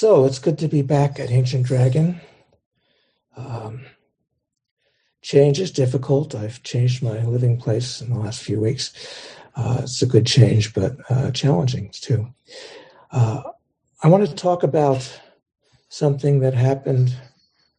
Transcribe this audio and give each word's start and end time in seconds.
So 0.00 0.24
it's 0.24 0.38
good 0.38 0.56
to 0.60 0.66
be 0.66 0.80
back 0.80 1.20
at 1.20 1.30
Ancient 1.30 1.66
Dragon. 1.66 2.22
Um, 3.36 3.84
change 5.20 5.60
is 5.60 5.70
difficult. 5.70 6.34
I've 6.34 6.62
changed 6.62 7.02
my 7.02 7.22
living 7.26 7.58
place 7.58 8.00
in 8.00 8.08
the 8.08 8.18
last 8.18 8.42
few 8.42 8.58
weeks. 8.60 8.94
Uh, 9.54 9.80
it's 9.82 10.00
a 10.00 10.06
good 10.06 10.24
change, 10.24 10.72
but 10.72 10.96
uh, 11.10 11.32
challenging 11.32 11.90
too. 11.92 12.26
Uh, 13.12 13.42
I 14.02 14.08
want 14.08 14.26
to 14.26 14.34
talk 14.34 14.62
about 14.62 15.20
something 15.90 16.40
that 16.40 16.54
happened, 16.54 17.14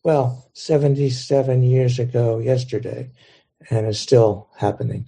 well, 0.04 0.48
77 0.54 1.64
years 1.64 1.98
ago 1.98 2.38
yesterday, 2.38 3.10
and 3.72 3.88
is 3.88 4.00
still 4.00 4.48
happening 4.58 5.08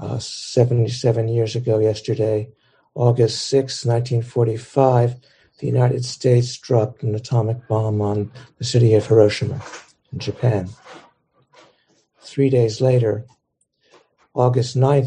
uh, 0.00 0.18
77 0.18 1.28
years 1.28 1.54
ago 1.54 1.78
yesterday, 1.78 2.50
August 2.96 3.46
6, 3.46 3.84
1945, 3.86 5.14
the 5.60 5.66
United 5.66 6.04
States 6.04 6.56
dropped 6.56 7.02
an 7.02 7.14
atomic 7.14 7.68
bomb 7.68 8.00
on 8.00 8.32
the 8.58 8.64
city 8.64 8.94
of 8.94 9.06
Hiroshima 9.06 9.62
in 10.12 10.18
Japan. 10.18 10.70
Three 12.20 12.48
days 12.48 12.80
later, 12.80 13.26
August 14.34 14.74
9, 14.74 15.02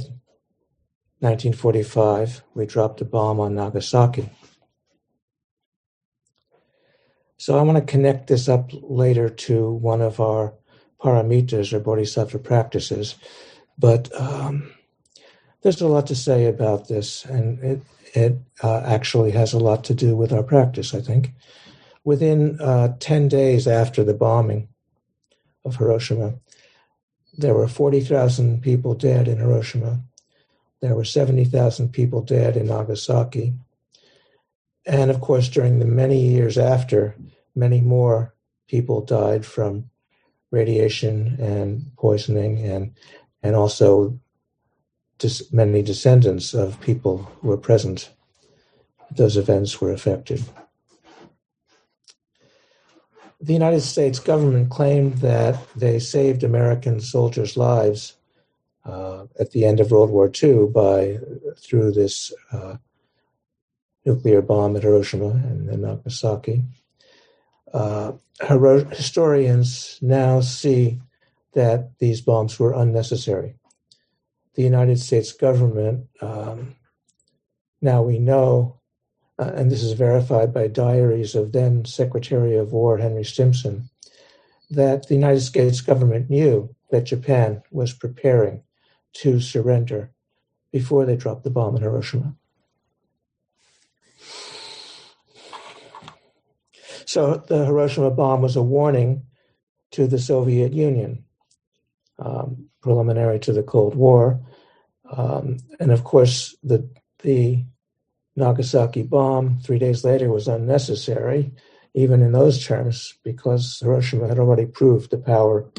1945, 1.20 2.44
we 2.54 2.66
dropped 2.66 3.02
a 3.02 3.06
bomb 3.06 3.40
on 3.40 3.56
Nagasaki. 3.56 4.30
So 7.38 7.58
I 7.58 7.64
want 7.64 7.78
to 7.78 7.92
connect 7.92 8.28
this 8.28 8.48
up 8.48 8.70
later 8.74 9.30
to 9.30 9.72
one 9.72 10.02
of 10.02 10.20
our 10.20 10.54
paramitas 11.02 11.74
or 11.74 11.80
bodhisattva 11.80 12.40
practices. 12.40 13.16
But 13.78 14.10
um, 14.20 14.72
there's 15.62 15.82
a 15.82 15.88
lot 15.88 16.08
to 16.08 16.16
say 16.16 16.46
about 16.46 16.88
this, 16.88 17.26
and 17.26 17.60
it, 17.64 17.82
it 18.14 18.38
uh, 18.62 18.82
actually 18.86 19.32
has 19.32 19.54
a 19.54 19.60
lot 19.60 19.84
to 19.86 19.94
do 19.94 20.16
with 20.16 20.32
our 20.32 20.44
practice, 20.44 20.94
I 20.94 21.02
think. 21.02 21.34
Within 22.04 22.60
uh, 22.62 22.96
10 23.00 23.28
days 23.28 23.68
after 23.68 24.04
the 24.04 24.14
bombing 24.14 24.70
of 25.66 25.78
Hiroshima, 25.78 26.36
there 27.38 27.56
were 27.56 27.68
40,000 27.68 28.62
people 28.62 28.94
dead 28.94 29.28
in 29.28 29.40
Hiroshima. 29.40 30.00
There 30.82 30.96
were 30.96 31.06
70,000 31.06 31.90
people 31.90 32.22
dead 32.22 32.56
in 32.56 32.68
Nagasaki. 32.68 33.54
And 34.86 35.10
of 35.10 35.22
course, 35.22 35.50
during 35.50 35.80
the 35.80 35.86
many 35.86 36.20
years 36.20 36.58
after, 36.58 37.16
many 37.56 37.82
more 37.82 38.36
people 38.68 39.02
died 39.02 39.46
from 39.46 39.90
radiation 40.52 41.38
and 41.40 41.92
poisoning 41.98 42.60
and, 42.60 42.94
and 43.42 43.56
also 43.56 44.20
many 45.52 45.82
descendants 45.82 46.54
of 46.54 46.80
people 46.82 47.18
who 47.42 47.48
were 47.48 47.58
present 47.58 48.10
those 49.16 49.38
events 49.38 49.80
were 49.80 49.92
affected. 49.92 50.44
The 53.42 53.54
United 53.54 53.82
States 53.82 54.20
government 54.20 54.70
claimed 54.70 55.18
that 55.18 55.60
they 55.76 56.00
saved 56.00 56.44
American 56.44 57.02
soldiers' 57.02 57.58
lives 57.58 58.16
uh, 58.86 59.26
at 59.40 59.52
the 59.52 59.66
end 59.66 59.80
of 59.80 59.92
World 59.92 60.10
War 60.10 60.32
II 60.42 60.68
by 60.68 61.20
through 61.58 61.92
this 61.92 62.34
uh, 62.52 62.78
nuclear 64.06 64.42
bomb 64.42 64.76
at 64.76 64.84
Hiroshima 64.84 65.30
and 65.30 65.70
then 65.70 65.82
Nagasaki. 65.82 66.64
Uh, 67.74 68.14
historians 68.40 70.00
now 70.02 70.40
see 70.40 71.00
that 71.54 71.98
these 72.00 72.22
bombs 72.22 72.60
were 72.60 72.74
unnecessary 72.74 73.56
the 74.56 74.64
United 74.64 75.00
States 75.00 75.32
government, 75.32 76.08
um, 76.22 76.76
now 77.82 78.02
we 78.02 78.20
know, 78.20 78.80
uh, 79.40 79.52
and 79.56 79.72
this 79.72 79.84
is 79.84 79.94
verified 79.94 80.54
by 80.54 80.68
diaries 80.68 81.36
of 81.36 81.52
then 81.52 81.86
Secretary 81.86 82.56
of 82.56 82.72
War 82.72 82.98
Henry 82.98 83.24
Stimson, 83.24 83.90
that 84.70 85.08
the 85.08 85.16
United 85.16 85.42
States 85.42 85.82
government 85.82 86.30
knew 86.30 86.74
that 86.92 87.06
Japan 87.06 87.62
was 87.72 87.94
preparing 87.94 88.64
to 89.14 89.40
surrender 89.40 90.12
before 90.72 91.06
they 91.06 91.16
dropped 91.16 91.44
the 91.44 91.50
bomb 91.50 91.76
in 91.76 91.82
Hiroshima. 91.82 92.36
So 97.06 97.44
the 97.48 97.66
Hiroshima 97.66 98.12
bomb 98.12 98.42
was 98.42 98.56
a 98.56 98.64
warning 98.64 99.24
to 99.92 100.08
the 100.08 100.18
Soviet 100.18 100.74
Union 100.74 101.26
um, 102.20 102.70
preliminary 102.82 103.40
to 103.40 103.54
the 103.54 103.64
Cold 103.64 103.96
War. 103.96 104.40
Um, 105.10 105.58
and 105.80 105.92
of 105.92 106.04
course, 106.04 106.56
the, 106.64 106.90
the 107.20 107.64
Nagasaki 108.36 109.04
bomb 109.04 109.60
three 109.60 109.80
days 109.80 110.04
later 110.04 110.30
was 110.30 110.48
unnecessary, 110.48 111.52
even 111.94 112.22
in 112.22 112.32
those 112.32 112.66
terms, 112.66 113.14
because 113.24 113.80
Hiroshima 113.82 114.28
had 114.28 114.40
already 114.40 114.66
proved 114.66 115.12
the 115.12 115.18
power 115.18 115.70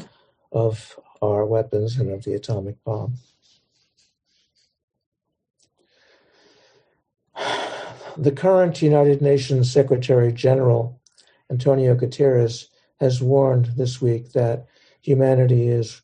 of 0.51 0.97
our 1.21 1.45
weapons 1.45 1.97
and 1.97 2.11
of 2.11 2.23
the 2.23 2.33
atomic 2.33 2.81
bomb. 2.83 3.15
The 8.17 8.31
current 8.31 8.81
United 8.81 9.21
Nations 9.21 9.69
Secretary 9.69 10.31
General, 10.31 11.01
Antonio 11.51 11.95
Guterres, 11.95 12.67
has 13.01 13.21
warned 13.21 13.65
this 13.75 14.01
week 14.01 14.31
that 14.31 14.67
humanity 15.01 15.67
is 15.67 16.01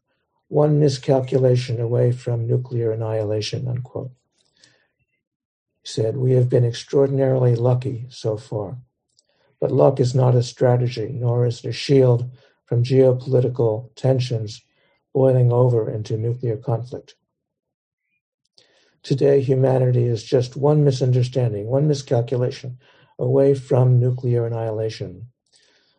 one 0.52 0.82
miscalculation 0.82 1.80
away 1.80 2.12
from 2.12 2.46
nuclear 2.46 2.92
annihilation, 2.92 3.70
unquote. 3.70 4.12
He 5.82 5.88
said, 5.88 6.18
We 6.18 6.34
have 6.34 6.50
been 6.50 6.66
extraordinarily 6.66 7.56
lucky 7.56 8.08
so 8.10 8.36
far, 8.36 8.80
but 9.62 9.72
luck 9.72 10.02
is 10.02 10.14
not 10.14 10.36
a 10.36 10.44
strategy, 10.44 11.08
nor 11.14 11.46
is 11.46 11.64
it 11.64 11.70
a 11.70 11.72
shield 11.72 12.30
from 12.66 12.84
geopolitical 12.84 13.96
tensions 13.96 14.62
boiling 15.14 15.54
over 15.54 15.90
into 15.90 16.18
nuclear 16.18 16.58
conflict. 16.58 17.16
Today, 19.04 19.40
humanity 19.40 20.04
is 20.04 20.22
just 20.22 20.58
one 20.58 20.84
misunderstanding, 20.84 21.68
one 21.68 21.88
miscalculation 21.88 22.78
away 23.18 23.54
from 23.54 24.02
nuclear 24.02 24.46
annihilation. 24.48 25.28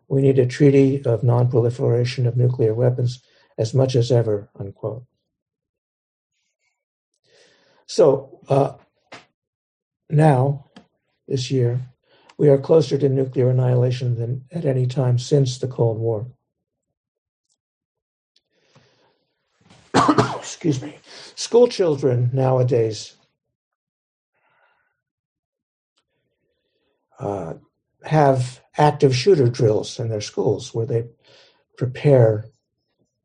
We 0.08 0.20
need 0.20 0.38
a 0.38 0.44
treaty 0.44 1.02
of 1.06 1.24
non 1.24 1.48
proliferation 1.48 2.26
of 2.26 2.36
nuclear 2.36 2.74
weapons 2.74 3.22
as 3.62 3.72
much 3.72 3.94
as 3.94 4.10
ever, 4.10 4.50
unquote. 4.58 5.04
So 7.86 8.40
uh, 8.48 8.72
now, 10.10 10.66
this 11.28 11.50
year, 11.50 11.80
we 12.36 12.48
are 12.48 12.58
closer 12.58 12.98
to 12.98 13.08
nuclear 13.08 13.50
annihilation 13.50 14.16
than 14.16 14.44
at 14.50 14.64
any 14.64 14.86
time 14.86 15.16
since 15.16 15.58
the 15.58 15.68
Cold 15.68 15.98
War. 15.98 16.26
Excuse 20.36 20.82
me. 20.82 20.96
School 21.36 21.68
children 21.68 22.30
nowadays 22.32 23.16
uh, 27.20 27.54
have 28.02 28.60
active 28.76 29.14
shooter 29.14 29.46
drills 29.48 30.00
in 30.00 30.08
their 30.08 30.20
schools 30.20 30.74
where 30.74 30.86
they 30.86 31.04
prepare 31.76 32.46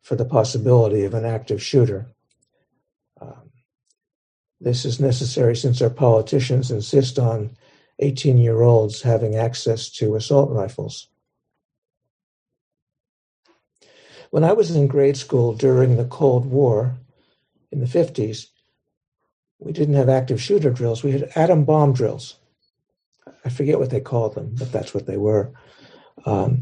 for 0.08 0.16
the 0.16 0.24
possibility 0.24 1.04
of 1.04 1.14
an 1.14 1.26
active 1.26 1.62
shooter. 1.62 2.08
Um, 3.20 3.52
this 4.62 4.86
is 4.86 5.02
necessary 5.02 5.54
since 5.54 5.82
our 5.82 5.90
politicians 5.90 6.72
insist 6.72 7.20
on 7.20 7.58
18 8.00 8.38
year 8.38 8.62
olds 8.62 9.02
having 9.02 9.36
access 9.36 9.90
to 9.90 10.16
assault 10.16 10.50
rifles. 10.50 11.10
When 14.30 14.46
I 14.46 14.54
was 14.54 14.74
in 14.74 14.88
grade 14.88 15.18
school 15.18 15.54
during 15.54 15.98
the 15.98 16.06
Cold 16.06 16.46
War 16.46 16.96
in 17.74 17.82
the 17.82 17.86
50s, 17.86 18.46
we 19.60 19.74
didn't 19.74 19.96
have 19.96 20.08
active 20.08 20.42
shooter 20.42 20.70
drills, 20.70 21.04
we 21.04 21.12
had 21.12 21.32
atom 21.36 21.66
bomb 21.66 21.92
drills. 21.92 22.38
I 23.44 23.50
forget 23.50 23.78
what 23.78 23.90
they 23.90 24.00
called 24.00 24.36
them, 24.36 24.56
but 24.58 24.72
that's 24.72 24.94
what 24.94 25.06
they 25.06 25.18
were. 25.18 25.52
Um, 26.26 26.62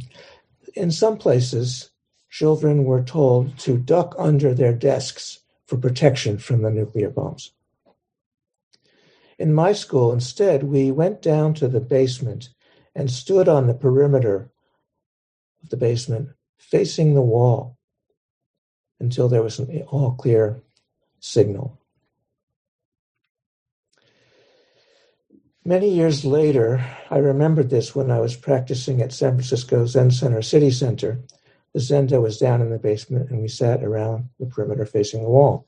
in 0.73 0.89
some 0.89 1.17
places, 1.19 1.91
children 2.37 2.83
were 2.83 3.01
told 3.01 3.57
to 3.57 3.77
duck 3.77 4.13
under 4.17 4.53
their 4.53 4.73
desks 4.73 5.39
for 5.67 5.77
protection 5.77 6.37
from 6.37 6.63
the 6.63 6.69
nuclear 6.69 7.09
bombs. 7.09 7.53
In 9.39 9.53
my 9.53 9.71
school, 9.71 10.11
instead, 10.11 10.63
we 10.63 10.91
went 10.91 11.21
down 11.21 11.53
to 11.53 11.69
the 11.69 11.79
basement 11.79 12.49
and 12.93 13.09
stood 13.09 13.47
on 13.47 13.67
the 13.67 13.73
perimeter 13.73 14.51
of 15.63 15.69
the 15.69 15.77
basement, 15.77 16.27
facing 16.57 17.13
the 17.13 17.21
wall, 17.21 17.77
until 18.99 19.29
there 19.29 19.41
was 19.41 19.57
an 19.57 19.83
all 19.83 20.11
clear 20.11 20.61
signal. 21.21 21.79
Many 25.63 25.89
years 25.89 26.25
later, 26.25 26.85
I 27.09 27.19
remembered 27.19 27.69
this 27.69 27.95
when 27.95 28.11
I 28.11 28.19
was 28.19 28.35
practicing 28.35 29.01
at 29.01 29.13
San 29.13 29.35
Francisco 29.35 29.85
Zen 29.85 30.11
Center 30.11 30.41
City 30.41 30.69
Center. 30.69 31.23
The 31.75 31.81
Zendo 31.81 32.21
was 32.21 32.37
down 32.37 32.61
in 32.61 32.69
the 32.69 32.79
basement, 32.79 33.29
and 33.29 33.41
we 33.41 33.49
sat 33.49 33.83
around 33.83 34.29
the 34.39 34.45
perimeter 34.45 34.85
facing 34.85 35.21
the 35.21 35.29
wall. 35.29 35.67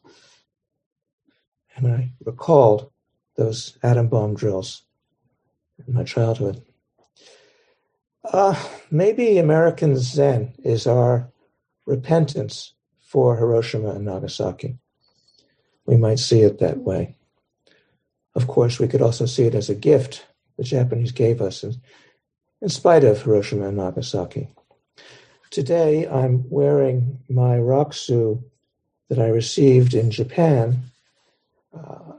And 1.75 1.86
I 1.86 2.13
recalled 2.24 2.89
those 3.36 3.77
atom 3.83 4.07
bomb 4.07 4.33
drills 4.33 4.83
in 5.86 5.94
my 5.94 6.06
childhood. 6.06 6.63
Uh, 8.24 8.56
maybe 8.89 9.38
American 9.38 9.98
Zen 9.98 10.54
is 10.63 10.88
our 10.88 11.30
repentance 11.86 12.74
for 13.01 13.36
Hiroshima 13.36 13.89
and 13.89 14.06
Nagasaki. 14.06 14.77
We 15.86 15.98
might 15.98 16.19
see 16.19 16.39
it 16.39 16.60
that 16.60 16.77
way. 16.77 17.18
Of 18.33 18.48
course, 18.48 18.80
we 18.80 18.88
could 18.88 19.01
also 19.01 19.25
see 19.25 19.44
it 19.44 19.56
as 19.56 19.69
a 19.69 19.75
gift 19.75 20.25
the 20.56 20.63
Japanese 20.63 21.12
gave 21.12 21.42
us 21.42 21.65
in, 21.65 21.75
in 22.62 22.69
spite 22.69 23.03
of 23.03 23.21
Hiroshima 23.21 23.68
and 23.68 23.75
Nagasaki. 23.75 24.48
Today, 25.57 26.07
I'm 26.07 26.48
wearing 26.51 27.18
my 27.30 27.57
rakusu 27.57 28.44
that 29.09 29.18
I 29.18 29.30
received 29.30 29.95
in 29.95 30.12
Japan, 30.12 30.83
uh, 31.74 32.13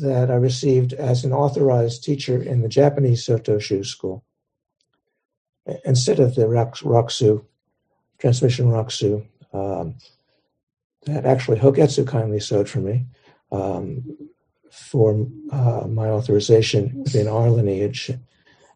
that 0.00 0.30
I 0.30 0.36
received 0.36 0.94
as 0.94 1.22
an 1.22 1.34
authorized 1.34 2.02
teacher 2.02 2.42
in 2.42 2.62
the 2.62 2.68
Japanese 2.70 3.26
Sotoshu 3.26 3.84
school. 3.84 4.24
Instead 5.84 6.18
of 6.18 6.34
the 6.34 6.46
rakusu, 6.46 7.44
transmission 8.18 8.68
rakusu, 8.68 9.22
um, 9.52 9.94
that 11.04 11.26
actually 11.26 11.58
Hogetsu 11.58 12.08
kindly 12.08 12.40
sewed 12.40 12.70
for 12.70 12.80
me. 12.80 13.04
Um, 13.52 14.30
for 14.70 15.26
uh, 15.52 15.86
my 15.86 16.08
authorization 16.08 17.02
within 17.02 17.28
our 17.28 17.50
lineage, 17.50 18.12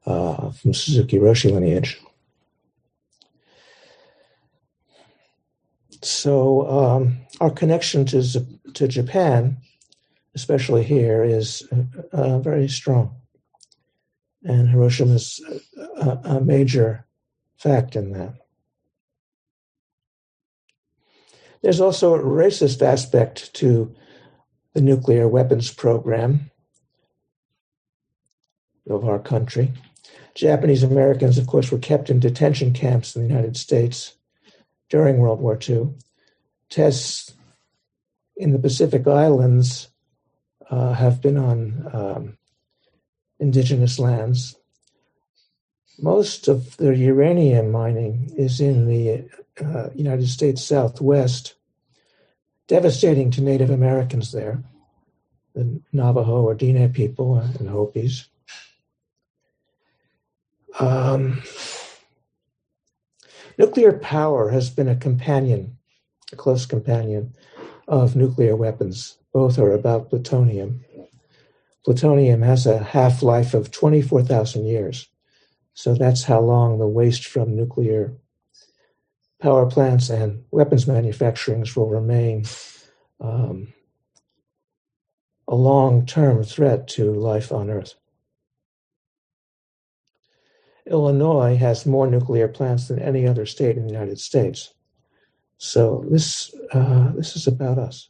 uh, 0.04 0.50
from 0.50 0.74
Suzuki 0.74 1.16
Roshi 1.16 1.50
lineage. 1.50 1.98
So 6.02 6.68
um, 6.68 7.18
our 7.40 7.50
connection 7.50 8.04
to 8.06 8.22
to 8.74 8.88
Japan, 8.88 9.58
especially 10.34 10.82
here, 10.82 11.22
is 11.22 11.62
uh, 12.12 12.38
very 12.40 12.68
strong, 12.68 13.14
and 14.42 14.68
Hiroshima 14.68 15.14
is 15.14 15.40
a, 15.96 16.18
a 16.24 16.40
major 16.40 17.06
fact 17.56 17.94
in 17.94 18.12
that. 18.12 18.34
There's 21.62 21.80
also 21.80 22.14
a 22.14 22.18
racist 22.18 22.82
aspect 22.82 23.54
to 23.54 23.94
the 24.74 24.80
nuclear 24.80 25.28
weapons 25.28 25.70
program 25.70 26.50
of 28.90 29.04
our 29.04 29.20
country. 29.20 29.72
Japanese 30.34 30.82
Americans, 30.82 31.38
of 31.38 31.46
course, 31.46 31.70
were 31.70 31.78
kept 31.78 32.10
in 32.10 32.18
detention 32.18 32.72
camps 32.72 33.14
in 33.14 33.22
the 33.22 33.28
United 33.28 33.56
States 33.56 34.14
during 34.92 35.16
World 35.16 35.40
War 35.40 35.58
II. 35.58 35.88
Tests 36.68 37.32
in 38.36 38.52
the 38.52 38.58
Pacific 38.58 39.06
Islands 39.06 39.88
uh, 40.70 40.92
have 40.92 41.22
been 41.22 41.38
on 41.38 41.90
um, 41.94 42.38
indigenous 43.40 43.98
lands. 43.98 44.54
Most 45.98 46.46
of 46.46 46.76
the 46.76 46.94
uranium 46.94 47.70
mining 47.70 48.34
is 48.36 48.60
in 48.60 48.86
the 48.86 49.30
uh, 49.64 49.88
United 49.94 50.28
States 50.28 50.62
Southwest 50.62 51.54
devastating 52.68 53.30
to 53.30 53.40
Native 53.40 53.70
Americans 53.70 54.30
there, 54.30 54.62
the 55.54 55.80
Navajo 55.94 56.42
or 56.42 56.54
Diné 56.54 56.92
people 56.92 57.38
and 57.38 57.66
Hopis. 57.66 58.28
Um, 60.78 61.42
nuclear 63.58 63.92
power 63.92 64.50
has 64.50 64.70
been 64.70 64.88
a 64.88 64.96
companion, 64.96 65.76
a 66.32 66.36
close 66.36 66.66
companion 66.66 67.34
of 67.88 68.16
nuclear 68.16 68.56
weapons. 68.56 69.18
Both 69.32 69.58
are 69.58 69.72
about 69.72 70.10
plutonium. 70.10 70.84
Plutonium 71.84 72.42
has 72.42 72.66
a 72.66 72.82
half 72.82 73.22
life 73.22 73.54
of 73.54 73.70
24,000 73.70 74.66
years. 74.66 75.08
So 75.74 75.94
that's 75.94 76.24
how 76.24 76.40
long 76.40 76.78
the 76.78 76.86
waste 76.86 77.26
from 77.26 77.56
nuclear 77.56 78.12
power 79.40 79.66
plants 79.66 80.08
and 80.08 80.44
weapons 80.52 80.84
manufacturings 80.84 81.74
will 81.74 81.88
remain 81.88 82.44
um, 83.20 83.72
a 85.48 85.54
long 85.54 86.06
term 86.06 86.44
threat 86.44 86.86
to 86.88 87.12
life 87.12 87.50
on 87.50 87.68
Earth. 87.68 87.94
Illinois 90.86 91.56
has 91.56 91.86
more 91.86 92.06
nuclear 92.06 92.48
plants 92.48 92.88
than 92.88 92.98
any 92.98 93.26
other 93.26 93.46
state 93.46 93.76
in 93.76 93.86
the 93.86 93.92
United 93.92 94.18
States. 94.18 94.74
So 95.58 96.04
this 96.10 96.54
uh, 96.72 97.12
this 97.12 97.36
is 97.36 97.46
about 97.46 97.78
us. 97.78 98.08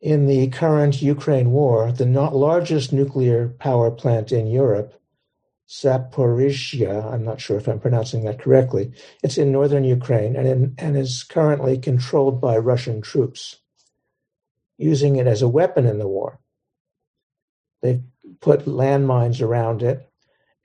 In 0.00 0.26
the 0.26 0.48
current 0.48 1.00
Ukraine 1.00 1.50
war, 1.50 1.90
the 1.90 2.04
largest 2.04 2.92
nuclear 2.92 3.48
power 3.48 3.90
plant 3.90 4.32
in 4.32 4.46
Europe 4.46 5.00
Zaporizhia. 5.68 7.10
I'm 7.12 7.24
not 7.24 7.40
sure 7.40 7.56
if 7.56 7.68
I'm 7.68 7.80
pronouncing 7.80 8.24
that 8.24 8.38
correctly. 8.38 8.92
It's 9.22 9.38
in 9.38 9.50
northern 9.50 9.84
Ukraine 9.84 10.36
and, 10.36 10.46
in, 10.46 10.74
and 10.78 10.96
is 10.96 11.22
currently 11.22 11.78
controlled 11.78 12.40
by 12.40 12.58
Russian 12.58 13.00
troops, 13.00 13.60
using 14.76 15.16
it 15.16 15.26
as 15.26 15.40
a 15.40 15.48
weapon 15.48 15.86
in 15.86 15.98
the 15.98 16.08
war. 16.08 16.38
They've 17.80 18.02
put 18.44 18.66
landmines 18.66 19.40
around 19.40 19.82
it, 19.82 20.06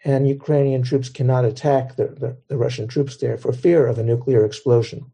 and 0.03 0.27
Ukrainian 0.27 0.83
troops 0.83 1.07
cannot 1.07 1.45
attack 1.45 1.95
the, 1.95 2.07
the, 2.07 2.37
the 2.49 2.57
Russian 2.57 2.89
troops 2.89 3.15
there 3.15 3.37
for 3.37 3.53
fear 3.53 3.87
of 3.87 3.97
a 3.97 4.03
nuclear 4.03 4.43
explosion. 4.43 5.13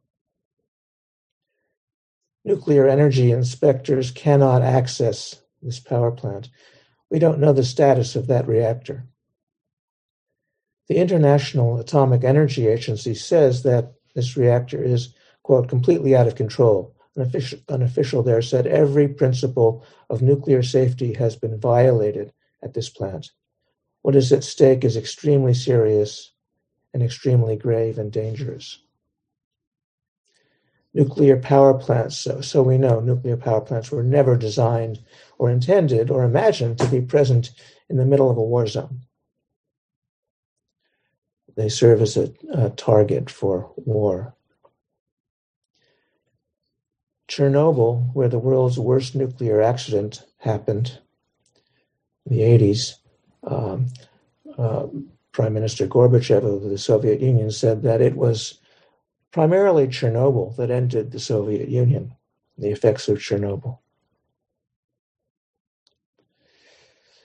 Nuclear 2.44 2.88
energy 2.88 3.32
inspectors 3.32 4.10
cannot 4.10 4.64
access 4.64 5.40
this 5.62 5.80
power 5.80 6.12
plant. 6.12 6.50
We 7.12 7.20
don't 7.20 7.38
know 7.38 7.54
the 7.54 7.64
status 7.64 8.16
of 8.16 8.26
that 8.28 8.48
reactor. 8.48 9.06
The 10.88 10.96
International 10.96 11.80
Atomic 11.80 12.24
Energy 12.24 12.68
Agency 12.68 13.14
says 13.14 13.62
that 13.62 13.94
this 14.16 14.36
reactor 14.36 14.84
is, 14.84 15.14
quote, 15.44 15.70
completely 15.70 16.16
out 16.16 16.26
of 16.26 16.34
control. 16.34 16.96
An 17.16 17.22
official, 17.22 17.60
an 17.70 17.84
official 17.84 18.24
there 18.24 18.42
said 18.42 18.66
every 18.66 19.08
principle 19.08 19.86
of 20.10 20.24
nuclear 20.24 20.64
safety 20.64 21.14
has 21.14 21.36
been 21.36 21.60
violated 21.60 22.34
at 22.66 22.74
this 22.74 22.90
plant. 22.90 23.32
What 24.02 24.18
is 24.18 24.34
at 24.34 24.44
stake 24.44 24.84
is 24.84 24.98
extremely 24.98 25.54
serious 25.54 26.34
and 26.94 27.02
extremely 27.02 27.56
grave 27.56 27.98
and 27.98 28.12
dangerous. 28.12 28.80
Nuclear 30.94 31.38
power 31.38 31.74
plants, 31.74 32.18
so, 32.18 32.42
so 32.42 32.62
we 32.64 32.78
know 32.78 33.00
nuclear 33.00 33.38
power 33.38 33.62
plants 33.62 33.92
were 33.92 34.04
never 34.04 34.36
designed 34.36 35.00
or 35.38 35.50
intended 35.50 36.10
or 36.10 36.24
imagined 36.24 36.78
to 36.80 36.88
be 36.88 37.02
present 37.02 37.52
in 37.90 37.96
the 37.96 38.06
middle 38.06 38.30
of 38.30 38.38
a 38.38 38.42
war 38.42 38.68
zone 38.68 39.06
they 41.56 41.70
serve 41.70 42.02
as 42.02 42.18
a, 42.18 42.34
a 42.52 42.70
target 42.72 43.30
for 43.30 43.72
war. 43.78 44.36
Chernobyl, 47.28 48.14
where 48.14 48.30
the 48.30 48.40
world's 48.40 48.78
worst 48.78 49.16
nuclear 49.16 49.62
accident 49.62 50.24
happened 50.40 51.00
the 52.26 52.40
80s, 52.40 52.96
um, 53.44 53.88
uh, 54.58 54.88
Prime 55.32 55.54
Minister 55.54 55.88
Gorbachev 55.88 56.44
of 56.44 56.70
the 56.70 56.78
Soviet 56.78 57.20
Union 57.20 57.52
said 57.52 57.84
that 57.84 58.02
it 58.02 58.16
was 58.16 58.60
primarily 59.32 59.88
Chernobyl 59.88 60.56
that 60.56 60.72
ended 60.72 61.12
the 61.12 61.20
Soviet 61.20 61.68
Union, 61.68 62.16
the 62.58 62.70
effects 62.70 63.10
of 63.10 63.18
Chernobyl. 63.18 63.80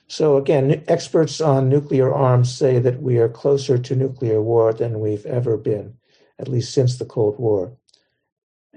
So, 0.09 0.37
again, 0.37 0.83
experts 0.89 1.41
on 1.41 1.69
nuclear 1.69 2.13
arms 2.13 2.53
say 2.53 2.81
that 2.81 3.01
we 3.01 3.19
are 3.19 3.29
closer 3.29 3.79
to 3.79 3.95
nuclear 3.95 4.43
war 4.43 4.73
than 4.73 4.99
we've 4.99 5.25
ever 5.25 5.57
been, 5.57 5.99
at 6.37 6.49
least 6.49 6.75
since 6.75 6.99
the 6.99 7.05
Cold 7.05 7.39
War. 7.39 7.77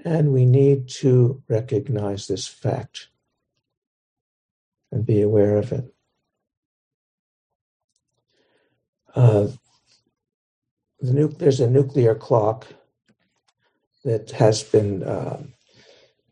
And 0.04 0.32
we 0.32 0.46
need 0.46 0.88
to 1.00 1.42
recognize 1.48 2.28
this 2.28 2.46
fact 2.46 3.08
and 4.92 5.04
be 5.04 5.22
aware 5.22 5.56
of 5.56 5.72
it. 5.72 5.93
Uh, 9.14 9.48
the 11.00 11.12
nu- 11.12 11.36
there's 11.38 11.60
a 11.60 11.70
nuclear 11.70 12.14
clock 12.14 12.66
that 14.04 14.30
has 14.32 14.62
been 14.62 15.02
uh, 15.02 15.42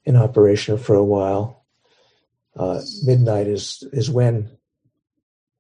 in 0.05 0.17
operation 0.17 0.77
for 0.77 0.95
a 0.95 1.05
while 1.05 1.63
uh, 2.57 2.81
midnight 3.05 3.47
is 3.47 3.83
is 3.93 4.11
when 4.11 4.51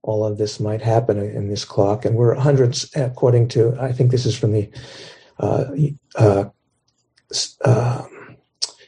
all 0.02 0.24
of 0.24 0.36
this 0.36 0.58
might 0.58 0.82
happen 0.82 1.18
in 1.18 1.48
this 1.48 1.64
clock, 1.64 2.04
and 2.04 2.16
we're 2.16 2.34
hundreds, 2.34 2.90
according 2.96 3.48
to 3.48 3.76
I 3.80 3.92
think 3.92 4.10
this 4.10 4.26
is 4.26 4.36
from 4.36 4.52
the 4.52 4.70
uh, 5.38 5.64
uh, 6.16 6.44
uh, 7.64 8.02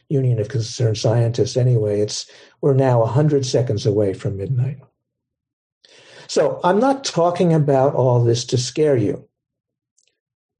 Union 0.09 0.39
of 0.39 0.49
Concerned 0.49 0.97
Scientists. 0.97 1.57
Anyway, 1.57 2.01
it's 2.01 2.29
we're 2.61 2.73
now 2.73 3.03
hundred 3.05 3.45
seconds 3.45 3.85
away 3.85 4.13
from 4.13 4.37
midnight. 4.37 4.77
So 6.27 6.59
I'm 6.63 6.79
not 6.79 7.03
talking 7.03 7.53
about 7.53 7.93
all 7.93 8.23
this 8.23 8.45
to 8.45 8.57
scare 8.57 8.97
you, 8.97 9.27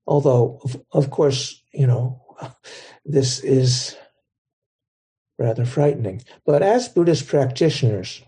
although 0.06 0.62
of 0.92 1.10
course 1.10 1.62
you 1.74 1.88
know 1.88 2.22
this 3.06 3.40
is 3.40 3.96
rather 5.38 5.66
frightening. 5.66 6.22
But 6.46 6.62
as 6.62 6.88
Buddhist 6.88 7.28
practitioners, 7.28 8.22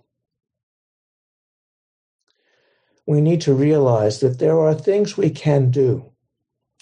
we 3.06 3.22
need 3.22 3.42
to 3.42 3.54
realize 3.54 4.20
that 4.20 4.40
there 4.40 4.60
are 4.60 4.74
things 4.74 5.16
we 5.16 5.30
can 5.30 5.72
do 5.72 6.12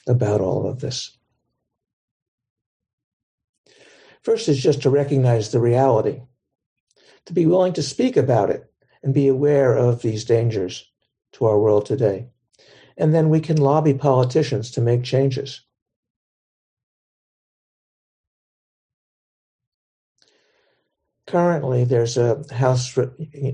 about 0.08 0.42
all 0.42 0.68
of 0.68 0.80
this. 0.80 1.18
First 4.24 4.50
is 4.50 4.62
just 4.62 4.82
to 4.82 4.90
recognize 4.90 5.52
the 5.52 5.60
reality, 5.60 6.22
to 7.26 7.34
be 7.34 7.46
willing 7.46 7.74
to 7.74 7.84
speak 7.84 8.18
about 8.18 8.50
it 8.50 8.72
and 9.06 9.14
be 9.14 9.28
aware 9.28 9.78
of 9.78 10.02
these 10.02 10.26
dangers 10.26 10.92
to 11.32 11.46
our 11.46 11.60
world 11.60 11.86
today. 11.86 12.28
And 12.98 13.14
then 13.14 13.30
we 13.30 13.40
can 13.40 13.58
lobby 13.58 13.94
politicians 13.94 14.72
to 14.72 14.82
make 14.82 15.04
changes. 15.04 15.62
Currently, 21.28 21.86
there's 21.86 22.18
a 22.18 22.44
House 22.52 22.98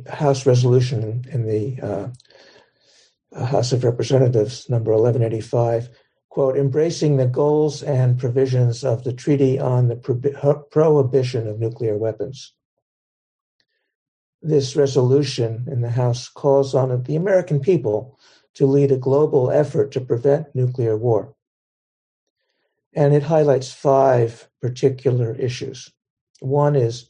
House 0.09 0.45
resolution 0.45 1.25
in 1.31 1.45
the 1.45 1.79
uh, 1.81 3.45
House 3.45 3.71
of 3.71 3.83
Representatives, 3.83 4.69
number 4.69 4.91
1185, 4.91 5.89
quote, 6.29 6.57
embracing 6.57 7.17
the 7.17 7.27
goals 7.27 7.81
and 7.81 8.19
provisions 8.19 8.83
of 8.83 9.03
the 9.03 9.13
Treaty 9.13 9.57
on 9.57 9.87
the 9.87 10.65
Prohibition 10.71 11.47
of 11.47 11.59
Nuclear 11.59 11.97
Weapons. 11.97 12.53
This 14.41 14.75
resolution 14.75 15.67
in 15.71 15.81
the 15.81 15.91
House 15.91 16.27
calls 16.27 16.73
on 16.73 17.03
the 17.03 17.15
American 17.15 17.59
people 17.59 18.19
to 18.55 18.65
lead 18.65 18.91
a 18.91 18.97
global 18.97 19.51
effort 19.51 19.91
to 19.91 20.01
prevent 20.01 20.53
nuclear 20.55 20.97
war. 20.97 21.35
And 22.93 23.13
it 23.13 23.23
highlights 23.23 23.71
five 23.71 24.49
particular 24.61 25.33
issues. 25.35 25.91
One 26.39 26.75
is 26.75 27.09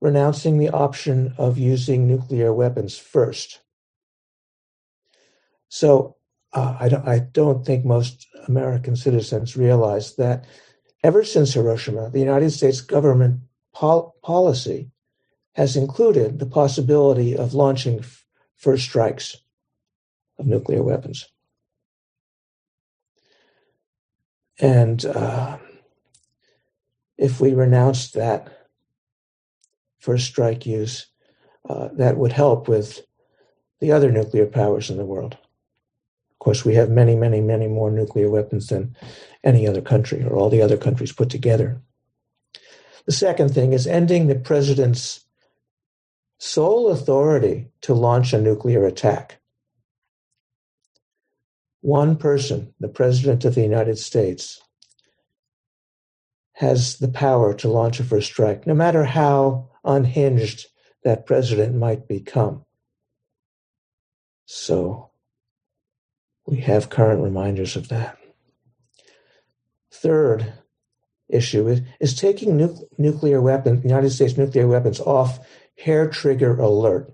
renouncing 0.00 0.58
the 0.58 0.68
option 0.70 1.34
of 1.38 1.56
using 1.56 2.06
nuclear 2.06 2.52
weapons 2.52 2.98
first. 2.98 3.60
So 5.68 6.16
uh, 6.52 6.76
I, 6.78 6.88
don't, 6.88 7.08
I 7.08 7.18
don't 7.20 7.64
think 7.64 7.84
most 7.84 8.26
American 8.46 8.96
citizens 8.96 9.56
realize 9.56 10.16
that 10.16 10.44
ever 11.02 11.24
since 11.24 11.54
Hiroshima, 11.54 12.10
the 12.10 12.18
United 12.18 12.50
States 12.50 12.80
government 12.80 13.40
pol- 13.72 14.14
policy 14.22 14.90
has 15.54 15.76
included 15.76 16.38
the 16.38 16.46
possibility 16.46 17.36
of 17.36 17.54
launching 17.54 18.00
f- 18.00 18.26
first 18.56 18.84
strikes 18.84 19.36
of 20.38 20.46
nuclear 20.46 20.82
weapons. 20.82 21.28
And 24.60 25.04
uh, 25.06 25.58
if 27.18 27.40
we 27.40 27.54
renounce 27.54 28.12
that 28.12 28.68
first 29.98 30.26
strike 30.26 30.66
use, 30.66 31.06
uh, 31.68 31.88
that 31.94 32.16
would 32.18 32.32
help 32.32 32.68
with 32.68 33.02
the 33.80 33.92
other 33.92 34.12
nuclear 34.12 34.46
powers 34.46 34.90
in 34.90 34.98
the 34.98 35.06
world 35.06 35.36
Of 36.32 36.38
course, 36.40 36.64
we 36.64 36.74
have 36.74 36.90
many, 36.90 37.16
many, 37.16 37.40
many 37.40 37.68
more 37.68 37.90
nuclear 37.90 38.30
weapons 38.30 38.68
than 38.68 38.94
any 39.44 39.66
other 39.66 39.80
country 39.80 40.22
or 40.24 40.36
all 40.36 40.50
the 40.50 40.62
other 40.62 40.76
countries 40.76 41.12
put 41.12 41.30
together. 41.30 41.80
The 43.06 43.12
second 43.12 43.54
thing 43.54 43.72
is 43.72 43.86
ending 43.86 44.26
the 44.26 44.34
president's 44.36 45.23
sole 46.44 46.90
authority 46.90 47.70
to 47.80 47.94
launch 47.94 48.34
a 48.34 48.40
nuclear 48.40 48.84
attack. 48.84 49.40
One 51.80 52.16
person, 52.16 52.74
the 52.78 52.88
president 52.88 53.46
of 53.46 53.54
the 53.54 53.62
United 53.62 53.98
States, 53.98 54.62
has 56.52 56.98
the 56.98 57.08
power 57.08 57.54
to 57.54 57.68
launch 57.68 57.98
a 57.98 58.04
first 58.04 58.26
strike, 58.26 58.66
no 58.66 58.74
matter 58.74 59.04
how 59.04 59.70
unhinged 59.84 60.66
that 61.02 61.24
president 61.24 61.76
might 61.76 62.06
become. 62.06 62.66
So 64.44 65.12
we 66.46 66.58
have 66.58 66.90
current 66.90 67.22
reminders 67.22 67.74
of 67.74 67.88
that. 67.88 68.18
Third 69.90 70.52
issue 71.30 71.68
is, 71.68 71.80
is 72.00 72.14
taking 72.14 72.58
nu- 72.58 72.86
nuclear 72.98 73.40
weapons, 73.40 73.82
United 73.82 74.10
States 74.10 74.36
nuclear 74.36 74.68
weapons 74.68 75.00
off 75.00 75.38
hair 75.76 76.08
trigger 76.08 76.58
alert. 76.58 77.12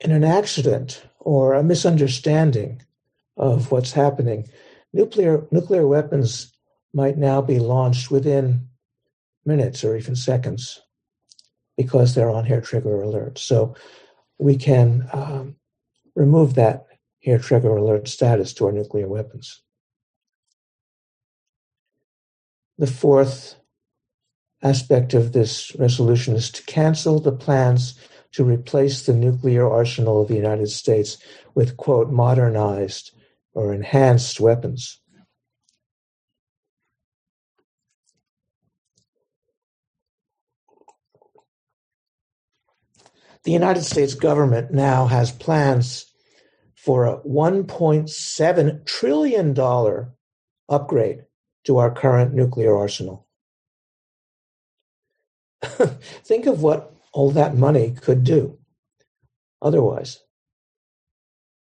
In 0.00 0.10
an 0.10 0.24
accident 0.24 1.06
or 1.20 1.54
a 1.54 1.62
misunderstanding 1.62 2.82
of 3.36 3.70
what's 3.70 3.92
happening, 3.92 4.48
nuclear 4.92 5.46
nuclear 5.50 5.86
weapons 5.86 6.52
might 6.92 7.16
now 7.16 7.40
be 7.40 7.58
launched 7.58 8.10
within 8.10 8.68
minutes 9.44 9.84
or 9.84 9.96
even 9.96 10.16
seconds 10.16 10.80
because 11.76 12.14
they're 12.14 12.30
on 12.30 12.44
hair 12.44 12.60
trigger 12.60 13.00
alert. 13.00 13.38
So 13.38 13.74
we 14.38 14.56
can 14.56 15.08
um, 15.12 15.56
remove 16.14 16.54
that 16.54 16.86
hair 17.24 17.38
trigger 17.38 17.76
alert 17.76 18.08
status 18.08 18.52
to 18.54 18.66
our 18.66 18.72
nuclear 18.72 19.08
weapons. 19.08 19.62
The 22.78 22.86
fourth 22.86 23.56
aspect 24.62 25.14
of 25.14 25.32
this 25.32 25.74
resolution 25.76 26.36
is 26.36 26.50
to 26.50 26.62
cancel 26.64 27.18
the 27.18 27.32
plans 27.32 27.98
to 28.32 28.44
replace 28.44 29.02
the 29.02 29.12
nuclear 29.12 29.68
arsenal 29.68 30.22
of 30.22 30.28
the 30.28 30.36
United 30.36 30.68
States 30.68 31.18
with, 31.54 31.76
quote, 31.76 32.10
modernized 32.10 33.12
or 33.52 33.74
enhanced 33.74 34.40
weapons. 34.40 35.00
The 43.44 43.52
United 43.52 43.82
States 43.82 44.14
government 44.14 44.72
now 44.72 45.06
has 45.06 45.32
plans 45.32 46.06
for 46.76 47.06
a 47.06 47.18
$1.7 47.20 48.86
trillion 48.86 50.06
upgrade 50.68 51.24
to 51.64 51.78
our 51.78 51.90
current 51.90 52.34
nuclear 52.34 52.76
arsenal. 52.76 53.26
Think 56.24 56.46
of 56.46 56.62
what 56.62 56.94
all 57.12 57.30
that 57.32 57.56
money 57.56 57.94
could 58.00 58.24
do 58.24 58.58
otherwise. 59.60 60.20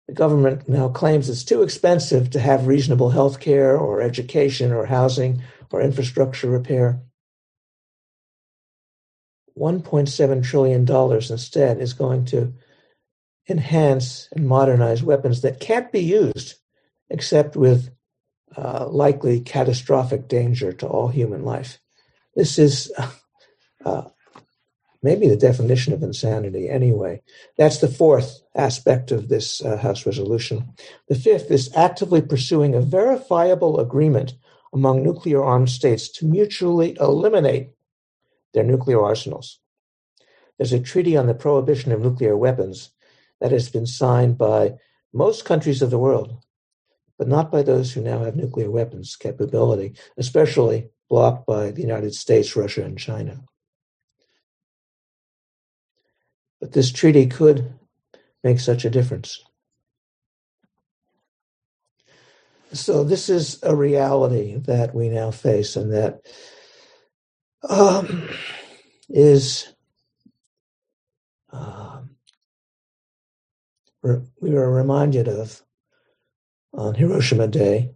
The 0.07 0.13
government 0.13 0.67
now 0.67 0.89
claims 0.89 1.29
it's 1.29 1.43
too 1.43 1.61
expensive 1.61 2.29
to 2.31 2.39
have 2.39 2.67
reasonable 2.67 3.09
health 3.11 3.39
care 3.39 3.77
or 3.77 4.01
education 4.01 4.71
or 4.71 4.85
housing 4.85 5.41
or 5.71 5.81
infrastructure 5.81 6.49
repair. 6.49 7.01
$1.7 9.57 10.43
trillion 10.43 10.89
instead 11.31 11.79
is 11.79 11.93
going 11.93 12.25
to 12.25 12.53
enhance 13.47 14.27
and 14.31 14.47
modernize 14.47 15.03
weapons 15.03 15.41
that 15.41 15.59
can't 15.59 15.91
be 15.91 15.99
used 15.99 16.55
except 17.09 17.55
with 17.55 17.89
uh, 18.57 18.87
likely 18.87 19.39
catastrophic 19.39 20.27
danger 20.27 20.71
to 20.73 20.87
all 20.87 21.07
human 21.07 21.43
life. 21.43 21.79
This 22.35 22.57
is 22.57 22.91
uh, 23.85 24.03
maybe 25.01 25.27
the 25.27 25.35
definition 25.35 25.93
of 25.93 26.01
insanity, 26.01 26.69
anyway. 26.69 27.21
That's 27.57 27.79
the 27.79 27.87
fourth 27.87 28.41
aspect 28.55 29.11
of 29.11 29.27
this 29.27 29.63
uh, 29.63 29.77
House 29.77 30.05
resolution. 30.05 30.73
The 31.09 31.15
fifth 31.15 31.51
is 31.51 31.75
actively 31.75 32.21
pursuing 32.21 32.73
a 32.73 32.81
verifiable 32.81 33.79
agreement 33.79 34.33
among 34.73 35.03
nuclear 35.03 35.43
armed 35.43 35.69
states 35.69 36.09
to 36.09 36.25
mutually 36.25 36.97
eliminate 36.99 37.71
their 38.53 38.63
nuclear 38.63 39.03
arsenals. 39.03 39.59
There's 40.57 40.73
a 40.73 40.79
treaty 40.79 41.17
on 41.17 41.27
the 41.27 41.33
prohibition 41.33 41.91
of 41.91 42.01
nuclear 42.01 42.37
weapons 42.37 42.91
that 43.41 43.51
has 43.51 43.69
been 43.69 43.85
signed 43.85 44.37
by 44.37 44.75
most 45.11 45.45
countries 45.45 45.81
of 45.81 45.91
the 45.91 45.99
world, 45.99 46.43
but 47.17 47.27
not 47.27 47.51
by 47.51 47.61
those 47.61 47.91
who 47.91 48.01
now 48.01 48.23
have 48.23 48.35
nuclear 48.35 48.71
weapons 48.71 49.15
capability, 49.15 49.95
especially 50.17 50.89
blocked 51.09 51.45
by 51.45 51.71
the 51.71 51.81
United 51.81 52.15
States, 52.15 52.55
Russia, 52.55 52.83
and 52.83 52.97
China. 52.97 53.43
But 56.63 56.71
this 56.71 56.93
treaty 56.93 57.27
could 57.27 57.73
make 58.41 58.57
such 58.57 58.85
a 58.85 58.89
difference. 58.89 59.43
So, 62.71 63.03
this 63.03 63.27
is 63.27 63.59
a 63.63 63.75
reality 63.75 64.55
that 64.59 64.95
we 64.95 65.09
now 65.09 65.29
face, 65.31 65.75
and 65.75 65.91
that 65.91 66.21
um, 67.67 68.29
is 69.09 69.73
um, 71.51 72.11
we 74.01 74.51
were 74.51 74.71
reminded 74.71 75.27
of 75.27 75.61
on 76.71 76.95
Hiroshima 76.95 77.49
Day, 77.49 77.93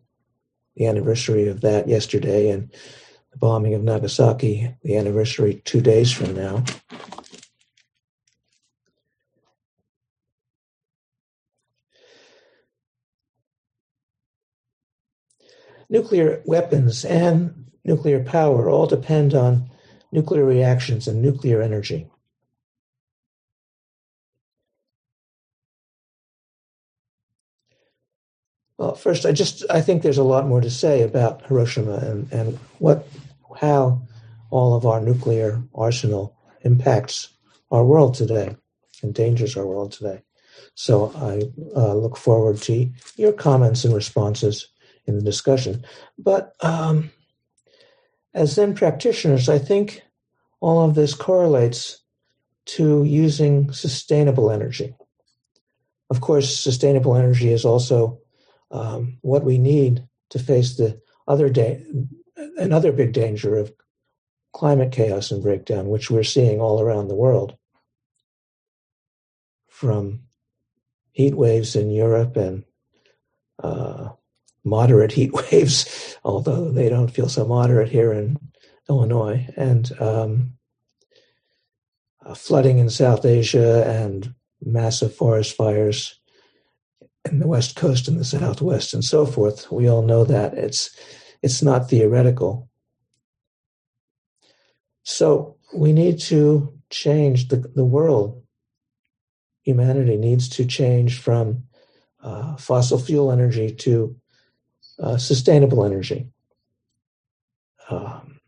the 0.75 0.87
anniversary 0.87 1.47
of 1.47 1.61
that 1.61 1.87
yesterday, 1.87 2.49
and 2.49 2.69
the 3.31 3.37
bombing 3.37 3.75
of 3.75 3.81
Nagasaki, 3.81 4.75
the 4.83 4.97
anniversary 4.97 5.61
two 5.63 5.79
days 5.79 6.11
from 6.11 6.35
now. 6.35 6.65
Nuclear 15.89 16.41
weapons 16.45 17.05
and 17.05 17.65
nuclear 17.85 18.23
power 18.23 18.69
all 18.69 18.87
depend 18.87 19.33
on 19.33 19.69
nuclear 20.11 20.43
reactions 20.43 21.07
and 21.07 21.21
nuclear 21.21 21.61
energy. 21.61 22.09
Well, 28.77 28.93
first, 28.95 29.25
I 29.25 29.31
just 29.31 29.65
I 29.69 29.81
think 29.81 30.03
there's 30.03 30.19
a 30.19 30.23
lot 30.23 30.47
more 30.47 30.61
to 30.61 30.69
say 30.69 31.01
about 31.01 31.45
Hiroshima 31.47 31.95
and, 31.95 32.31
and 32.31 32.57
what 32.77 33.07
how 33.59 34.01
all 34.51 34.75
of 34.75 34.85
our 34.85 35.01
nuclear 35.01 35.63
arsenal 35.73 36.35
impacts 36.61 37.29
our 37.71 37.83
world 37.83 38.13
today, 38.13 38.55
endangers 39.03 39.57
our 39.57 39.65
world 39.65 39.91
today. 39.91 40.21
So 40.75 41.11
I 41.15 41.41
uh, 41.75 41.95
look 41.95 42.17
forward 42.17 42.57
to 42.63 42.89
your 43.15 43.33
comments 43.33 43.83
and 43.83 43.95
responses 43.95 44.67
in 45.07 45.15
the 45.15 45.23
discussion. 45.23 45.85
But 46.17 46.53
um, 46.61 47.11
as 48.33 48.53
Zen 48.53 48.75
practitioners, 48.75 49.49
I 49.49 49.57
think 49.57 50.03
all 50.59 50.87
of 50.87 50.95
this 50.95 51.13
correlates 51.13 52.01
to 52.65 53.03
using 53.03 53.71
sustainable 53.71 54.51
energy. 54.51 54.95
Of 56.09 56.21
course, 56.21 56.57
sustainable 56.57 57.15
energy 57.15 57.51
is 57.51 57.65
also 57.65 58.19
um, 58.71 59.17
what 59.21 59.43
we 59.43 59.57
need 59.57 60.07
to 60.29 60.39
face 60.39 60.75
the 60.75 61.01
other 61.27 61.49
day, 61.49 61.85
another 62.57 62.91
big 62.91 63.13
danger 63.13 63.55
of 63.55 63.71
climate 64.53 64.91
chaos 64.91 65.31
and 65.31 65.41
breakdown, 65.41 65.87
which 65.87 66.09
we're 66.09 66.23
seeing 66.23 66.59
all 66.59 66.81
around 66.81 67.07
the 67.07 67.15
world, 67.15 67.55
from 69.69 70.21
heat 71.11 71.35
waves 71.35 71.75
in 71.75 71.89
Europe 71.89 72.35
and 72.35 72.63
uh, 73.63 74.09
moderate 74.67 75.11
heat 75.11 75.33
waves, 75.51 76.17
although 76.23 76.69
they 76.71 76.89
don't 76.89 77.11
feel 77.11 77.29
so 77.29 77.45
moderate 77.45 77.89
here 77.89 78.11
in 78.11 78.37
Illinois, 78.89 79.47
and 79.55 79.91
um, 79.99 80.53
uh, 82.25 82.33
flooding 82.33 82.77
in 82.77 82.89
South 82.89 83.25
Asia 83.25 83.85
and 83.87 84.33
massive 84.63 85.15
forest 85.15 85.55
fires 85.55 86.19
in 87.25 87.39
the 87.39 87.47
west 87.47 87.75
coast 87.75 88.07
and 88.07 88.19
the 88.19 88.25
southwest 88.25 88.93
and 88.93 89.03
so 89.03 89.25
forth. 89.25 89.71
We 89.71 89.89
all 89.89 90.01
know 90.01 90.23
that 90.25 90.53
it's 90.53 90.95
it's 91.41 91.61
not 91.61 91.89
theoretical. 91.89 92.69
So 95.03 95.57
we 95.73 95.93
need 95.93 96.19
to 96.21 96.73
change 96.89 97.49
the, 97.49 97.57
the 97.57 97.85
world. 97.85 98.43
Humanity 99.63 100.17
needs 100.17 100.49
to 100.49 100.65
change 100.65 101.19
from 101.19 101.63
uh, 102.23 102.55
fossil 102.55 102.97
fuel 102.97 103.31
energy 103.31 103.71
to 103.71 104.15
uh, 104.99 105.17
sustainable 105.17 105.83
energy. 105.85 106.27
Um, 107.89 108.39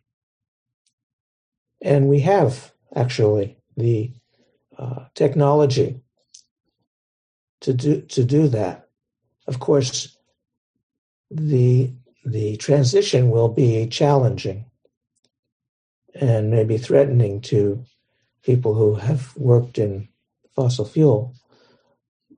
and 1.81 2.07
we 2.07 2.19
have 2.21 2.71
actually 2.95 3.57
the 3.77 4.11
uh, 4.77 5.05
technology 5.15 6.01
to 7.61 7.73
do 7.73 8.01
to 8.01 8.23
do 8.23 8.47
that. 8.47 8.87
Of 9.47 9.59
course, 9.59 10.17
the 11.31 11.91
the 12.25 12.57
transition 12.57 13.31
will 13.31 13.49
be 13.49 13.87
challenging 13.87 14.65
and 16.15 16.51
maybe 16.51 16.77
threatening 16.77 17.41
to 17.41 17.83
people 18.43 18.73
who 18.73 18.95
have 18.95 19.35
worked 19.37 19.77
in 19.77 20.07
fossil 20.55 20.85
fuel, 20.85 21.33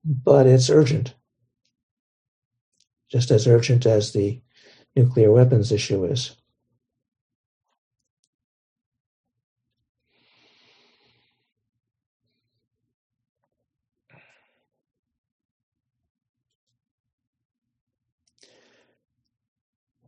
but 0.03 0.45
it's 0.47 0.69
urgent, 0.69 1.13
just 3.11 3.29
as 3.29 3.45
urgent 3.45 3.85
as 3.85 4.13
the 4.13 4.41
nuclear 4.95 5.31
weapons 5.31 5.71
issue 5.71 6.05
is. 6.05 6.35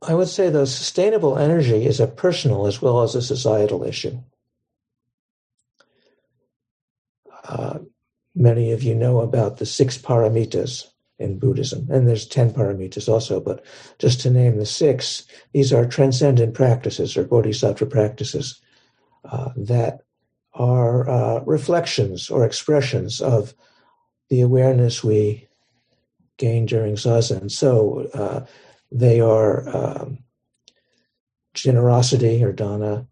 I 0.02 0.16
would 0.16 0.28
say 0.28 0.50
though 0.50 0.66
sustainable 0.66 1.38
energy 1.38 1.86
is 1.86 2.00
a 2.00 2.08
personal 2.08 2.68
as 2.68 2.82
well 2.82 3.02
as 3.04 3.16
a 3.16 3.22
societal 3.22 3.84
issue. 3.84 4.20
Uh, 7.46 7.80
many 8.36 8.72
of 8.72 8.84
you 8.84 8.96
know 8.96 9.22
about 9.22 9.58
the 9.58 9.66
six 9.66 9.98
paramitas 9.98 10.93
in 11.24 11.40
Buddhism, 11.40 11.88
and 11.90 12.08
there's 12.08 12.28
10 12.28 12.52
paramitas 12.52 13.08
also, 13.08 13.40
but 13.40 13.64
just 13.98 14.20
to 14.22 14.30
name 14.30 14.58
the 14.58 14.66
six, 14.66 15.26
these 15.54 15.72
are 15.74 15.86
transcendent 15.86 16.54
practices 16.54 17.18
or 17.18 17.24
bodhisattva 17.24 17.86
practices 17.86 18.62
uh, 19.26 19.50
that 19.56 20.02
are 20.54 21.10
uh, 21.10 21.40
reflections 21.46 22.30
or 22.30 22.46
expressions 22.46 23.22
of 23.22 23.54
the 24.30 24.42
awareness 24.42 25.04
we 25.04 25.48
gain 26.38 26.66
during 26.66 26.96
zazen. 26.96 27.50
So, 27.50 28.10
uh, 28.14 28.46
they 28.92 29.20
are 29.20 29.68
um, 29.76 30.20
generosity 31.54 32.44
or 32.44 32.52
dana, 32.52 33.08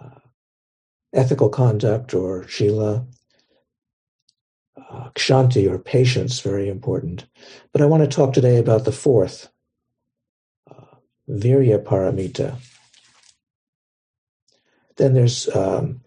uh, 0.00 0.20
ethical 1.12 1.48
conduct 1.48 2.14
or 2.14 2.46
shila, 2.46 3.06
uh, 4.94 5.10
kshanti 5.10 5.70
or 5.70 5.78
patience, 5.78 6.40
very 6.40 6.68
important. 6.68 7.26
But 7.72 7.82
I 7.82 7.86
want 7.86 8.02
to 8.02 8.16
talk 8.16 8.32
today 8.32 8.58
about 8.58 8.84
the 8.84 8.92
fourth, 8.92 9.48
uh, 10.70 10.96
virya 11.28 11.82
paramita. 11.82 12.56
Then 14.96 15.14
there's 15.14 15.48
um, 15.54 16.00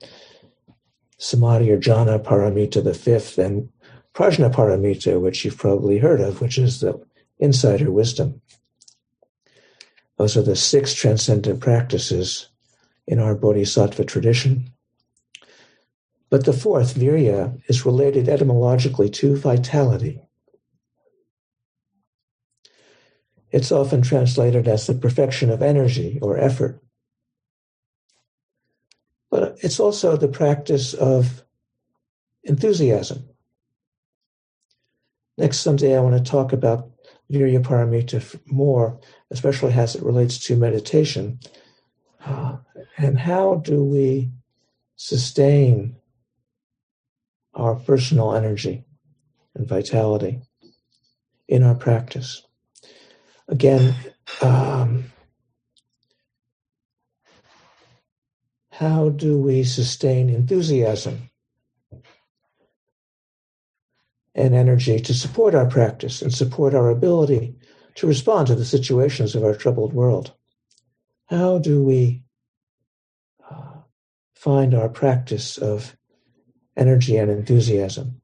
samadhi 1.17 1.71
or 1.71 1.78
jhana 1.78 2.23
paramita, 2.23 2.84
the 2.84 2.93
fifth, 2.93 3.38
and 3.38 3.69
prajna 4.13 4.54
paramita, 4.54 5.19
which 5.19 5.43
you've 5.43 5.58
probably 5.58 5.97
heard 5.97 6.21
of, 6.21 6.39
which 6.39 6.58
is 6.58 6.80
the 6.80 7.00
insider 7.39 7.91
wisdom. 7.91 8.41
Those 10.17 10.38
are 10.38 10.41
the 10.41 10.56
six 10.56 10.93
transcendent 10.93 11.60
practices 11.60 12.47
in 13.06 13.19
our 13.19 13.36
Bodhisattva 13.36 14.06
tradition. 14.06 14.71
But 16.30 16.46
the 16.46 16.54
fourth, 16.54 16.96
virya, 16.96 17.62
is 17.68 17.86
related 17.86 18.28
etymologically 18.28 19.10
to 19.12 19.38
vitality. 19.38 20.22
It's 23.52 23.72
often 23.72 24.02
translated 24.02 24.68
as 24.68 24.88
the 24.88 24.94
perfection 24.94 25.50
of 25.50 25.62
energy 25.62 26.20
or 26.22 26.38
effort. 26.38 26.84
But 29.30 29.58
it's 29.62 29.80
also 29.80 30.18
the 30.18 30.28
practice 30.28 30.94
of 30.94 31.44
enthusiasm. 32.44 33.30
Next 35.38 35.60
Sunday, 35.60 35.96
I 35.96 36.02
want 36.02 36.18
to 36.18 36.32
talk 36.32 36.52
about 36.52 36.90
Virya 37.32 37.62
Paramita 37.62 38.40
more, 38.48 39.00
especially 39.32 39.74
as 39.74 39.96
it 39.96 40.04
relates 40.04 40.40
to 40.40 40.56
meditation. 40.56 41.40
Uh, 42.26 42.58
and 42.98 43.20
how 43.20 43.56
do 43.56 43.84
we 43.84 44.32
sustain 44.96 45.96
our 47.58 47.76
personal 47.76 48.34
energy 48.34 48.86
and 49.54 49.67
vitality 49.67 50.39
in 51.50 51.63
our 51.63 51.76
practice? 51.76 52.43
Again, 53.50 53.93
um, 54.41 55.12
how 58.72 59.10
do 59.10 59.38
we 59.38 59.65
sustain 59.65 60.30
enthusiasm 60.30 61.30
and 64.38 64.54
energy 64.54 65.00
to 65.00 65.13
support 65.15 65.56
our 65.56 65.65
practice 65.65 66.22
and 66.22 66.32
support 66.32 66.76
our 66.76 66.91
ability 66.91 67.56
to 67.96 68.06
respond 68.06 68.48
to 68.48 68.56
the 68.56 68.63
situations 68.63 69.34
of 69.34 69.43
our 69.43 69.56
troubled 69.56 69.93
world. 69.93 70.32
How 71.26 71.58
do 71.58 71.84
we 71.84 72.24
uh, 73.50 73.80
find 74.36 74.76
our 74.76 74.89
practice 74.89 75.58
of 75.58 75.96
energy 76.78 77.18
and 77.18 77.30
enthusiasm? 77.30 78.22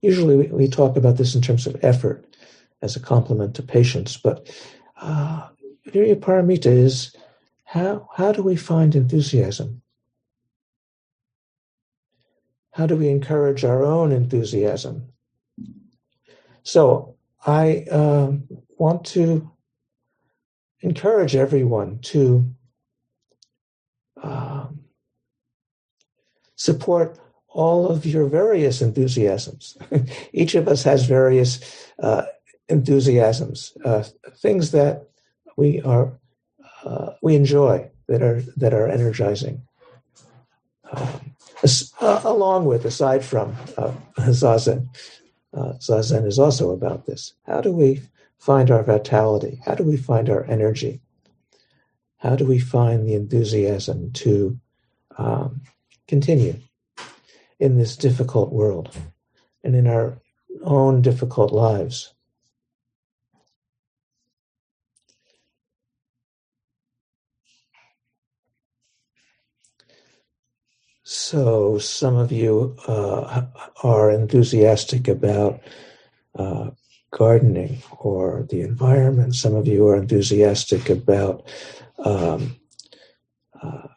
Usually, 0.00 0.36
we, 0.36 0.46
we, 0.46 0.68
talk 0.68 0.96
about 0.96 1.18
this 1.18 1.34
in 1.34 1.42
terms 1.42 1.66
of 1.66 1.76
effort 1.84 2.24
as 2.80 2.96
a 2.96 3.00
complement 3.00 3.54
to 3.56 3.62
patience, 3.62 4.16
but 4.16 4.50
uh, 5.02 5.48
Virya 5.88 6.16
Paramita 6.16 6.66
is 6.66 7.14
how, 7.64 8.08
how 8.14 8.32
do 8.32 8.42
we 8.42 8.56
find 8.56 8.94
enthusiasm? 8.94 9.82
How 12.72 12.86
do 12.86 12.96
we 12.96 13.08
encourage 13.08 13.64
our 13.64 13.84
own 13.84 14.12
enthusiasm? 14.12 15.12
So 16.62 17.16
I 17.46 17.84
uh, 17.90 18.32
want 18.78 19.04
to 19.06 19.50
encourage 20.80 21.36
everyone 21.36 21.98
to 22.00 22.54
um, 24.22 24.59
support 26.60 27.18
all 27.48 27.88
of 27.88 28.04
your 28.04 28.26
various 28.26 28.82
enthusiasms. 28.82 29.78
Each 30.32 30.54
of 30.54 30.68
us 30.68 30.82
has 30.82 31.06
various 31.06 31.58
uh, 31.98 32.24
enthusiasms, 32.68 33.72
uh, 33.82 34.04
things 34.36 34.70
that 34.72 35.08
we 35.56 35.80
are 35.80 36.12
uh, 36.84 37.12
we 37.22 37.34
enjoy 37.34 37.90
that 38.08 38.22
are 38.22 38.42
that 38.56 38.74
are 38.74 38.88
energizing. 38.88 39.62
Um, 40.92 41.34
uh, 42.00 42.20
along 42.24 42.66
with, 42.66 42.84
aside 42.84 43.24
from 43.24 43.56
uh, 43.76 43.92
zazen, 44.18 44.88
uh, 45.54 45.74
zazen 45.80 46.26
is 46.26 46.38
also 46.38 46.70
about 46.70 47.06
this. 47.06 47.34
How 47.46 47.60
do 47.60 47.72
we 47.72 48.02
find 48.38 48.70
our 48.70 48.82
vitality? 48.82 49.60
How 49.64 49.74
do 49.74 49.84
we 49.84 49.96
find 49.96 50.28
our 50.28 50.44
energy? 50.44 51.00
How 52.18 52.36
do 52.36 52.44
we 52.44 52.58
find 52.58 53.06
the 53.06 53.14
enthusiasm 53.14 54.12
to 54.24 54.58
um, 55.16 55.62
continue 56.10 56.56
in 57.60 57.78
this 57.78 57.96
difficult 57.96 58.52
world 58.52 58.94
and 59.62 59.76
in 59.76 59.86
our 59.86 60.20
own 60.64 61.02
difficult 61.02 61.52
lives? 61.52 62.12
So, 71.04 71.78
some 71.78 72.16
of 72.16 72.32
you 72.32 72.76
uh, 72.86 73.46
are 73.82 74.10
enthusiastic 74.10 75.08
about 75.08 75.60
uh, 76.34 76.70
gardening 77.12 77.82
or 77.98 78.46
the 78.50 78.62
environment. 78.62 79.34
Some 79.34 79.54
of 79.54 79.66
you 79.66 79.86
are 79.88 79.96
enthusiastic 79.96 80.88
about 80.88 81.48
um, 81.98 82.56
uh, 83.60 83.88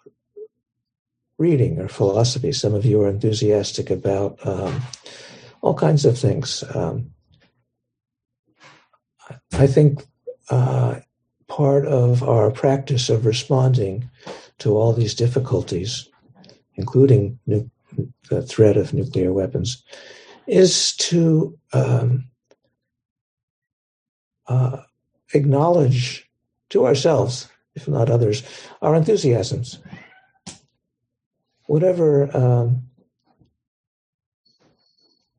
reading 1.43 1.77
or 1.77 1.89
philosophy. 1.89 2.53
Some 2.53 2.73
of 2.73 2.85
you 2.85 3.01
are 3.01 3.09
enthusiastic 3.09 3.89
about 3.89 4.39
um, 4.47 4.81
all 5.61 5.75
kinds 5.75 6.05
of 6.05 6.17
things. 6.17 6.63
Um, 6.73 7.11
I 9.51 9.67
think 9.67 10.05
uh, 10.49 11.01
part 11.47 11.85
of 11.85 12.23
our 12.23 12.49
practice 12.49 13.09
of 13.09 13.25
responding 13.25 14.09
to 14.59 14.77
all 14.77 14.93
these 14.93 15.13
difficulties, 15.13 16.07
including 16.75 17.39
nu- 17.45 17.69
the 18.29 18.41
threat 18.41 18.77
of 18.77 18.93
nuclear 18.93 19.33
weapons, 19.33 19.83
is 20.47 20.95
to 21.09 21.57
um, 21.73 22.23
uh, 24.47 24.77
acknowledge 25.33 26.29
to 26.69 26.85
ourselves, 26.85 27.49
if 27.75 27.87
not 27.87 28.09
others, 28.09 28.43
our 28.81 28.95
enthusiasms. 28.95 29.79
Whatever, 31.65 32.35
um, 32.35 32.83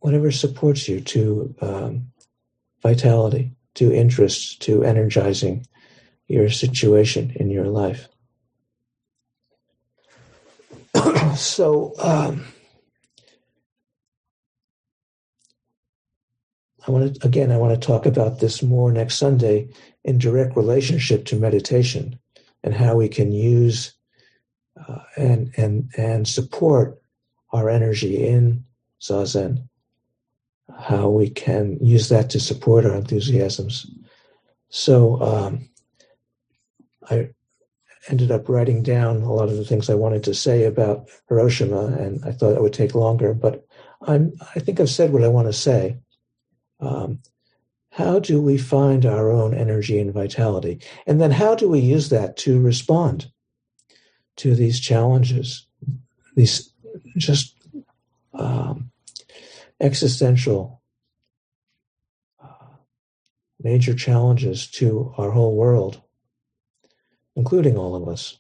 whatever 0.00 0.30
supports 0.30 0.88
you 0.88 1.00
to 1.00 1.54
um, 1.60 2.12
vitality, 2.82 3.52
to 3.74 3.92
interest, 3.92 4.62
to 4.62 4.84
energizing 4.84 5.66
your 6.28 6.48
situation 6.48 7.32
in 7.36 7.50
your 7.50 7.66
life. 7.66 8.08
so, 11.36 11.92
um, 11.98 12.44
I 16.86 16.90
want 16.90 17.14
to, 17.14 17.26
again, 17.26 17.50
I 17.50 17.56
want 17.56 17.80
to 17.80 17.86
talk 17.86 18.04
about 18.04 18.40
this 18.40 18.62
more 18.62 18.92
next 18.92 19.16
Sunday 19.16 19.68
in 20.04 20.18
direct 20.18 20.56
relationship 20.56 21.24
to 21.26 21.36
meditation 21.36 22.18
and 22.62 22.74
how 22.74 22.96
we 22.96 23.08
can 23.08 23.32
use 23.32 23.93
uh, 24.76 24.98
and, 25.16 25.52
and, 25.56 25.90
and 25.96 26.26
support 26.26 27.00
our 27.52 27.68
energy 27.68 28.26
in 28.26 28.64
Zazen, 29.00 29.68
how 30.78 31.08
we 31.08 31.30
can 31.30 31.78
use 31.80 32.08
that 32.08 32.30
to 32.30 32.40
support 32.40 32.84
our 32.84 32.94
enthusiasms. 32.94 33.86
So 34.70 35.20
um, 35.22 35.68
I 37.10 37.30
ended 38.08 38.30
up 38.30 38.48
writing 38.48 38.82
down 38.82 39.22
a 39.22 39.32
lot 39.32 39.48
of 39.48 39.56
the 39.56 39.64
things 39.64 39.88
I 39.88 39.94
wanted 39.94 40.24
to 40.24 40.34
say 40.34 40.64
about 40.64 41.08
Hiroshima, 41.28 41.86
and 41.86 42.24
I 42.24 42.32
thought 42.32 42.54
it 42.54 42.62
would 42.62 42.72
take 42.72 42.94
longer, 42.94 43.34
but 43.34 43.66
I'm, 44.02 44.32
I 44.54 44.60
think 44.60 44.80
I've 44.80 44.90
said 44.90 45.12
what 45.12 45.24
I 45.24 45.28
want 45.28 45.48
to 45.48 45.52
say. 45.52 45.96
Um, 46.80 47.20
how 47.90 48.18
do 48.18 48.42
we 48.42 48.58
find 48.58 49.06
our 49.06 49.30
own 49.30 49.54
energy 49.54 50.00
and 50.00 50.12
vitality? 50.12 50.80
And 51.06 51.20
then 51.20 51.30
how 51.30 51.54
do 51.54 51.68
we 51.68 51.78
use 51.78 52.08
that 52.08 52.36
to 52.38 52.60
respond 52.60 53.30
to 54.36 54.54
these 54.54 54.80
challenges, 54.80 55.66
these 56.34 56.72
just 57.16 57.54
um, 58.32 58.90
existential 59.80 60.82
uh, 62.42 62.76
major 63.60 63.94
challenges 63.94 64.70
to 64.70 65.14
our 65.16 65.30
whole 65.30 65.54
world, 65.54 66.00
including 67.36 67.76
all 67.76 67.94
of 67.94 68.08
us? 68.08 68.38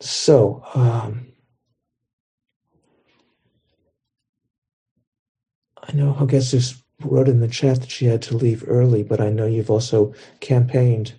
So, 0.00 0.62
um, 0.74 1.26
I 5.82 5.92
know 5.92 6.12
Hogetsu 6.12 6.82
wrote 7.00 7.28
in 7.28 7.40
the 7.40 7.48
chat 7.48 7.80
that 7.80 7.90
she 7.90 8.06
had 8.06 8.22
to 8.22 8.36
leave 8.36 8.64
early, 8.66 9.02
but 9.02 9.20
I 9.20 9.30
know 9.30 9.46
you've 9.46 9.70
also 9.70 10.14
campaigned 10.40 11.18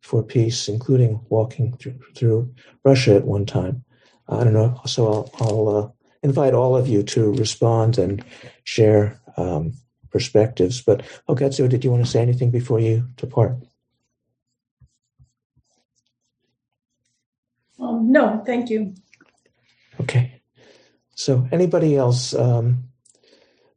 for 0.00 0.22
peace, 0.22 0.68
including 0.68 1.20
walking 1.28 1.76
through, 1.76 1.98
through 2.14 2.54
Russia 2.84 3.16
at 3.16 3.24
one 3.24 3.46
time. 3.46 3.84
I 4.28 4.44
don't 4.44 4.52
know. 4.52 4.80
So 4.86 5.06
I'll, 5.06 5.30
I'll 5.40 5.68
uh, 5.76 5.88
invite 6.22 6.54
all 6.54 6.76
of 6.76 6.88
you 6.88 7.02
to 7.02 7.32
respond 7.34 7.98
and 7.98 8.24
share 8.64 9.20
um, 9.36 9.72
perspectives. 10.10 10.82
But 10.82 11.02
Hogetsu, 11.28 11.68
did 11.68 11.84
you 11.84 11.90
want 11.90 12.04
to 12.04 12.10
say 12.10 12.20
anything 12.20 12.50
before 12.50 12.80
you 12.80 13.08
depart? 13.16 13.56
Um, 17.80 18.10
no, 18.10 18.42
thank 18.44 18.70
you. 18.70 18.94
Okay. 20.00 20.40
So 21.14 21.48
anybody 21.52 21.96
else? 21.96 22.34
Um, 22.34 22.88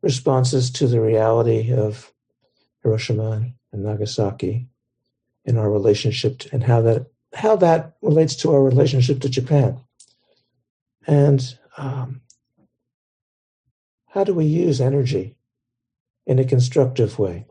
responses 0.01 0.71
to 0.71 0.87
the 0.87 0.99
reality 0.99 1.71
of 1.71 2.11
Hiroshima 2.83 3.51
and 3.71 3.83
Nagasaki 3.83 4.67
in 5.45 5.57
our 5.57 5.69
relationship 5.69 6.43
and 6.51 6.63
how 6.63 6.81
that 6.81 7.07
how 7.33 7.55
that 7.55 7.93
relates 8.01 8.35
to 8.35 8.51
our 8.51 8.61
relationship 8.61 9.21
to 9.21 9.29
Japan. 9.29 9.79
And 11.07 11.57
um, 11.77 12.21
how 14.07 14.23
do 14.23 14.33
we 14.33 14.45
use 14.45 14.81
energy 14.81 15.37
in 16.25 16.39
a 16.39 16.45
constructive 16.45 17.17
way? 17.17 17.45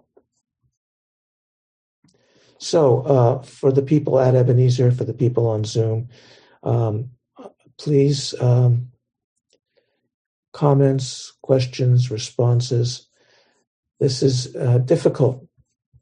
So, 2.59 3.01
uh, 3.01 3.43
for 3.43 3.73
the 3.73 3.83
people 3.83 4.21
at 4.21 4.35
Ebenezer, 4.35 4.91
for 4.93 5.05
the 5.05 5.15
people 5.15 5.49
on 5.49 5.65
Zoom, 5.65 6.11
um, 6.63 7.11
please 7.79 8.35
um, 8.39 8.91
comments, 10.53 11.33
questions, 11.41 12.11
responses. 12.11 13.09
This 13.99 14.23
is 14.23 14.55
uh, 14.55 14.79
difficult 14.79 15.47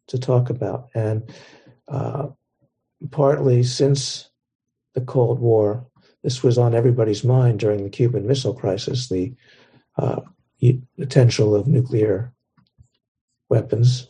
to 0.08 0.18
talk 0.18 0.50
about, 0.50 0.88
and 0.94 1.32
uh, 1.90 2.28
partly 3.10 3.62
since 3.62 4.30
the 4.94 5.00
Cold 5.00 5.38
War, 5.38 5.86
this 6.22 6.42
was 6.42 6.58
on 6.58 6.74
everybody's 6.74 7.24
mind 7.24 7.60
during 7.60 7.84
the 7.84 7.90
Cuban 7.90 8.26
Missile 8.26 8.54
Crisis, 8.54 9.08
the 9.08 9.34
uh, 9.96 10.20
potential 10.98 11.54
of 11.54 11.66
nuclear 11.66 12.32
weapons. 13.48 14.08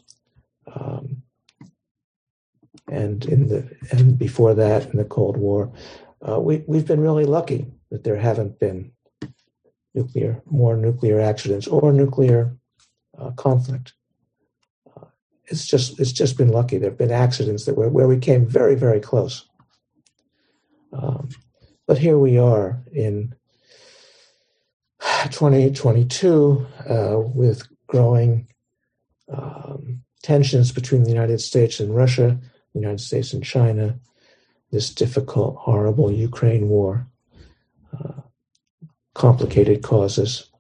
Um, 0.74 1.22
and 2.90 3.24
in 3.26 3.48
the 3.48 3.70
and 3.92 4.18
before 4.18 4.54
that, 4.54 4.86
in 4.86 4.96
the 4.96 5.04
Cold 5.04 5.36
War, 5.36 5.70
uh, 6.26 6.40
we 6.40 6.64
we've 6.66 6.86
been 6.86 7.00
really 7.00 7.26
lucky 7.26 7.66
that 7.90 8.04
there 8.04 8.16
haven't 8.16 8.58
been 8.58 8.92
nuclear, 9.94 10.42
more 10.46 10.76
nuclear 10.76 11.20
accidents 11.20 11.66
or 11.66 11.92
nuclear 11.92 12.56
uh, 13.18 13.30
conflict. 13.32 13.92
It's 15.50 15.66
just 15.66 15.98
it's 15.98 16.12
just 16.12 16.36
been 16.36 16.52
lucky. 16.52 16.78
There 16.78 16.90
have 16.90 16.98
been 16.98 17.10
accidents 17.10 17.64
that 17.64 17.76
were 17.76 17.88
where 17.88 18.08
we 18.08 18.18
came 18.18 18.46
very 18.46 18.74
very 18.74 19.00
close. 19.00 19.46
Um, 20.92 21.28
but 21.86 21.98
here 21.98 22.18
we 22.18 22.38
are 22.38 22.82
in 22.92 23.34
2022 25.30 26.66
uh, 26.88 27.18
with 27.18 27.66
growing 27.86 28.46
um, 29.32 30.02
tensions 30.22 30.72
between 30.72 31.04
the 31.04 31.10
United 31.10 31.40
States 31.40 31.80
and 31.80 31.94
Russia. 31.94 32.38
the 32.74 32.80
United 32.80 33.00
States 33.00 33.32
and 33.32 33.44
China, 33.44 33.98
this 34.70 34.90
difficult, 34.90 35.56
horrible 35.56 36.12
Ukraine 36.12 36.68
war, 36.68 37.06
uh, 37.98 38.20
complicated 39.14 39.82
causes, 39.82 40.50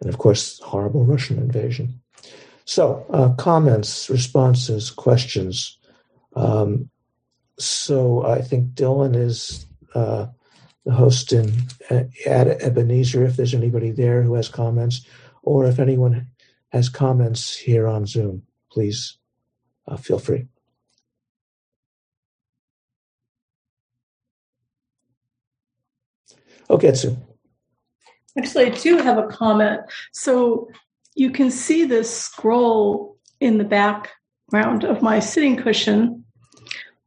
and 0.00 0.08
of 0.08 0.18
course, 0.18 0.58
horrible 0.60 1.04
Russian 1.04 1.38
invasion. 1.38 2.00
So, 2.68 3.06
uh, 3.08 3.30
comments, 3.36 4.10
responses, 4.10 4.90
questions. 4.90 5.78
Um, 6.36 6.90
so, 7.58 8.26
I 8.26 8.42
think 8.42 8.74
Dylan 8.74 9.16
is 9.16 9.64
uh, 9.94 10.26
the 10.84 10.92
host 10.92 11.32
in 11.32 11.50
at 11.88 12.62
Ebenezer. 12.62 13.24
If 13.24 13.36
there's 13.36 13.54
anybody 13.54 13.90
there 13.90 14.22
who 14.22 14.34
has 14.34 14.50
comments, 14.50 15.06
or 15.42 15.64
if 15.64 15.78
anyone 15.78 16.26
has 16.68 16.90
comments 16.90 17.56
here 17.56 17.88
on 17.88 18.04
Zoom, 18.04 18.42
please 18.70 19.16
uh, 19.86 19.96
feel 19.96 20.18
free. 20.18 20.46
Okay, 26.68 26.92
Sue. 26.92 27.16
Actually, 28.36 28.66
I 28.66 28.70
do 28.76 28.98
have 28.98 29.16
a 29.16 29.26
comment. 29.26 29.80
So 30.12 30.68
you 31.18 31.30
can 31.30 31.50
see 31.50 31.84
this 31.84 32.16
scroll 32.16 33.18
in 33.40 33.58
the 33.58 33.64
background 33.64 34.84
of 34.84 35.02
my 35.02 35.18
sitting 35.18 35.56
cushion, 35.56 36.24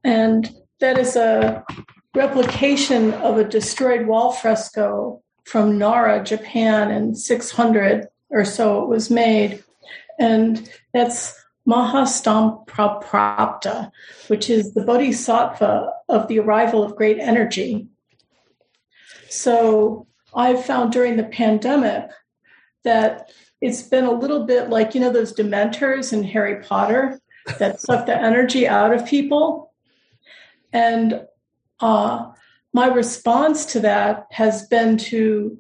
and 0.04 0.54
that 0.82 0.97
is 0.97 1.15
a 1.15 1.63
replication 2.13 3.13
of 3.13 3.38
a 3.38 3.45
destroyed 3.45 4.06
wall 4.06 4.34
fresco 4.34 5.24
from 5.45 5.78
Nara, 5.78 6.21
Japan, 6.21 6.91
in 6.91 7.15
600 7.15 8.10
or 8.30 8.43
so. 8.43 8.84
It 8.84 8.89
was 8.89 9.10
made, 9.10 9.63
and 10.19 10.69
that's 10.93 11.34
Mahastamprapta, 11.65 13.91
which 14.28 14.50
is 14.50 14.74
the 14.74 14.84
bodhisattva 14.84 15.89
of 16.10 16.28
the 16.28 16.39
arrival 16.39 16.84
of 16.84 16.97
great 16.97 17.17
energy. 17.17 17.88
So 19.30 20.06
I've 20.34 20.65
found 20.65 20.91
during 20.91 21.15
the 21.15 21.24
pandemic 21.24 22.10
that 22.84 23.32
it's 23.62 23.84
been 23.84 24.06
a 24.06 24.12
little 24.12 24.45
bit 24.45 24.69
like, 24.69 24.95
you 24.95 25.02
know, 25.02 25.12
those 25.12 25.34
dementors 25.34 26.12
in 26.12 26.24
Harry 26.24 26.63
Potter 26.63 27.19
that 27.60 27.80
suck 27.86 28.06
the 28.06 28.19
energy 28.19 28.67
out 28.67 28.93
of 28.93 29.06
people. 29.06 29.71
And 30.74 31.26
uh, 31.80 32.32
my 32.74 32.88
response 32.88 33.65
to 33.67 33.80
that 33.82 34.26
has 34.32 34.67
been 34.67 34.97
to 34.97 35.58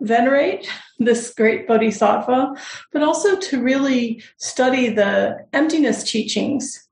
venerate 0.00 0.68
this 0.98 1.32
great 1.34 1.66
bodhisattva, 1.66 2.54
but 2.92 3.02
also 3.02 3.36
to 3.36 3.62
really 3.62 4.22
study 4.36 4.88
the 4.90 5.46
emptiness 5.52 6.02
teachings 6.10 6.88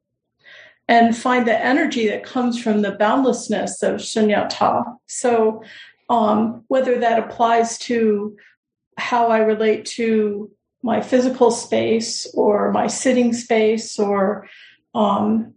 and 0.89 1.17
find 1.17 1.47
the 1.47 1.65
energy 1.65 2.09
that 2.09 2.25
comes 2.25 2.61
from 2.61 2.83
the 2.83 2.93
boundlessness 2.93 3.83
of 3.83 3.97
shunyata. 3.97 4.97
So, 5.07 5.63
um, 6.09 6.65
whether 6.67 6.99
that 6.99 7.21
applies 7.21 7.79
to 7.79 8.37
how 9.01 9.29
I 9.29 9.39
relate 9.39 9.85
to 9.97 10.51
my 10.83 11.01
physical 11.01 11.51
space 11.51 12.27
or 12.35 12.71
my 12.73 12.87
sitting 12.87 13.33
space 13.33 13.99
or 13.99 14.49
um, 14.95 15.55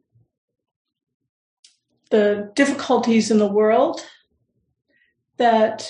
the 2.10 2.52
difficulties 2.56 3.32
in 3.32 3.40
the 3.40 3.48
world, 3.48 4.02
that 5.38 5.90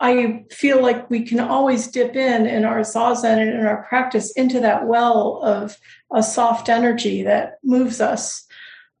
I 0.00 0.44
feel 0.50 0.82
like 0.82 1.08
we 1.08 1.22
can 1.22 1.40
always 1.40 1.86
dip 1.88 2.16
in 2.16 2.46
in 2.46 2.64
our 2.64 2.80
zazen 2.80 3.38
and 3.38 3.50
in 3.50 3.66
our 3.66 3.84
practice 3.84 4.32
into 4.32 4.60
that 4.60 4.86
well 4.86 5.40
of 5.42 5.76
a 6.12 6.22
soft 6.22 6.68
energy 6.68 7.22
that 7.22 7.58
moves 7.62 8.00
us 8.00 8.46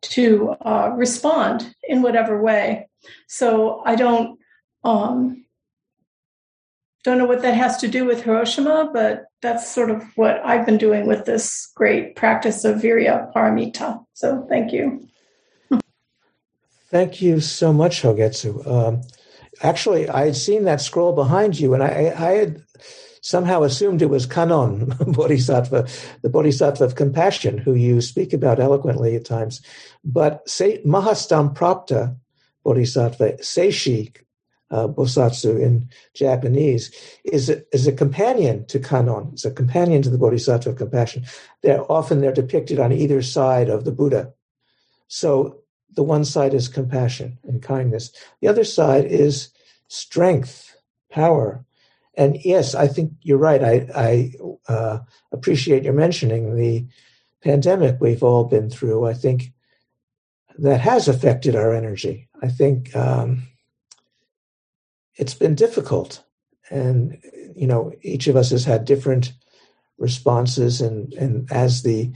to 0.02 0.50
uh, 0.60 0.90
respond 0.94 1.74
in 1.88 2.02
whatever 2.02 2.40
way. 2.40 2.88
So 3.26 3.82
I 3.84 3.96
don't 3.96 4.38
um, 4.84 5.43
don't 7.04 7.18
know 7.18 7.26
what 7.26 7.42
that 7.42 7.54
has 7.54 7.76
to 7.76 7.88
do 7.88 8.06
with 8.06 8.24
Hiroshima, 8.24 8.90
but 8.92 9.26
that's 9.42 9.70
sort 9.70 9.90
of 9.90 10.02
what 10.16 10.40
I've 10.44 10.64
been 10.64 10.78
doing 10.78 11.06
with 11.06 11.26
this 11.26 11.70
great 11.74 12.16
practice 12.16 12.64
of 12.64 12.76
Virya 12.76 13.32
Paramita. 13.32 14.04
So 14.14 14.44
thank 14.48 14.72
you. 14.72 15.06
Thank 16.88 17.20
you 17.20 17.40
so 17.40 17.72
much, 17.72 18.02
Hogetsu. 18.02 18.66
Um, 18.66 19.02
actually, 19.62 20.08
I 20.08 20.24
had 20.24 20.36
seen 20.36 20.64
that 20.64 20.80
scroll 20.80 21.14
behind 21.14 21.60
you, 21.60 21.74
and 21.74 21.82
I, 21.82 22.14
I 22.16 22.30
had 22.32 22.62
somehow 23.20 23.64
assumed 23.64 24.00
it 24.00 24.06
was 24.06 24.26
Kannon 24.26 24.86
Bodhisattva, 25.12 25.86
the 26.22 26.30
Bodhisattva 26.30 26.84
of 26.84 26.94
compassion, 26.94 27.58
who 27.58 27.74
you 27.74 28.00
speak 28.00 28.32
about 28.32 28.60
eloquently 28.60 29.14
at 29.14 29.26
times. 29.26 29.60
But 30.04 30.48
say, 30.48 30.82
Mahastamprapta 30.84 32.16
Bodhisattva, 32.64 33.34
Seishi 33.42 34.14
uh, 34.70 34.88
Bosatsu 34.88 35.60
in 35.60 35.88
Japanese, 36.14 36.90
is 37.24 37.50
a, 37.50 37.62
is 37.74 37.86
a 37.86 37.92
companion 37.92 38.66
to 38.66 38.78
Kannon. 38.78 39.30
It's 39.32 39.44
a 39.44 39.50
companion 39.50 40.02
to 40.02 40.10
the 40.10 40.18
Bodhisattva 40.18 40.70
of 40.70 40.76
compassion. 40.76 41.24
They're 41.62 41.90
often 41.90 42.20
they're 42.20 42.32
depicted 42.32 42.78
on 42.78 42.92
either 42.92 43.22
side 43.22 43.68
of 43.68 43.84
the 43.84 43.92
Buddha. 43.92 44.32
So 45.08 45.60
the 45.94 46.02
one 46.02 46.24
side 46.24 46.54
is 46.54 46.68
compassion 46.68 47.38
and 47.44 47.62
kindness. 47.62 48.10
The 48.40 48.48
other 48.48 48.64
side 48.64 49.04
is 49.04 49.50
strength, 49.88 50.76
power, 51.10 51.64
and 52.16 52.38
yes, 52.44 52.74
I 52.74 52.86
think 52.86 53.12
you're 53.22 53.38
right. 53.38 53.62
I, 53.62 53.88
I 53.94 54.32
uh, 54.68 54.98
appreciate 55.32 55.82
your 55.82 55.94
mentioning 55.94 56.54
the 56.54 56.86
pandemic 57.42 57.96
we've 58.00 58.22
all 58.22 58.44
been 58.44 58.70
through. 58.70 59.06
I 59.06 59.14
think 59.14 59.52
that 60.58 60.80
has 60.80 61.08
affected 61.08 61.56
our 61.56 61.74
energy. 61.74 62.28
I 62.40 62.48
think 62.48 62.94
um, 62.94 63.48
it's 65.16 65.34
been 65.34 65.54
difficult, 65.54 66.22
and 66.70 67.18
you 67.56 67.66
know, 67.66 67.92
each 68.02 68.26
of 68.26 68.36
us 68.36 68.50
has 68.50 68.64
had 68.64 68.84
different 68.84 69.32
responses, 69.98 70.80
and 70.80 71.12
and 71.14 71.50
as 71.52 71.82
the 71.82 72.12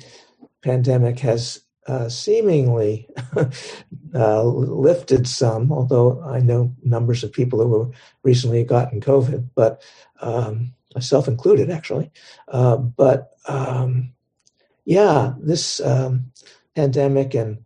pandemic 0.62 1.20
has 1.20 1.60
uh, 1.86 2.08
seemingly 2.08 3.08
uh, 4.14 4.42
lifted 4.42 5.26
some, 5.26 5.72
although 5.72 6.22
I 6.22 6.40
know 6.40 6.74
numbers 6.82 7.24
of 7.24 7.32
people 7.32 7.66
who 7.66 7.84
have 7.84 7.92
recently 8.22 8.62
gotten 8.62 9.00
COVID, 9.00 9.48
but 9.54 9.82
um, 10.20 10.74
myself 10.94 11.28
included, 11.28 11.70
actually. 11.70 12.10
Uh, 12.48 12.76
but 12.76 13.30
um, 13.48 14.12
yeah, 14.84 15.34
this 15.40 15.80
um, 15.80 16.30
pandemic 16.76 17.34
and 17.34 17.64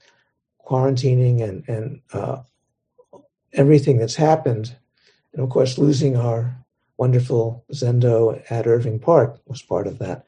quarantining 0.67 1.43
and, 1.43 1.69
and 1.69 2.01
uh, 2.13 2.43
everything 3.53 3.99
that's 3.99 4.15
happened, 4.15 4.77
and 5.33 5.43
of 5.43 5.51
course, 5.51 5.79
losing 5.79 6.17
our 6.17 6.57
wonderful 6.97 7.65
Zendo 7.73 8.43
at 8.51 8.67
Irving 8.67 8.99
Park 8.99 9.41
was 9.47 9.63
part 9.63 9.87
of 9.87 9.99
that 9.99 10.27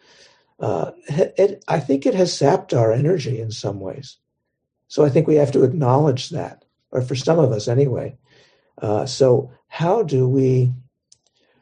uh, 0.61 0.93
it, 1.09 1.65
I 1.69 1.81
think 1.81 2.07
it 2.07 2.15
has 2.15 2.37
sapped 2.37 2.73
our 2.73 2.93
energy 2.93 3.41
in 3.41 3.51
some 3.51 3.81
ways. 3.81 4.19
So 4.89 5.05
I 5.05 5.09
think 5.09 5.27
we 5.27 5.37
have 5.37 5.53
to 5.53 5.65
acknowledge 5.65 6.31
that, 6.31 6.65
or 6.91 7.03
for 7.03 7.15
some 7.15 7.39
of 7.39 7.53
us 7.53 7.69
anyway. 7.69 8.17
Uh, 8.81 9.07
so 9.07 9.51
how 9.69 10.03
do 10.03 10.29
we 10.29 10.73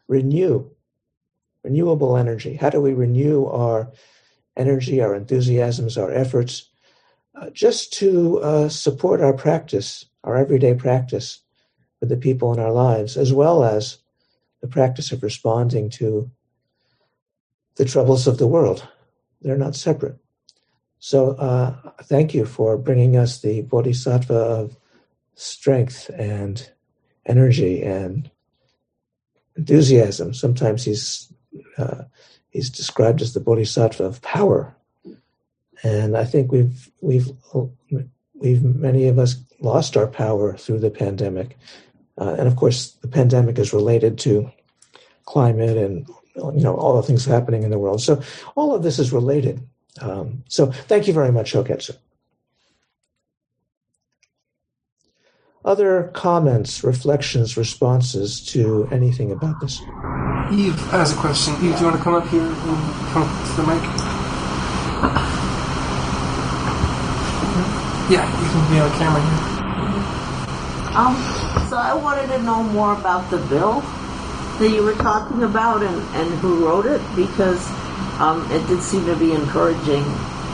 renew 0.08 0.70
renewable 1.64 2.16
energy? 2.16 2.54
How 2.54 2.70
do 2.70 2.80
we 2.80 2.92
renew 2.92 3.46
our 3.46 3.90
energy, 4.56 5.00
our 5.00 5.14
enthusiasms, 5.14 5.96
our 5.96 6.12
efforts, 6.12 6.68
uh, 7.34 7.50
just 7.50 7.92
to 7.94 8.40
uh, 8.40 8.68
support 8.68 9.20
our 9.20 9.32
practice, 9.32 10.04
our 10.24 10.36
everyday 10.36 10.74
practice 10.74 11.40
with 12.02 12.08
the 12.08 12.16
people 12.16 12.52
in 12.52 12.58
our 12.58 12.72
lives, 12.72 13.16
as 13.16 13.32
well 13.32 13.62
as 13.62 13.98
the 14.60 14.66
practice 14.66 15.12
of 15.12 15.22
responding 15.22 15.88
to 15.88 16.28
the 17.76 17.84
troubles 17.84 18.26
of 18.26 18.38
the 18.38 18.46
world. 18.46 18.86
They're 19.40 19.56
not 19.56 19.76
separate. 19.76 20.18
So 20.98 21.30
uh, 21.36 21.92
thank 22.02 22.34
you 22.34 22.44
for 22.44 22.76
bringing 22.76 23.16
us 23.16 23.40
the 23.40 23.62
bodhisattva 23.62 24.34
of 24.34 24.76
strength 25.36 26.10
and 26.18 26.68
energy 27.24 27.82
and 27.84 28.28
enthusiasm. 29.56 30.34
Sometimes 30.34 30.84
he's 30.84 31.32
uh, 31.78 32.02
he's 32.50 32.68
described 32.68 33.22
as 33.22 33.32
the 33.32 33.40
bodhisattva 33.40 34.02
of 34.02 34.22
power, 34.22 34.74
and 35.84 36.16
I 36.16 36.24
think 36.24 36.50
we've 36.50 36.90
we've 37.00 37.30
we've 38.34 38.64
many 38.64 39.06
of 39.06 39.20
us 39.20 39.36
lost 39.60 39.96
our 39.96 40.08
power 40.08 40.56
through 40.56 40.80
the 40.80 40.90
pandemic, 40.90 41.56
uh, 42.18 42.36
and 42.38 42.48
of 42.48 42.56
course 42.56 42.92
the 43.02 43.08
pandemic 43.08 43.58
is 43.58 43.72
related 43.72 44.18
to 44.18 44.50
climate 45.24 45.76
and 45.76 46.06
you 46.36 46.62
know 46.62 46.74
all 46.74 46.96
the 46.96 47.02
things 47.02 47.24
happening 47.24 47.62
in 47.62 47.70
the 47.70 47.78
world. 47.78 48.00
So 48.00 48.22
all 48.54 48.74
of 48.74 48.82
this 48.82 48.98
is 48.98 49.12
related. 49.12 49.60
Um, 50.00 50.44
so 50.48 50.72
thank 50.72 51.06
you 51.06 51.12
very 51.12 51.30
much, 51.30 51.52
Hogetsu. 51.52 51.96
Other 55.64 56.10
comments, 56.12 56.82
reflections, 56.82 57.56
responses 57.56 58.44
to 58.46 58.88
anything 58.90 59.30
about 59.30 59.60
this? 59.60 59.80
Eve 60.50 60.74
has 60.90 61.12
a 61.12 61.16
question. 61.16 61.54
Eve, 61.54 61.74
do 61.74 61.78
you 61.78 61.84
want 61.84 61.96
to 61.96 62.02
come 62.02 62.14
up 62.14 62.26
here 62.28 62.42
and 62.42 62.56
come 63.12 63.22
up 63.22 63.46
to 63.46 63.62
the 63.62 63.66
mic? 63.68 63.82
Yeah, 68.10 68.26
you 68.42 68.48
can 68.50 68.70
be 68.70 68.80
on 68.80 68.90
camera 68.98 69.22
here. 69.22 69.52
Um, 70.98 71.41
so 71.68 71.76
I 71.76 71.94
wanted 71.94 72.28
to 72.28 72.42
know 72.42 72.62
more 72.62 72.94
about 72.94 73.30
the 73.30 73.38
bill 73.38 73.80
that 74.58 74.70
you 74.70 74.82
were 74.82 74.94
talking 74.94 75.42
about 75.42 75.82
and, 75.82 75.96
and 76.14 76.38
who 76.38 76.66
wrote 76.66 76.86
it 76.86 77.00
because 77.16 77.68
um, 78.20 78.48
it 78.52 78.66
did 78.68 78.80
seem 78.82 79.04
to 79.06 79.16
be 79.16 79.32
encouraging 79.32 80.02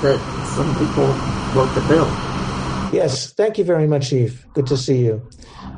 that 0.03 0.19
some 0.57 0.73
people 0.79 1.07
wrote 1.55 1.73
the 1.75 1.85
bill. 1.89 2.07
Yes, 2.93 3.33
thank 3.33 3.59
you 3.59 3.65
very 3.65 3.87
much, 3.87 4.13
Eve. 4.13 4.47
Good 4.55 4.67
to 4.69 4.77
see 4.77 5.05
you. 5.05 5.29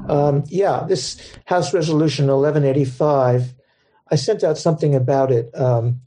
Um, 0.09 0.45
yeah, 0.47 0.85
this 0.87 1.21
House 1.47 1.75
Resolution 1.75 2.27
1185, 2.27 3.55
I 4.11 4.15
sent 4.17 4.45
out 4.45 4.59
something 4.59 4.95
about 4.95 5.33
it 5.33 5.51
um, 5.59 6.01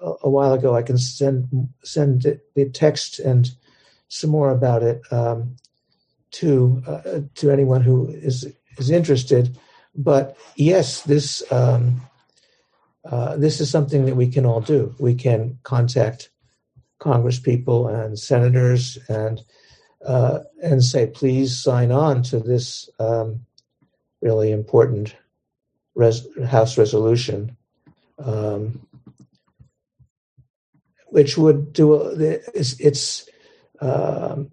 a, 0.00 0.14
a, 0.22 0.30
while 0.30 0.52
ago. 0.52 0.74
I 0.74 0.82
can 0.82 0.98
send 0.98 1.68
send 1.84 2.22
the 2.54 2.70
text 2.70 3.18
and 3.18 3.50
some 4.08 4.30
more 4.30 4.50
about 4.50 4.82
it 4.82 5.00
um, 5.12 5.56
to 6.40 6.82
uh, 6.86 7.20
to 7.34 7.50
anyone 7.50 7.82
who 7.82 8.08
is 8.08 8.46
is 8.78 8.90
interested. 8.90 9.58
But 9.94 10.36
yes, 10.56 11.02
this 11.02 11.42
um, 11.50 12.00
uh, 13.04 13.36
this 13.36 13.60
is 13.60 13.70
something 13.70 14.04
that 14.06 14.16
we 14.16 14.28
can 14.28 14.44
all 14.44 14.60
do. 14.60 14.94
We 14.98 15.14
can 15.14 15.58
contact 15.62 16.30
Congress 16.98 17.38
people 17.38 17.88
and 17.88 18.18
senators 18.18 18.98
and 19.08 19.42
uh, 20.04 20.40
and 20.62 20.84
say, 20.84 21.06
please 21.06 21.56
sign 21.56 21.90
on 21.90 22.22
to 22.22 22.38
this 22.38 22.88
um, 22.98 23.44
really 24.20 24.52
important 24.52 25.16
res- 25.94 26.26
House 26.46 26.78
resolution, 26.78 27.56
um, 28.18 28.86
which 31.08 31.36
would 31.36 31.72
do 31.72 31.94
it's 32.54 32.78
it's, 32.78 33.28
um, 33.80 34.50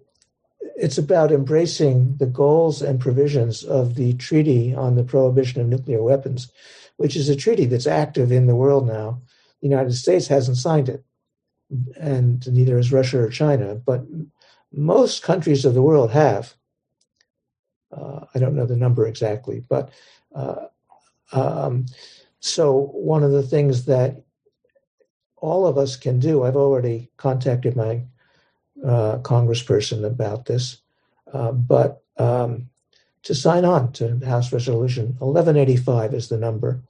it's 0.76 0.98
about 0.98 1.32
embracing 1.32 2.16
the 2.16 2.26
goals 2.26 2.82
and 2.82 3.00
provisions 3.00 3.62
of 3.64 3.94
the 3.94 4.14
Treaty 4.14 4.74
on 4.74 4.96
the 4.96 5.04
Prohibition 5.04 5.60
of 5.60 5.68
Nuclear 5.68 6.02
Weapons, 6.02 6.50
which 6.96 7.16
is 7.16 7.28
a 7.28 7.36
treaty 7.36 7.64
that's 7.66 7.86
active 7.86 8.32
in 8.32 8.46
the 8.46 8.56
world 8.56 8.86
now. 8.86 9.20
The 9.60 9.68
United 9.68 9.94
States 9.94 10.26
hasn't 10.26 10.56
signed 10.56 10.88
it, 10.88 11.04
and 11.98 12.46
neither 12.52 12.76
has 12.76 12.92
Russia 12.92 13.20
or 13.20 13.30
China, 13.30 13.74
but 13.74 14.04
most 14.72 15.22
countries 15.22 15.64
of 15.64 15.74
the 15.74 15.82
world 15.82 16.10
have. 16.10 16.54
Uh, 17.92 18.24
I 18.34 18.38
don't 18.38 18.56
know 18.56 18.66
the 18.66 18.76
number 18.76 19.06
exactly, 19.06 19.64
but 19.68 19.90
uh, 20.34 20.66
um, 21.32 21.86
so 22.40 22.90
one 22.92 23.22
of 23.22 23.30
the 23.30 23.42
things 23.42 23.84
that 23.86 24.22
all 25.36 25.66
of 25.66 25.78
us 25.78 25.96
can 25.96 26.18
do, 26.18 26.42
I've 26.42 26.56
already 26.56 27.10
contacted 27.16 27.76
my 27.76 28.02
uh, 28.82 29.18
congressperson 29.18 30.04
about 30.04 30.46
this, 30.46 30.78
uh, 31.32 31.52
but 31.52 32.02
um, 32.16 32.68
to 33.22 33.34
sign 33.34 33.64
on 33.64 33.92
to 33.92 34.18
House 34.24 34.52
Resolution 34.52 35.16
1185 35.18 36.14
is 36.14 36.28
the 36.28 36.36
number. 36.36 36.82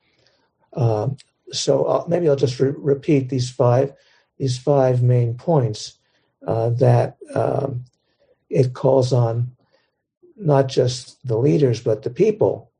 Um, 0.74 1.16
so 1.52 1.86
I'll, 1.86 2.08
maybe 2.08 2.28
I'll 2.28 2.36
just 2.36 2.58
re- 2.58 2.72
repeat 2.76 3.28
these 3.28 3.50
five 3.50 3.92
these 4.38 4.58
five 4.58 5.02
main 5.02 5.34
points 5.34 5.98
uh, 6.46 6.70
that 6.70 7.16
um, 7.34 7.84
it 8.50 8.72
calls 8.74 9.12
on 9.12 9.52
not 10.36 10.66
just 10.68 11.24
the 11.26 11.38
leaders 11.38 11.80
but 11.80 12.02
the 12.02 12.10
people 12.10 12.72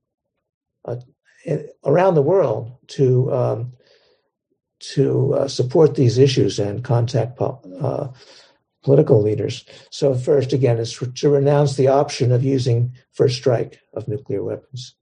uh, 0.87 0.97
around 1.85 2.15
the 2.15 2.23
world 2.23 2.73
to 2.89 3.33
um, 3.33 3.73
to 4.81 5.35
uh, 5.35 5.49
support 5.49 5.95
these 5.95 6.19
issues 6.19 6.59
and 6.59 6.85
contact 6.85 7.41
uh, 7.41 8.09
political 8.85 9.21
leaders. 9.21 9.65
So 9.91 10.15
first, 10.15 10.53
again, 10.53 10.79
is 10.79 10.93
to 11.17 11.29
renounce 11.29 11.77
the 11.77 11.89
option 11.89 12.31
of 12.31 12.45
using 12.45 12.95
first 13.13 13.37
strike 13.37 13.81
of 13.95 14.07
nuclear 14.07 14.45
weapons, 14.45 14.95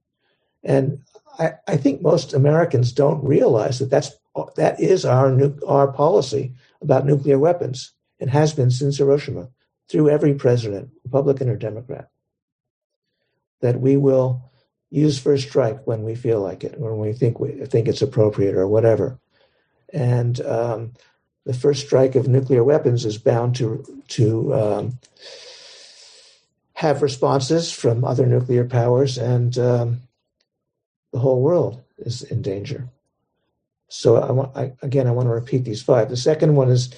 and 0.63 1.03
I, 1.37 1.53
I 1.67 1.77
think 1.77 2.01
most 2.01 2.33
Americans 2.33 2.91
don't 2.91 3.23
realize 3.23 3.79
that 3.79 3.89
that's 3.89 4.11
that 4.55 4.79
is 4.79 5.05
our 5.05 5.31
nu- 5.31 5.59
our 5.67 5.91
policy 5.91 6.53
about 6.81 7.05
nuclear 7.05 7.37
weapons. 7.37 7.91
It 8.19 8.29
has 8.29 8.53
been 8.53 8.71
since 8.71 8.97
Hiroshima 8.97 9.49
through 9.89 10.09
every 10.09 10.33
president, 10.33 10.89
Republican 11.03 11.49
or 11.49 11.57
Democrat, 11.57 12.09
that 13.61 13.79
we 13.79 13.97
will 13.97 14.49
use 14.89 15.19
first 15.19 15.47
strike 15.49 15.85
when 15.85 16.03
we 16.03 16.15
feel 16.15 16.39
like 16.39 16.63
it, 16.63 16.79
when 16.79 16.97
we 16.99 17.13
think 17.13 17.39
we 17.39 17.65
think 17.65 17.87
it's 17.87 18.01
appropriate 18.01 18.55
or 18.55 18.67
whatever. 18.67 19.19
And 19.91 20.39
um, 20.41 20.93
the 21.45 21.53
first 21.53 21.85
strike 21.85 22.15
of 22.15 22.27
nuclear 22.27 22.63
weapons 22.63 23.05
is 23.05 23.17
bound 23.17 23.55
to 23.55 23.83
to 24.09 24.53
um, 24.53 24.99
have 26.73 27.01
responses 27.01 27.71
from 27.71 28.03
other 28.03 28.25
nuclear 28.25 28.65
powers, 28.65 29.17
and 29.17 29.57
um, 29.57 30.01
the 31.11 31.19
whole 31.19 31.41
world 31.41 31.81
is 31.97 32.23
in 32.23 32.41
danger. 32.41 32.89
So 33.89 34.15
I 34.15 34.31
want, 34.31 34.57
I, 34.57 34.73
again, 34.81 35.07
I 35.07 35.11
want 35.11 35.27
to 35.27 35.33
repeat 35.33 35.65
these 35.65 35.83
five. 35.83 36.09
The 36.09 36.17
second 36.17 36.55
one 36.55 36.69
is 36.69 36.93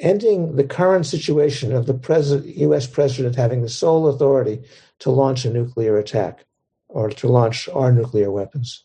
ending 0.00 0.56
the 0.56 0.64
current 0.64 1.06
situation 1.06 1.72
of 1.72 1.86
the 1.86 1.94
president, 1.94 2.56
U.S. 2.56 2.86
president 2.86 3.36
having 3.36 3.62
the 3.62 3.68
sole 3.68 4.08
authority 4.08 4.62
to 5.00 5.10
launch 5.10 5.44
a 5.44 5.52
nuclear 5.52 5.96
attack 5.96 6.44
or 6.88 7.08
to 7.10 7.28
launch 7.28 7.68
our 7.68 7.92
nuclear 7.92 8.32
weapons. 8.32 8.82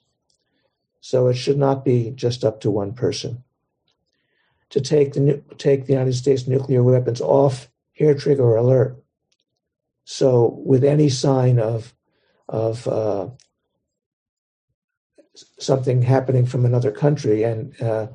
So 1.02 1.28
it 1.28 1.36
should 1.36 1.58
not 1.58 1.84
be 1.84 2.12
just 2.12 2.44
up 2.44 2.62
to 2.62 2.72
one 2.72 2.94
person. 2.94 3.44
To 4.76 4.82
take 4.82 5.14
the 5.14 5.42
take 5.58 5.86
the 5.86 5.94
United 5.94 6.16
States 6.16 6.48
nuclear 6.48 6.84
weapons 6.84 7.22
off 7.22 7.70
hair 7.94 8.14
trigger 8.14 8.58
alert. 8.58 9.02
So 10.04 10.62
with 10.66 10.84
any 10.84 11.08
sign 11.08 11.60
of 11.60 11.94
of 12.50 12.86
uh, 12.86 13.30
something 15.60 16.02
happening 16.02 16.46
from 16.46 16.66
another 16.66 16.92
country, 16.92 17.44
and 17.44 17.82
uh, 17.82 18.08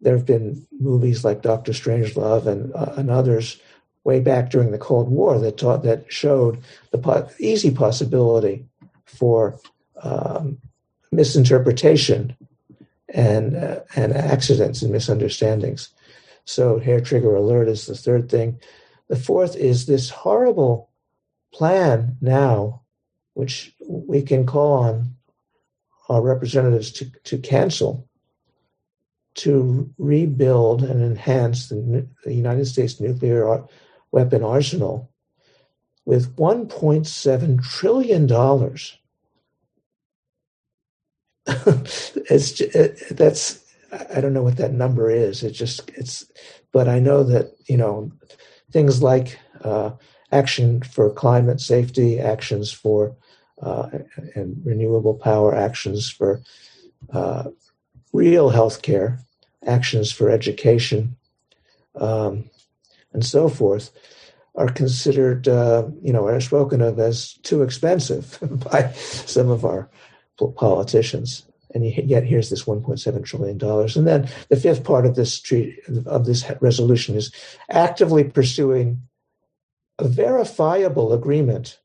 there 0.00 0.16
have 0.16 0.24
been 0.24 0.64
movies 0.78 1.24
like 1.24 1.42
Doctor 1.42 1.72
Strangelove 1.72 2.46
and 2.46 2.72
uh, 2.74 2.94
and 2.96 3.10
others 3.10 3.60
way 4.04 4.20
back 4.20 4.50
during 4.50 4.70
the 4.70 4.78
Cold 4.78 5.08
War 5.08 5.40
that 5.40 5.58
taught 5.58 5.82
that 5.82 6.04
showed 6.12 6.62
the 6.92 6.98
po- 6.98 7.28
easy 7.40 7.72
possibility 7.72 8.64
for 9.04 9.58
um, 10.04 10.58
misinterpretation 11.10 12.36
and 13.08 13.56
uh, 13.56 13.80
and 13.96 14.12
accidents 14.12 14.80
and 14.80 14.92
misunderstandings. 14.92 15.88
So 16.44 16.78
hair 16.78 17.00
trigger 17.00 17.34
alert 17.34 17.68
is 17.68 17.86
the 17.86 17.94
third 17.94 18.30
thing. 18.30 18.60
The 19.08 19.16
fourth 19.16 19.56
is 19.56 19.86
this 19.86 20.10
horrible 20.10 20.90
plan 21.52 22.16
now, 22.20 22.82
which 23.34 23.74
we 23.80 24.22
can 24.22 24.46
call 24.46 24.84
on 24.84 25.14
our 26.08 26.20
representatives 26.20 26.90
to, 26.92 27.10
to 27.24 27.38
cancel 27.38 28.08
to 29.34 29.92
rebuild 29.98 30.82
and 30.82 31.02
enhance 31.02 31.68
the, 31.68 32.08
the 32.24 32.34
United 32.34 32.66
States 32.66 33.00
nuclear 33.00 33.64
weapon 34.12 34.44
arsenal 34.44 35.10
with 36.04 36.36
$1.7 36.36 37.62
trillion. 37.62 38.24
it's 42.30 42.60
it, 42.60 43.16
that's 43.16 43.63
I 44.14 44.20
don't 44.20 44.32
know 44.32 44.42
what 44.42 44.56
that 44.56 44.72
number 44.72 45.10
is. 45.10 45.42
It 45.42 45.52
just 45.52 45.90
it's, 45.90 46.24
but 46.72 46.88
I 46.88 46.98
know 46.98 47.22
that 47.24 47.52
you 47.66 47.76
know 47.76 48.12
things 48.70 49.02
like 49.02 49.38
uh, 49.62 49.92
action 50.32 50.82
for 50.82 51.10
climate 51.10 51.60
safety, 51.60 52.18
actions 52.18 52.72
for 52.72 53.16
uh, 53.62 53.88
and 54.34 54.60
renewable 54.64 55.14
power, 55.14 55.54
actions 55.54 56.10
for 56.10 56.42
uh, 57.12 57.50
real 58.12 58.50
healthcare, 58.50 59.20
actions 59.66 60.10
for 60.12 60.30
education, 60.30 61.16
um, 62.00 62.50
and 63.12 63.24
so 63.24 63.48
forth, 63.48 63.90
are 64.56 64.68
considered, 64.68 65.48
uh, 65.48 65.84
you 66.02 66.12
know, 66.12 66.26
are 66.26 66.40
spoken 66.40 66.80
of 66.80 66.98
as 66.98 67.34
too 67.42 67.62
expensive 67.62 68.38
by 68.70 68.90
some 68.92 69.50
of 69.50 69.64
our 69.64 69.88
politicians. 70.56 71.44
And 71.74 71.84
yet, 71.84 72.22
here's 72.22 72.50
this 72.50 72.64
1.7 72.64 73.24
trillion 73.24 73.58
dollars. 73.58 73.96
And 73.96 74.06
then 74.06 74.28
the 74.48 74.56
fifth 74.56 74.84
part 74.84 75.06
of 75.06 75.16
this 75.16 75.42
of 76.06 76.24
this 76.24 76.44
resolution 76.60 77.16
is 77.16 77.32
actively 77.68 78.22
pursuing 78.22 79.02
a 79.98 80.06
verifiable 80.06 81.12
agreement. 81.12 81.80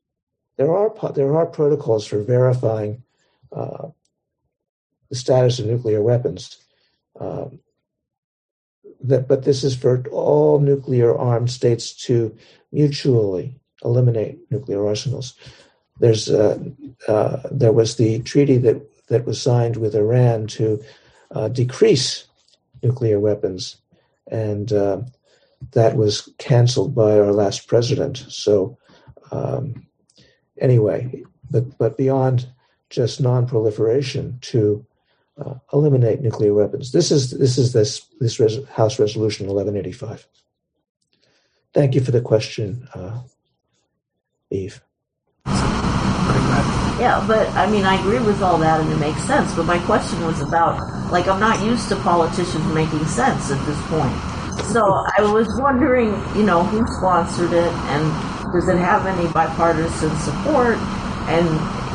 There 0.56 0.74
are 0.74 0.94
there 1.12 1.34
are 1.36 1.46
protocols 1.46 2.06
for 2.06 2.22
verifying 2.22 3.02
uh, 3.50 3.88
the 5.08 5.16
status 5.16 5.58
of 5.58 5.66
nuclear 5.66 6.00
weapons. 6.00 6.56
Um, 7.18 7.58
that, 9.02 9.26
but 9.26 9.44
this 9.44 9.64
is 9.64 9.74
for 9.74 10.06
all 10.10 10.60
nuclear 10.60 11.16
armed 11.16 11.50
states 11.50 11.92
to 12.04 12.36
mutually 12.70 13.58
eliminate 13.82 14.38
nuclear 14.50 14.86
arsenals. 14.86 15.34
There's 15.98 16.30
uh, 16.30 16.58
uh, 17.08 17.40
there 17.50 17.72
was 17.72 17.96
the 17.96 18.20
treaty 18.20 18.56
that 18.58 18.89
that 19.10 19.26
was 19.26 19.40
signed 19.40 19.76
with 19.76 19.94
Iran 19.94 20.46
to 20.46 20.82
uh, 21.32 21.48
decrease 21.48 22.24
nuclear 22.82 23.20
weapons, 23.20 23.76
and 24.30 24.72
uh, 24.72 25.02
that 25.72 25.96
was 25.96 26.32
canceled 26.38 26.94
by 26.94 27.18
our 27.18 27.32
last 27.32 27.68
president. 27.68 28.24
So 28.28 28.78
um, 29.30 29.86
anyway, 30.58 31.22
but 31.50 31.76
but 31.76 31.96
beyond 31.96 32.48
just 32.88 33.20
non-proliferation 33.20 34.38
to 34.40 34.84
uh, 35.38 35.54
eliminate 35.72 36.20
nuclear 36.20 36.54
weapons. 36.54 36.92
This 36.92 37.10
is 37.10 37.30
this 37.30 37.58
is 37.58 37.72
this 37.72 38.06
this 38.20 38.40
res- 38.40 38.64
House 38.68 38.98
Resolution 38.98 39.46
1185. 39.46 40.26
Thank 41.72 41.94
you 41.94 42.00
for 42.00 42.10
the 42.10 42.20
question, 42.20 42.88
uh, 42.94 43.20
Eve. 44.50 44.80
Yeah, 47.00 47.24
but 47.26 47.48
I 47.56 47.64
mean, 47.70 47.84
I 47.84 47.98
agree 47.98 48.18
with 48.18 48.42
all 48.42 48.58
that 48.58 48.78
and 48.78 48.92
it 48.92 48.98
makes 48.98 49.24
sense. 49.24 49.54
But 49.54 49.64
my 49.64 49.78
question 49.86 50.20
was 50.20 50.42
about, 50.42 50.76
like, 51.10 51.28
I'm 51.28 51.40
not 51.40 51.64
used 51.64 51.88
to 51.88 51.96
politicians 51.96 52.62
making 52.74 53.06
sense 53.06 53.50
at 53.50 53.64
this 53.64 53.80
point. 53.88 54.12
So 54.68 54.84
I 55.16 55.22
was 55.22 55.48
wondering, 55.58 56.12
you 56.36 56.44
know, 56.44 56.62
who 56.62 56.86
sponsored 56.98 57.54
it 57.54 57.72
and 57.88 58.52
does 58.52 58.68
it 58.68 58.76
have 58.76 59.06
any 59.06 59.26
bipartisan 59.32 60.14
support? 60.18 60.76
And, 61.32 61.48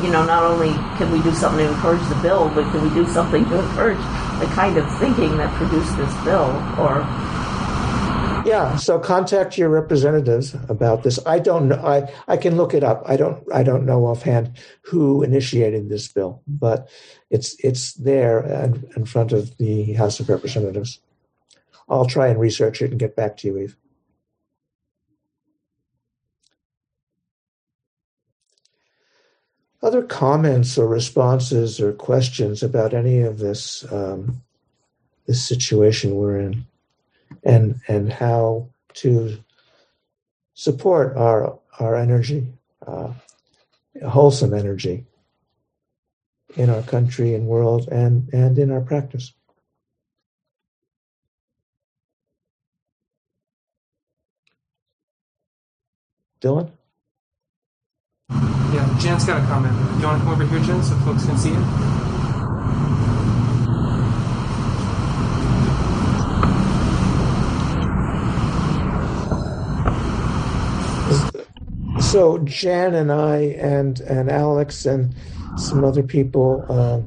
you 0.04 0.10
know, 0.10 0.26
not 0.26 0.42
only 0.42 0.74
can 0.98 1.12
we 1.12 1.22
do 1.22 1.32
something 1.32 1.64
to 1.64 1.72
encourage 1.72 2.02
the 2.08 2.18
bill, 2.20 2.50
but 2.50 2.68
can 2.72 2.82
we 2.82 2.90
do 2.90 3.06
something 3.06 3.44
to 3.44 3.60
encourage 3.60 4.02
the 4.40 4.50
kind 4.58 4.76
of 4.76 4.90
thinking 4.98 5.36
that 5.38 5.54
produced 5.54 5.96
this 5.96 6.12
bill? 6.24 6.50
Or 6.82 7.06
yeah, 8.46 8.76
so 8.76 8.98
contact 8.98 9.58
your 9.58 9.68
representatives 9.68 10.54
about 10.68 11.02
this. 11.02 11.18
I 11.26 11.38
don't 11.38 11.68
know. 11.68 11.76
I, 11.76 12.12
I 12.28 12.36
can 12.36 12.56
look 12.56 12.74
it 12.74 12.84
up. 12.84 13.02
I 13.06 13.16
don't 13.16 13.42
I 13.52 13.62
don't 13.62 13.84
know 13.84 14.06
offhand 14.06 14.56
who 14.82 15.22
initiated 15.22 15.88
this 15.88 16.08
bill, 16.08 16.42
but 16.46 16.88
it's 17.30 17.56
it's 17.64 17.94
there 17.94 18.40
in, 18.40 18.88
in 18.96 19.04
front 19.04 19.32
of 19.32 19.56
the 19.58 19.92
House 19.94 20.20
of 20.20 20.28
Representatives. 20.28 21.00
I'll 21.88 22.06
try 22.06 22.28
and 22.28 22.40
research 22.40 22.82
it 22.82 22.90
and 22.90 22.98
get 22.98 23.16
back 23.16 23.36
to 23.38 23.48
you, 23.48 23.58
Eve. 23.58 23.76
Other 29.82 30.02
comments 30.02 30.78
or 30.78 30.88
responses 30.88 31.80
or 31.80 31.92
questions 31.92 32.62
about 32.62 32.94
any 32.94 33.20
of 33.20 33.38
this 33.38 33.84
um, 33.92 34.42
this 35.26 35.46
situation 35.46 36.14
we're 36.14 36.38
in? 36.38 36.66
And 37.42 37.80
and 37.88 38.12
how 38.12 38.68
to 38.94 39.38
support 40.54 41.16
our 41.16 41.58
our 41.78 41.96
energy, 41.96 42.48
uh, 42.86 43.12
wholesome 44.06 44.54
energy 44.54 45.04
in 46.56 46.70
our 46.70 46.82
country 46.82 47.34
and 47.34 47.46
world 47.46 47.88
and 47.88 48.28
and 48.32 48.58
in 48.58 48.70
our 48.70 48.80
practice. 48.80 49.32
Dylan? 56.40 56.70
Yeah, 58.30 58.98
Jan's 59.00 59.24
got 59.24 59.42
a 59.42 59.46
comment. 59.46 59.74
Do 59.94 60.00
you 60.00 60.06
want 60.06 60.20
to 60.20 60.24
come 60.24 60.32
over 60.32 60.46
here, 60.46 60.60
Jan, 60.60 60.82
so 60.82 60.94
folks 60.96 61.24
can 61.24 61.38
see 61.38 61.50
it? 61.50 61.56
So 72.16 72.38
Jan 72.38 72.94
and 72.94 73.12
I 73.12 73.36
and 73.60 74.00
and 74.00 74.30
Alex 74.30 74.86
and 74.86 75.14
some 75.58 75.84
other 75.84 76.02
people 76.02 76.64
uh, 76.66 77.02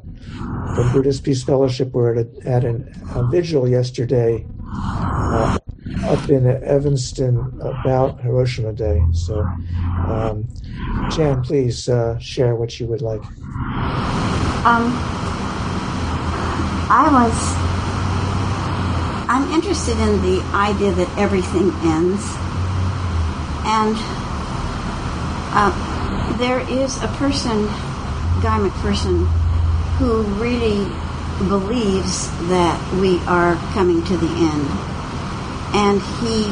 from 0.76 0.93
Buddhist 0.93 1.24
Peace 1.24 1.43
Fellowship 1.43 1.93
were 1.93 2.14
at, 2.14 2.28
a, 2.28 2.47
at 2.47 2.64
an, 2.64 2.93
a 3.16 3.26
vigil 3.26 3.68
yesterday 3.68 4.45
uh, 4.72 5.57
up 6.03 6.30
in 6.30 6.45
Evanston 6.45 7.39
about 7.60 8.22
Hiroshima 8.22 8.72
Day. 8.72 9.01
So, 9.14 9.39
um, 10.07 10.47
Jan, 11.10 11.41
please 11.41 11.89
uh, 11.89 12.20
share 12.20 12.55
what 12.55 12.80
you 12.80 12.86
would 12.86 13.01
like. 13.01 13.26
Um, 14.70 14.93
I 16.86 17.10
was. 17.18 17.34
I'm 19.28 19.51
interested 19.53 19.97
in 19.97 20.22
the 20.22 20.39
idea 20.53 20.91
that 20.91 21.10
everything 21.18 21.72
ends, 21.82 22.24
and 23.66 24.18
uh, 25.52 26.38
there 26.38 26.60
is 26.60 26.97
a 27.04 27.08
person, 27.18 27.66
Guy 28.41 28.60
McPherson, 28.60 29.26
who 29.97 30.24
really 30.41 30.86
believes 31.47 32.30
that 32.50 32.78
we 33.00 33.20
are 33.26 33.56
coming 33.74 34.04
to 34.04 34.18
the 34.18 34.28
end. 34.28 34.68
And 35.74 36.02
he 36.20 36.43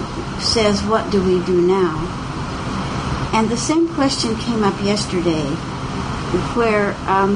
says, 0.41 0.83
What 0.83 1.11
do 1.11 1.23
we 1.23 1.43
do 1.45 1.61
now? 1.61 2.13
And 3.33 3.49
the 3.49 3.57
same 3.57 3.93
question 3.93 4.35
came 4.35 4.63
up 4.63 4.81
yesterday, 4.83 5.45
where 6.55 6.93
um, 7.07 7.35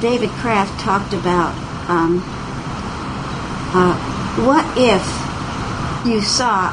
David 0.00 0.30
Kraft 0.30 0.78
talked 0.80 1.12
about 1.12 1.54
um, 1.88 2.22
uh, 3.72 3.94
what 4.46 4.64
if 4.78 5.02
you 6.06 6.20
saw 6.20 6.70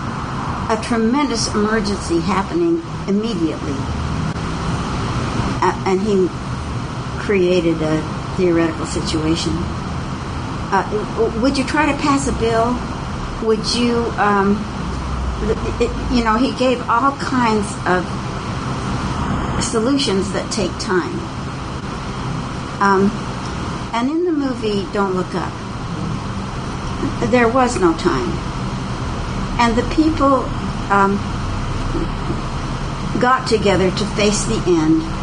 a 0.69 0.81
tremendous 0.83 1.53
emergency 1.53 2.19
happening 2.19 2.81
immediately? 3.07 4.06
And 5.61 6.01
he 6.01 6.27
created 7.19 7.81
a 7.81 8.01
theoretical 8.37 8.85
situation. 8.85 9.51
Uh, 10.69 11.39
would 11.41 11.57
you 11.57 11.65
try 11.65 11.91
to 11.91 11.97
pass 11.99 12.27
a 12.27 12.33
bill? 12.33 12.77
Would 13.43 13.73
you, 13.75 14.03
um, 14.17 14.57
it, 15.79 15.91
you 16.15 16.23
know, 16.23 16.37
he 16.37 16.53
gave 16.57 16.79
all 16.89 17.15
kinds 17.17 17.67
of 17.85 18.03
solutions 19.63 20.31
that 20.33 20.51
take 20.51 20.71
time. 20.79 21.17
Um, 22.79 23.11
and 23.93 24.09
in 24.09 24.25
the 24.25 24.31
movie 24.31 24.85
Don't 24.93 25.15
Look 25.15 25.33
Up, 25.33 25.51
there 27.31 27.49
was 27.49 27.79
no 27.79 27.93
time. 27.97 28.29
And 29.59 29.75
the 29.75 29.83
people 29.95 30.45
um, 30.91 31.17
got 33.19 33.47
together 33.47 33.89
to 33.89 34.05
face 34.15 34.43
the 34.45 34.61
end 34.67 35.16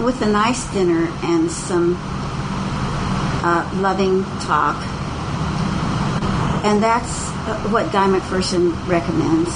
with 0.00 0.20
a 0.22 0.26
nice 0.26 0.70
dinner 0.72 1.08
and 1.22 1.50
some 1.50 1.96
uh, 3.42 3.70
loving 3.76 4.24
talk. 4.40 4.76
And 6.64 6.82
that's 6.82 7.28
uh, 7.46 7.68
what 7.70 7.92
Guy 7.92 8.06
McPherson 8.08 8.72
recommends 8.86 9.50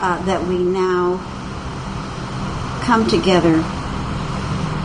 uh, 0.00 0.22
that 0.26 0.46
we 0.46 0.58
now 0.58 1.16
come 2.84 3.08
together 3.08 3.56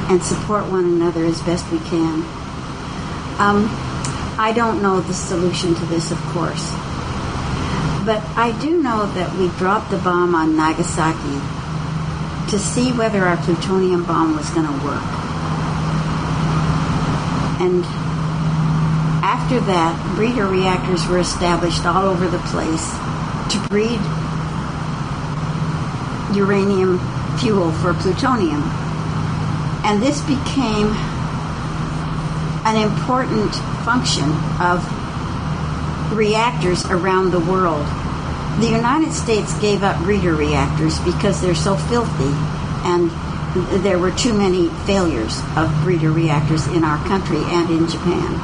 and 0.10 0.22
support 0.24 0.66
one 0.72 0.86
another 0.86 1.26
as 1.26 1.42
best 1.44 1.70
we 1.72 1.80
can. 1.80 2.24
Um, 3.40 3.70
I 4.40 4.52
don't 4.56 4.82
know 4.82 5.00
the 5.00 5.14
solution 5.14 5.76
to 5.76 5.86
this, 5.86 6.12
of 6.12 6.18
course. 6.28 6.72
But 8.06 8.22
I 8.36 8.58
do 8.62 8.82
know 8.82 9.06
that 9.14 9.38
we 9.38 9.48
dropped 9.60 9.92
the 9.92 9.98
bomb 9.98 10.36
on 10.36 10.56
Nagasaki 10.56 11.53
to 12.50 12.60
see 12.60 12.92
whether 12.92 13.24
our 13.24 13.38
plutonium 13.38 14.04
bomb 14.06 14.36
was 14.36 14.50
going 14.52 14.66
to 14.66 14.86
work. 14.86 15.04
And 17.60 17.84
after 19.24 19.60
that, 19.62 20.16
breeder 20.16 20.48
reactors 20.48 21.08
were 21.08 21.20
established 21.20 21.86
all 21.86 22.06
over 22.06 22.28
the 22.28 22.40
place 22.52 22.92
to 23.52 23.60
breed 23.70 24.00
uranium 26.36 27.00
fuel 27.40 27.72
for 27.72 27.94
plutonium. 27.94 28.64
And 29.86 30.02
this 30.02 30.22
became 30.22 30.88
an 32.66 32.78
important 32.78 33.54
function 33.86 34.30
of 34.60 34.84
reactors 36.14 36.86
around 36.86 37.32
the 37.32 37.40
world 37.40 37.86
the 38.60 38.70
United 38.70 39.12
States 39.14 39.58
gave 39.60 39.84
up 39.84 39.98
breeder 40.00 40.36
reactors 40.36 41.00
because 41.00 41.42
they're 41.42 41.56
so 41.56 41.76
filthy 41.76 42.32
and 42.86 43.10
there 43.84 44.00
were 44.00 44.12
too 44.12 44.34
many 44.34 44.70
failures 44.86 45.42
of 45.56 45.74
breeder 45.84 46.12
reactors 46.12 46.68
in 46.68 46.84
our 46.84 46.98
country 47.08 47.38
and 47.38 47.70
in 47.70 47.88
Japan. 47.88 48.40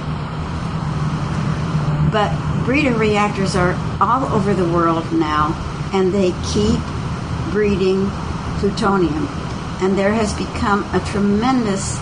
But 2.12 2.34
breeder 2.66 2.96
reactors 2.96 3.56
are 3.56 3.74
all 4.02 4.26
over 4.34 4.54
the 4.54 4.66
world 4.66 5.12
now 5.14 5.54
and 5.94 6.14
they 6.14 6.34
keep 6.54 6.80
breeding 7.52 8.10
plutonium. 8.60 9.28
And 9.82 9.98
there 9.98 10.14
has 10.14 10.34
become 10.34 10.84
a 10.94 11.00
tremendous 11.00 11.98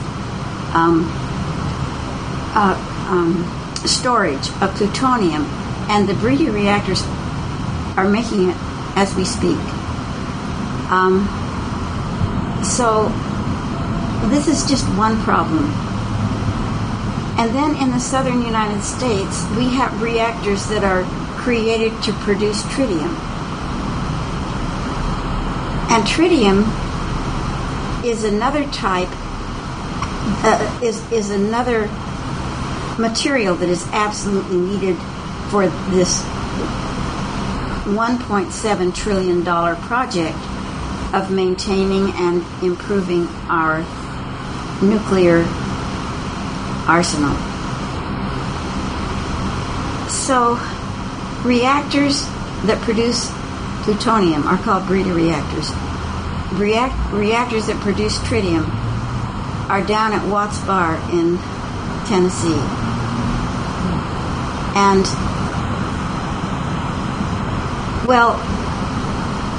um, 0.73 1.05
uh, 2.55 2.75
um, 3.09 3.45
storage 3.85 4.49
of 4.61 4.73
plutonium, 4.75 5.43
and 5.89 6.09
the 6.09 6.13
breeder 6.15 6.51
reactors 6.51 7.01
are 7.97 8.07
making 8.07 8.49
it 8.49 8.55
as 8.95 9.13
we 9.15 9.25
speak. 9.25 9.57
Um, 10.89 11.27
so 12.63 13.09
this 14.29 14.47
is 14.47 14.67
just 14.69 14.85
one 14.97 15.19
problem. 15.23 15.65
And 17.37 17.53
then 17.53 17.75
in 17.75 17.91
the 17.91 17.99
southern 17.99 18.41
United 18.41 18.81
States, 18.81 19.45
we 19.57 19.69
have 19.75 20.01
reactors 20.01 20.67
that 20.69 20.83
are 20.83 21.03
created 21.41 21.91
to 22.03 22.13
produce 22.13 22.63
tritium. 22.63 23.13
And 25.89 26.03
tritium 26.05 26.65
is 28.03 28.23
another 28.23 28.63
type, 28.71 29.09
uh, 30.43 30.79
is, 30.83 31.11
is 31.11 31.29
another 31.29 31.87
material 32.97 33.55
that 33.55 33.69
is 33.69 33.87
absolutely 33.91 34.57
needed 34.57 34.97
for 35.49 35.67
this 35.91 36.23
$1.7 37.87 38.93
trillion 38.93 39.43
project 39.43 40.37
of 41.13 41.31
maintaining 41.31 42.11
and 42.11 42.43
improving 42.61 43.27
our 43.47 43.79
nuclear 44.81 45.45
arsenal. 46.87 47.35
So, 50.09 50.59
reactors 51.43 52.25
that 52.65 52.81
produce 52.81 53.31
plutonium 53.83 54.45
are 54.45 54.57
called 54.57 54.85
breeder 54.85 55.13
reactors. 55.13 55.71
React- 56.59 57.13
reactors 57.13 57.67
that 57.67 57.79
produce 57.79 58.17
tritium 58.19 58.67
are 59.69 59.81
down 59.85 60.13
at 60.13 60.27
Watts 60.27 60.59
Bar 60.65 60.95
in 61.11 61.37
Tennessee. 62.07 62.59
And, 64.75 65.05
well, 68.07 68.39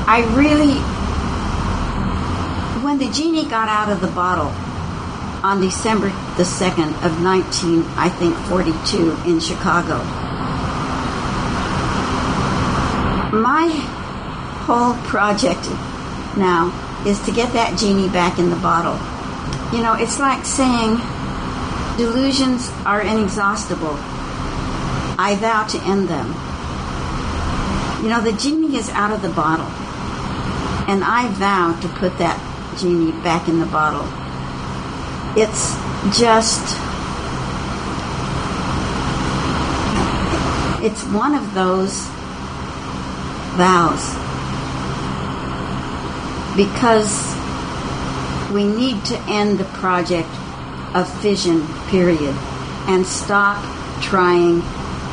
I 0.09 0.25
really, 0.35 0.73
when 2.83 2.97
the 2.97 3.11
genie 3.13 3.45
got 3.45 3.69
out 3.69 3.93
of 3.93 4.01
the 4.01 4.09
bottle 4.09 4.49
on 5.45 5.61
December 5.61 6.09
the 6.39 6.45
2nd 6.45 7.05
of 7.05 7.21
19, 7.21 7.85
I 7.97 8.09
think, 8.09 8.35
42 8.49 9.17
in 9.27 9.39
Chicago, 9.39 9.99
my 13.37 13.69
whole 14.65 14.95
project 15.05 15.69
now 16.39 16.73
is 17.07 17.21
to 17.27 17.33
get 17.33 17.53
that 17.53 17.79
genie 17.79 18.09
back 18.09 18.39
in 18.39 18.49
the 18.49 18.57
bottle. 18.57 18.97
You 19.77 19.85
know, 19.85 19.93
it's 19.93 20.19
like 20.19 20.47
saying 20.47 20.97
delusions 21.99 22.71
are 22.87 23.03
inexhaustible. 23.03 23.95
I 25.21 25.37
vow 25.39 25.67
to 25.67 25.79
end 25.83 26.09
them. 26.09 26.48
You 28.03 28.09
know, 28.11 28.21
the 28.21 28.33
genie 28.33 28.77
is 28.77 28.89
out 28.91 29.11
of 29.11 29.23
the 29.23 29.29
bottle. 29.29 29.67
And 30.89 31.03
I 31.03 31.29
vow 31.33 31.79
to 31.81 31.89
put 31.99 32.17
that 32.19 32.39
genie 32.79 33.11
back 33.23 33.49
in 33.49 33.59
the 33.59 33.67
bottle. 33.67 34.07
It's 35.37 35.75
just. 36.17 36.63
It's 40.81 41.03
one 41.13 41.35
of 41.35 41.55
those 41.55 42.07
vows. 43.59 44.15
Because 46.57 47.35
we 48.53 48.65
need 48.65 49.05
to 49.07 49.19
end 49.27 49.59
the 49.59 49.65
project 49.65 50.29
of 50.95 51.07
fission, 51.21 51.67
period, 51.89 52.35
and 52.87 53.05
stop 53.05 53.63
trying 54.01 54.63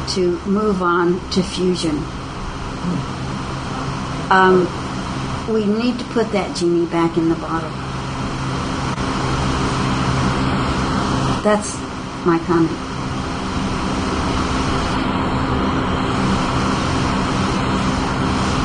to 0.10 0.40
move 0.46 0.84
on 0.84 1.20
to 1.32 1.42
fusion. 1.42 2.02
Um, 4.32 4.68
we 5.54 5.66
need 5.66 6.00
to 6.00 6.06
put 6.06 6.32
that 6.32 6.56
genie 6.56 6.88
back 6.88 7.18
in 7.18 7.30
the 7.30 7.36
bottle. 7.36 7.70
That's 11.44 11.78
my 12.26 12.40
comment. 12.48 12.86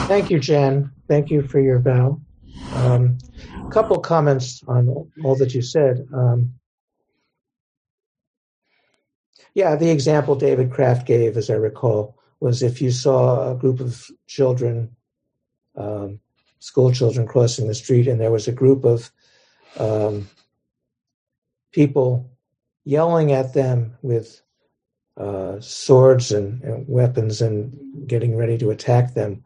Thank 0.08 0.30
you, 0.30 0.40
Jen. 0.40 0.90
Thank 1.06 1.30
you 1.30 1.42
for 1.42 1.60
your 1.60 1.78
vow. 1.78 2.20
Um, 2.74 3.18
a 3.64 3.70
couple 3.70 3.98
comments 4.00 4.62
on 4.66 5.10
all 5.22 5.36
that 5.36 5.54
you 5.54 5.62
said. 5.62 6.08
Um, 6.12 6.54
yeah, 9.54 9.76
the 9.76 9.90
example 9.90 10.34
David 10.34 10.70
Kraft 10.70 11.06
gave, 11.06 11.36
as 11.36 11.50
I 11.50 11.54
recall, 11.54 12.16
was 12.40 12.62
if 12.62 12.80
you 12.80 12.90
saw 12.90 13.52
a 13.52 13.54
group 13.54 13.80
of 13.80 14.10
children, 14.26 14.96
um, 15.76 16.20
school 16.58 16.92
children 16.92 17.26
crossing 17.26 17.68
the 17.68 17.74
street, 17.74 18.08
and 18.08 18.20
there 18.20 18.32
was 18.32 18.48
a 18.48 18.52
group 18.52 18.84
of 18.84 19.10
um, 19.78 20.28
people 21.72 22.30
yelling 22.84 23.32
at 23.32 23.54
them 23.54 23.96
with 24.02 24.42
uh, 25.16 25.60
swords 25.60 26.32
and, 26.32 26.62
and 26.62 26.86
weapons 26.88 27.40
and 27.42 28.08
getting 28.08 28.36
ready 28.36 28.56
to 28.58 28.70
attack 28.70 29.14
them 29.14 29.44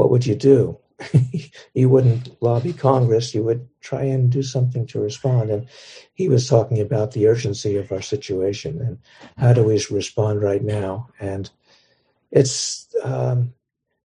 what 0.00 0.10
would 0.10 0.24
you 0.24 0.34
do? 0.34 0.78
you 1.74 1.90
wouldn't 1.90 2.42
lobby 2.42 2.72
Congress. 2.72 3.34
You 3.34 3.42
would 3.42 3.68
try 3.82 4.02
and 4.02 4.30
do 4.30 4.42
something 4.42 4.86
to 4.86 4.98
respond. 4.98 5.50
And 5.50 5.68
he 6.14 6.26
was 6.30 6.48
talking 6.48 6.80
about 6.80 7.12
the 7.12 7.26
urgency 7.26 7.76
of 7.76 7.92
our 7.92 8.00
situation 8.00 8.80
and 8.80 8.98
how 9.36 9.52
do 9.52 9.62
we 9.62 9.84
respond 9.90 10.42
right 10.42 10.62
now. 10.62 11.08
And 11.20 11.50
it's 12.30 12.88
um, 13.02 13.52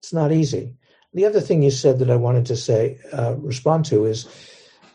it's 0.00 0.12
not 0.12 0.32
easy. 0.32 0.74
The 1.14 1.26
other 1.26 1.40
thing 1.40 1.62
you 1.62 1.70
said 1.70 2.00
that 2.00 2.10
I 2.10 2.16
wanted 2.16 2.46
to 2.46 2.56
say 2.56 2.98
uh, 3.12 3.36
respond 3.36 3.84
to 3.86 4.04
is 4.04 4.26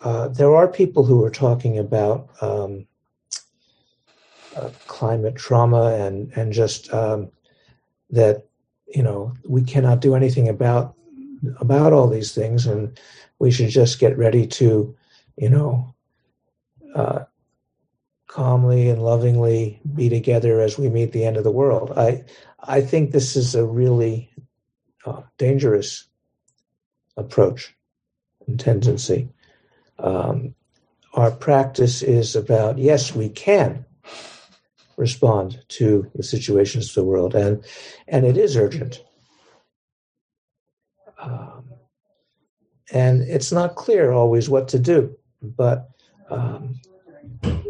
uh, 0.02 0.28
there 0.28 0.54
are 0.54 0.68
people 0.68 1.06
who 1.06 1.24
are 1.24 1.32
talking 1.32 1.78
about 1.78 2.30
um, 2.42 2.86
uh, 4.56 4.70
climate 4.88 5.36
trauma 5.36 5.94
and 5.96 6.32
and 6.36 6.52
just 6.52 6.94
um, 6.94 7.32
that 8.10 8.46
you 8.88 9.02
know 9.02 9.34
we 9.48 9.64
cannot 9.64 10.02
do 10.02 10.14
anything 10.14 10.50
about 10.50 10.96
about 11.62 11.94
all 11.94 12.10
these 12.10 12.34
things 12.34 12.66
and 12.66 13.00
we 13.40 13.50
should 13.50 13.70
just 13.70 14.00
get 14.00 14.18
ready 14.18 14.46
to 14.46 14.96
you 15.38 15.50
know 15.50 15.96
uh, 16.96 17.24
calmly 18.28 18.90
and 18.90 19.02
lovingly 19.02 19.80
be 19.96 20.10
together 20.10 20.60
as 20.60 20.78
we 20.78 20.90
meet 20.90 21.14
the 21.14 21.24
end 21.24 21.38
of 21.38 21.46
the 21.46 21.52
world. 21.52 21.94
I 21.96 22.26
i 22.62 22.82
think 22.82 23.12
this 23.12 23.38
is 23.38 23.56
a 23.56 23.66
really 23.66 24.30
uh, 25.06 25.22
dangerous 25.38 26.09
approach 27.20 27.76
and 28.48 28.60
tendency 28.60 29.30
um, 30.00 30.56
our 31.14 31.32
practice 31.32 32.02
is 32.02 32.36
about 32.36 32.78
yes 32.78 33.14
we 33.16 33.30
can 33.30 33.86
respond 34.98 35.64
to 35.70 36.10
the 36.16 36.24
situations 36.24 36.90
of 36.90 36.96
the 36.96 37.04
world, 37.04 37.36
and 37.36 37.64
and 38.08 38.26
it 38.26 38.38
is 38.38 38.58
urgent. 38.58 39.04
Um, 41.22 41.74
and 42.92 43.22
it's 43.22 43.52
not 43.52 43.76
clear 43.76 44.12
always 44.12 44.50
what 44.50 44.68
to 44.70 44.80
do, 44.80 45.16
but 45.42 45.90
um, 46.30 46.80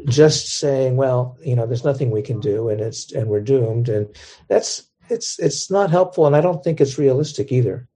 just 0.08 0.60
saying, 0.60 0.95
well, 0.95 1.38
you 1.43 1.56
know, 1.56 1.66
there's 1.66 1.84
nothing 1.84 2.12
we 2.12 2.22
can 2.22 2.39
do, 2.39 2.70
and 2.70 2.82
it's 2.82 3.12
and 3.12 3.28
we're 3.28 3.41
doomed, 3.41 3.89
and 3.89 4.08
that's 4.47 4.84
it's 5.10 5.39
it's 5.39 5.72
not 5.72 5.91
helpful, 5.91 6.28
and 6.28 6.36
I 6.36 6.41
don't 6.41 6.64
think 6.64 6.80
it's 6.80 6.97
realistic 6.97 7.52
either. 7.52 7.88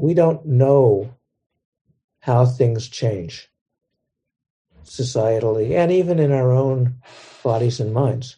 We 0.00 0.14
don't 0.14 0.46
know 0.46 1.14
how 2.20 2.46
things 2.46 2.88
change 2.88 3.50
societally 4.82 5.76
and 5.76 5.92
even 5.92 6.18
in 6.18 6.32
our 6.32 6.52
own 6.52 6.96
bodies 7.42 7.80
and 7.80 7.92
minds. 7.92 8.36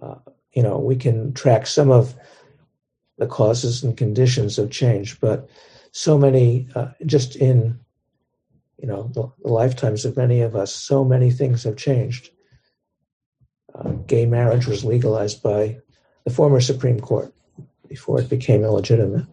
Uh, 0.00 0.14
you 0.54 0.62
know, 0.62 0.78
we 0.78 0.96
can 0.96 1.34
track 1.34 1.66
some 1.66 1.90
of 1.90 2.14
the 3.18 3.26
causes 3.26 3.84
and 3.84 3.94
conditions 3.94 4.58
of 4.58 4.70
change, 4.70 5.20
but 5.20 5.50
so 5.90 6.16
many, 6.16 6.66
uh, 6.74 6.88
just 7.04 7.36
in 7.36 7.78
you 8.78 8.88
know 8.88 9.10
the, 9.12 9.30
the, 9.44 9.52
lifetimes 9.52 10.06
of 10.06 10.16
many 10.16 10.40
of 10.40 10.56
us, 10.56 10.74
so 10.74 11.04
many 11.04 11.30
things 11.30 11.62
have 11.64 11.76
changed. 11.76 12.30
Uh, 13.74 13.90
gay 14.06 14.24
marriage 14.24 14.66
was 14.66 14.82
legalized 14.82 15.42
by 15.42 15.78
the 16.24 16.30
former 16.30 16.60
Supreme 16.60 16.98
Court 16.98 17.34
before 17.92 18.18
it 18.18 18.30
became 18.30 18.64
illegitimate, 18.64 19.26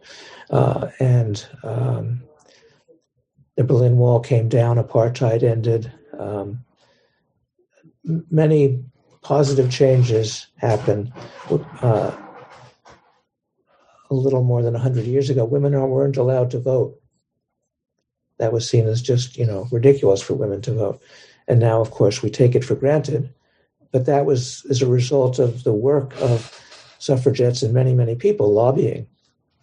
uh, 0.50 0.90
and 1.00 1.48
um, 1.64 2.22
the 3.56 3.64
Berlin 3.64 3.96
Wall 3.96 4.20
came 4.20 4.50
down, 4.50 4.76
apartheid 4.76 5.44
ended. 5.44 5.90
Um, 6.20 6.66
many 8.04 8.84
positive 9.22 9.72
changes 9.72 10.48
happened. 10.58 11.14
Uh, 11.82 12.12
a 14.10 14.14
little 14.14 14.44
more 14.44 14.62
than 14.62 14.74
100 14.74 15.06
years 15.06 15.30
ago, 15.30 15.46
women 15.46 15.72
weren't 15.72 16.18
allowed 16.18 16.52
to 16.52 16.60
vote. 16.60 17.00
That 18.40 18.52
was 18.52 18.70
seen 18.70 18.88
as 18.88 19.02
just, 19.02 19.38
you 19.38 19.46
know, 19.46 19.70
ridiculous 19.72 20.22
for 20.22 20.34
women 20.34 20.62
to 20.64 20.74
vote. 20.74 21.02
And 21.48 21.62
now, 21.62 21.80
of 21.80 21.92
course, 21.92 22.22
we 22.22 22.30
take 22.30 22.56
it 22.56 22.66
for 22.66 22.76
granted. 22.76 23.34
But 23.94 24.06
that 24.06 24.26
was 24.26 24.66
as 24.70 24.82
a 24.82 24.88
result 24.88 25.40
of 25.40 25.64
the 25.64 25.74
work 25.74 26.14
of 26.20 26.54
suffragettes 27.00 27.64
and 27.64 27.74
many, 27.74 27.94
many 27.94 28.16
people 28.16 28.54
lobbying 28.54 29.08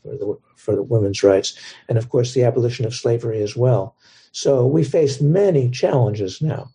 for 0.02 0.16
the 0.16 0.38
for 0.56 0.74
the 0.74 0.82
women's 0.82 1.22
rights, 1.22 1.56
and 1.88 1.96
of 1.96 2.08
course 2.08 2.34
the 2.34 2.42
abolition 2.42 2.84
of 2.84 2.94
slavery 2.94 3.40
as 3.42 3.56
well. 3.56 3.94
So 4.32 4.66
we 4.66 4.82
face 4.82 5.20
many 5.20 5.70
challenges 5.70 6.42
now. 6.42 6.70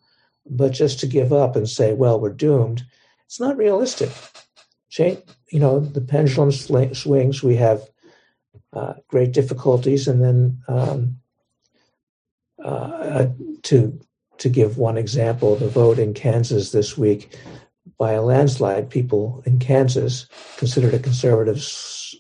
But 0.50 0.72
just 0.72 1.00
to 1.02 1.08
give 1.08 1.34
up 1.34 1.56
and 1.56 1.70
say, 1.70 1.94
well, 1.94 2.20
we're 2.20 2.34
doomed, 2.34 2.84
it's 3.26 3.40
not 3.40 3.58
realistic. 3.58 4.10
Change, 4.90 5.20
you 5.52 5.60
know, 5.60 5.80
the 5.80 6.02
pendulum 6.02 6.52
swings. 6.52 7.44
We 7.44 7.56
have 7.58 7.82
uh, 8.74 8.94
great 9.08 9.32
difficulties, 9.32 10.08
and 10.08 10.24
then 10.24 10.62
um, 10.68 11.18
uh, 12.64 13.28
to 13.64 14.00
to 14.38 14.50
give 14.50 14.78
one 14.78 14.98
example, 14.98 15.56
the 15.56 15.70
vote 15.70 16.00
in 16.00 16.14
Kansas 16.14 16.72
this 16.72 16.98
week 16.98 17.38
by 18.02 18.14
a 18.14 18.22
landslide, 18.24 18.90
people 18.90 19.44
in 19.46 19.60
Kansas, 19.60 20.26
considered 20.58 20.96
a 20.96 20.98
conservative 20.98 21.58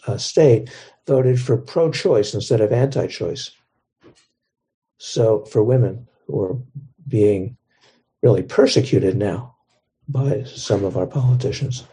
uh, 0.05 0.15
state, 0.15 0.69
voted 1.07 1.41
for 1.41 1.57
pro-choice 1.57 2.35
instead 2.35 2.61
of 2.61 2.71
anti-choice. 2.71 3.49
So 4.99 5.43
for 5.45 5.63
women 5.63 6.07
who 6.27 6.39
are 6.39 6.57
being 7.07 7.57
really 8.21 8.43
persecuted 8.43 9.17
now 9.17 9.55
by 10.07 10.43
some 10.43 10.85
of 10.85 10.97
our 10.97 11.07
politicians. 11.07 11.83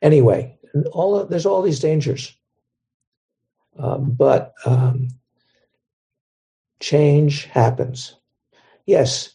Anyway, 0.00 0.56
all 0.92 1.18
of, 1.18 1.28
there's 1.28 1.46
all 1.46 1.62
these 1.62 1.80
dangers, 1.80 2.36
um, 3.80 4.12
but 4.12 4.54
um, 4.64 5.08
change 6.78 7.46
happens. 7.46 8.14
Yes, 8.86 9.30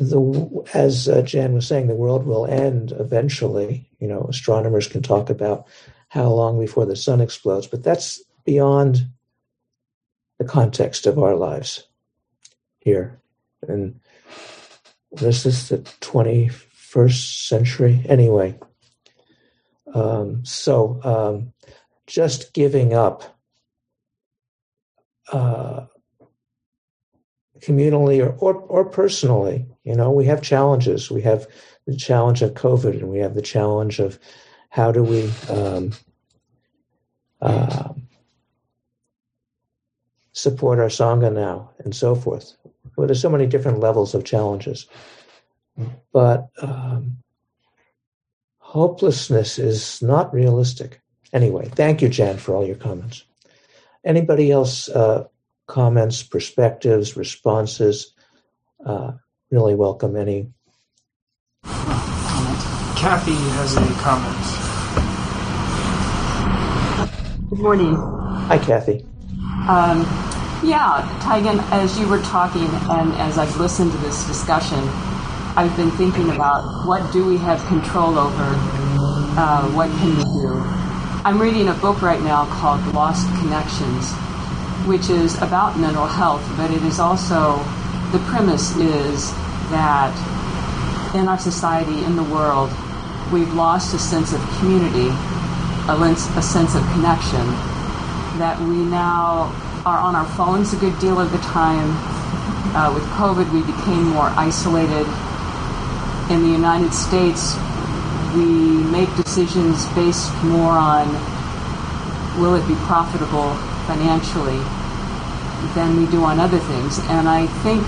the 0.00 0.64
as 0.74 1.08
uh, 1.08 1.22
Jan 1.22 1.52
was 1.52 1.66
saying, 1.66 1.86
the 1.86 1.94
world 1.94 2.26
will 2.26 2.46
end 2.46 2.92
eventually. 2.98 3.88
You 3.98 4.08
know, 4.08 4.26
astronomers 4.28 4.88
can 4.88 5.02
talk 5.02 5.30
about 5.30 5.66
how 6.08 6.28
long 6.28 6.58
before 6.58 6.86
the 6.86 6.96
sun 6.96 7.20
explodes, 7.20 7.66
but 7.66 7.84
that's 7.84 8.22
beyond 8.44 9.06
the 10.38 10.44
context 10.44 11.06
of 11.06 11.18
our 11.18 11.36
lives 11.36 11.86
here. 12.78 13.20
And 13.68 14.00
this 15.12 15.44
is 15.44 15.68
the 15.68 15.78
21st 15.78 17.46
century. 17.46 18.02
Anyway, 18.08 18.58
um, 19.92 20.44
so 20.44 21.00
um, 21.04 21.52
just 22.06 22.54
giving 22.54 22.94
up 22.94 23.38
uh, 25.30 25.86
communally 27.60 28.24
or, 28.24 28.30
or, 28.30 28.54
or 28.54 28.84
personally, 28.86 29.66
you 29.84 29.94
know, 29.94 30.10
we 30.10 30.26
have 30.26 30.42
challenges. 30.42 31.10
We 31.10 31.22
have 31.22 31.46
the 31.86 31.96
challenge 31.96 32.42
of 32.42 32.54
COVID 32.54 32.92
and 32.92 33.08
we 33.08 33.18
have 33.18 33.34
the 33.34 33.42
challenge 33.42 33.98
of 33.98 34.18
how 34.68 34.92
do 34.92 35.02
we 35.02 35.30
um, 35.48 35.92
uh, 37.40 37.92
support 40.32 40.78
our 40.78 40.86
Sangha 40.86 41.32
now 41.32 41.70
and 41.78 41.94
so 41.94 42.14
forth. 42.14 42.56
Well, 42.96 43.06
there's 43.06 43.22
so 43.22 43.30
many 43.30 43.46
different 43.46 43.80
levels 43.80 44.14
of 44.14 44.24
challenges. 44.24 44.86
But 46.12 46.48
um, 46.60 47.16
hopelessness 48.58 49.58
is 49.58 50.02
not 50.02 50.32
realistic. 50.34 51.00
Anyway, 51.32 51.68
thank 51.68 52.02
you, 52.02 52.08
Jan, 52.08 52.36
for 52.36 52.54
all 52.54 52.66
your 52.66 52.76
comments. 52.76 53.24
Anybody 54.04 54.50
else 54.50 54.88
uh, 54.88 55.26
comments, 55.66 56.22
perspectives, 56.22 57.16
responses? 57.16 58.12
Uh, 58.84 59.12
really 59.50 59.74
welcome 59.74 60.16
any. 60.16 60.52
Kathy 61.64 63.34
has 63.34 63.76
a 63.76 63.80
comment. 64.00 64.36
Good 67.50 67.58
morning. 67.58 67.96
Hi, 67.96 68.58
Kathy. 68.58 69.04
Um, 69.66 70.06
yeah, 70.62 71.02
Taigen, 71.22 71.58
as 71.72 71.98
you 71.98 72.06
were 72.06 72.20
talking 72.22 72.62
and 72.62 73.12
as 73.14 73.38
I've 73.38 73.56
listened 73.56 73.90
to 73.92 73.98
this 73.98 74.24
discussion, 74.26 74.78
I've 75.56 75.74
been 75.76 75.90
thinking 75.92 76.30
about 76.30 76.86
what 76.86 77.12
do 77.12 77.24
we 77.24 77.36
have 77.38 77.64
control 77.66 78.18
over? 78.18 78.54
Uh, 79.36 79.68
what 79.72 79.88
can 79.98 80.16
we 80.16 80.22
do? 80.42 80.52
I'm 81.24 81.40
reading 81.40 81.68
a 81.68 81.74
book 81.74 82.02
right 82.02 82.20
now 82.22 82.46
called 82.46 82.86
Lost 82.94 83.26
Connections, 83.40 84.12
which 84.86 85.10
is 85.10 85.36
about 85.42 85.76
mental 85.78 86.06
health, 86.06 86.46
but 86.56 86.70
it 86.70 86.82
is 86.84 87.00
also, 87.00 87.58
the 88.12 88.18
premise 88.20 88.74
is 88.76 89.30
that 89.70 90.10
in 91.14 91.28
our 91.28 91.38
society, 91.38 92.02
in 92.04 92.16
the 92.16 92.24
world, 92.24 92.70
we've 93.32 93.52
lost 93.54 93.94
a 93.94 93.98
sense 93.98 94.32
of 94.32 94.40
community, 94.58 95.08
a, 95.86 95.94
a 95.94 96.42
sense 96.42 96.74
of 96.74 96.82
connection, 96.90 97.46
that 98.38 98.58
we 98.60 98.82
now 98.82 99.54
are 99.86 99.98
on 99.98 100.16
our 100.16 100.26
phones 100.34 100.72
a 100.72 100.76
good 100.76 100.98
deal 100.98 101.20
of 101.20 101.30
the 101.30 101.38
time. 101.38 101.90
Uh, 102.74 102.92
with 102.92 103.04
COVID, 103.14 103.46
we 103.52 103.62
became 103.62 104.04
more 104.10 104.30
isolated. 104.34 105.06
In 106.34 106.42
the 106.42 106.50
United 106.50 106.92
States, 106.92 107.54
we 108.34 108.44
make 108.90 109.10
decisions 109.16 109.86
based 109.94 110.32
more 110.44 110.72
on 110.72 111.06
will 112.40 112.54
it 112.54 112.66
be 112.66 112.74
profitable 112.86 113.54
financially 113.86 114.58
than 115.74 115.96
we 115.96 116.06
do 116.10 116.24
on 116.24 116.40
other 116.40 116.58
things. 116.58 116.98
And 117.10 117.28
I 117.28 117.46
think 117.62 117.84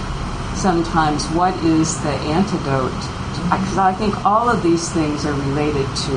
sometimes 0.57 1.27
what 1.33 1.55
is 1.65 2.01
the 2.03 2.15
antidote? 2.31 2.93
Because 3.51 3.79
I 3.79 3.93
think 3.93 4.25
all 4.25 4.49
of 4.49 4.63
these 4.63 4.91
things 4.93 5.25
are 5.25 5.35
related 5.51 5.87
to 6.07 6.17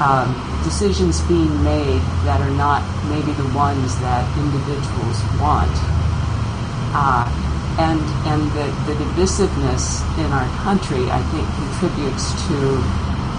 um, 0.00 0.30
decisions 0.64 1.20
being 1.22 1.52
made 1.62 2.02
that 2.24 2.40
are 2.40 2.54
not 2.56 2.82
maybe 3.08 3.32
the 3.32 3.48
ones 3.54 3.98
that 4.00 4.24
individuals 4.38 5.18
want. 5.40 5.70
Uh, 6.96 7.26
and 7.78 7.98
and 8.30 8.42
the, 8.54 8.66
the 8.86 8.94
divisiveness 9.02 10.02
in 10.18 10.30
our 10.30 10.46
country, 10.62 11.10
I 11.10 11.22
think, 11.34 11.46
contributes 11.58 12.30
to 12.46 12.58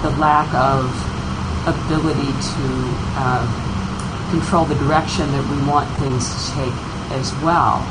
the 0.03 0.11
lack 0.19 0.51
of 0.53 0.91
ability 1.65 2.31
to 2.35 2.65
uh, 3.15 3.43
control 4.29 4.65
the 4.65 4.75
direction 4.75 5.31
that 5.31 5.43
we 5.49 5.67
want 5.67 5.89
things 5.97 6.27
to 6.27 6.51
take 6.51 6.94
as 7.11 7.33
well. 7.41 7.83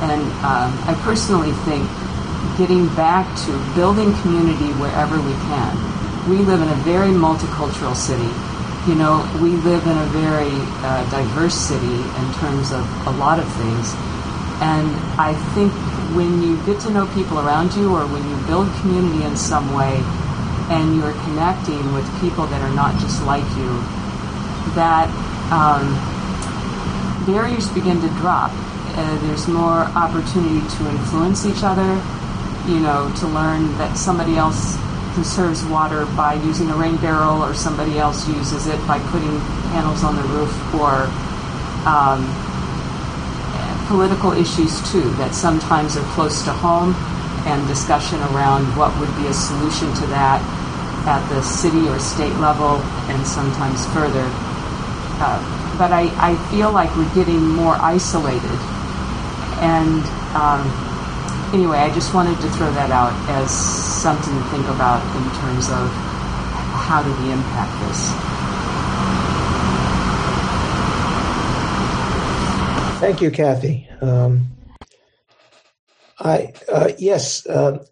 And 0.00 0.22
um, 0.44 0.72
I 0.88 0.98
personally 1.02 1.52
think 1.68 1.84
getting 2.56 2.88
back 2.94 3.26
to 3.46 3.52
building 3.74 4.14
community 4.22 4.72
wherever 4.80 5.20
we 5.20 5.32
can. 5.48 5.72
We 6.28 6.38
live 6.38 6.60
in 6.60 6.68
a 6.68 6.76
very 6.84 7.10
multicultural 7.10 7.96
city 7.96 8.30
you 8.86 8.94
know, 8.94 9.28
we 9.42 9.50
live 9.60 9.84
in 9.86 9.96
a 9.98 10.06
very 10.06 10.48
uh, 10.80 11.04
diverse 11.10 11.54
city 11.54 12.00
in 12.00 12.32
terms 12.40 12.72
of 12.72 12.88
a 13.06 13.10
lot 13.10 13.38
of 13.38 13.46
things. 13.60 13.92
And 14.64 14.88
I 15.20 15.34
think 15.52 15.72
when 16.16 16.42
you 16.42 16.56
get 16.64 16.80
to 16.82 16.90
know 16.90 17.06
people 17.12 17.38
around 17.40 17.74
you 17.74 17.92
or 17.92 18.06
when 18.06 18.26
you 18.28 18.36
build 18.46 18.72
community 18.80 19.24
in 19.24 19.36
some 19.36 19.74
way 19.74 20.00
and 20.72 20.96
you're 20.96 21.12
connecting 21.28 21.92
with 21.92 22.08
people 22.20 22.46
that 22.46 22.62
are 22.62 22.74
not 22.74 22.98
just 23.00 23.22
like 23.24 23.44
you, 23.56 23.68
that 24.72 25.12
um, 25.52 25.92
barriers 27.30 27.68
begin 27.70 28.00
to 28.00 28.08
drop. 28.18 28.50
Uh, 28.98 29.18
there's 29.26 29.46
more 29.46 29.86
opportunity 29.94 30.60
to 30.76 30.90
influence 30.90 31.46
each 31.46 31.62
other, 31.62 31.94
you 32.66 32.80
know, 32.80 33.12
to 33.18 33.26
learn 33.28 33.70
that 33.78 33.96
somebody 33.96 34.36
else 34.36 34.76
conserves 35.14 35.64
water 35.64 36.06
by 36.16 36.34
using 36.34 36.70
a 36.70 36.76
rain 36.76 36.96
barrel, 36.96 37.42
or 37.42 37.54
somebody 37.54 37.98
else 37.98 38.28
uses 38.28 38.66
it 38.66 38.78
by 38.86 38.98
putting 39.10 39.38
panels 39.70 40.02
on 40.02 40.16
the 40.16 40.22
roof, 40.34 40.52
or 40.74 41.06
um, 41.86 42.26
political 43.86 44.32
issues 44.32 44.78
too 44.90 45.08
that 45.18 45.34
sometimes 45.34 45.96
are 45.96 46.06
close 46.14 46.42
to 46.44 46.50
home, 46.50 46.94
and 47.46 47.66
discussion 47.68 48.18
around 48.34 48.66
what 48.76 48.90
would 49.00 49.10
be 49.16 49.26
a 49.26 49.32
solution 49.32 49.88
to 49.94 50.06
that 50.08 50.42
at 51.06 51.26
the 51.30 51.40
city 51.42 51.88
or 51.88 51.98
state 51.98 52.34
level, 52.36 52.76
and 53.08 53.26
sometimes 53.26 53.86
further. 53.94 54.26
Uh, 55.22 55.59
but 55.80 55.92
I, 55.92 56.12
I 56.20 56.36
feel 56.50 56.70
like 56.72 56.94
we're 56.94 57.14
getting 57.14 57.40
more 57.40 57.74
isolated, 57.76 58.60
and 59.64 60.04
um, 60.36 60.60
anyway, 61.54 61.78
I 61.78 61.90
just 61.94 62.12
wanted 62.12 62.38
to 62.42 62.50
throw 62.50 62.70
that 62.72 62.90
out 62.90 63.14
as 63.30 63.50
something 63.50 64.34
to 64.34 64.44
think 64.50 64.68
about 64.68 65.00
in 65.16 65.24
terms 65.40 65.70
of 65.70 65.88
how 66.84 67.02
do 67.02 67.08
we 67.22 67.32
impact 67.32 67.72
this. 67.80 68.12
Thank 73.00 73.22
you, 73.22 73.30
Kathy. 73.30 73.88
Um, 74.02 74.48
I 76.18 76.52
uh, 76.70 76.92
yes, 76.98 77.46
uh, 77.46 77.82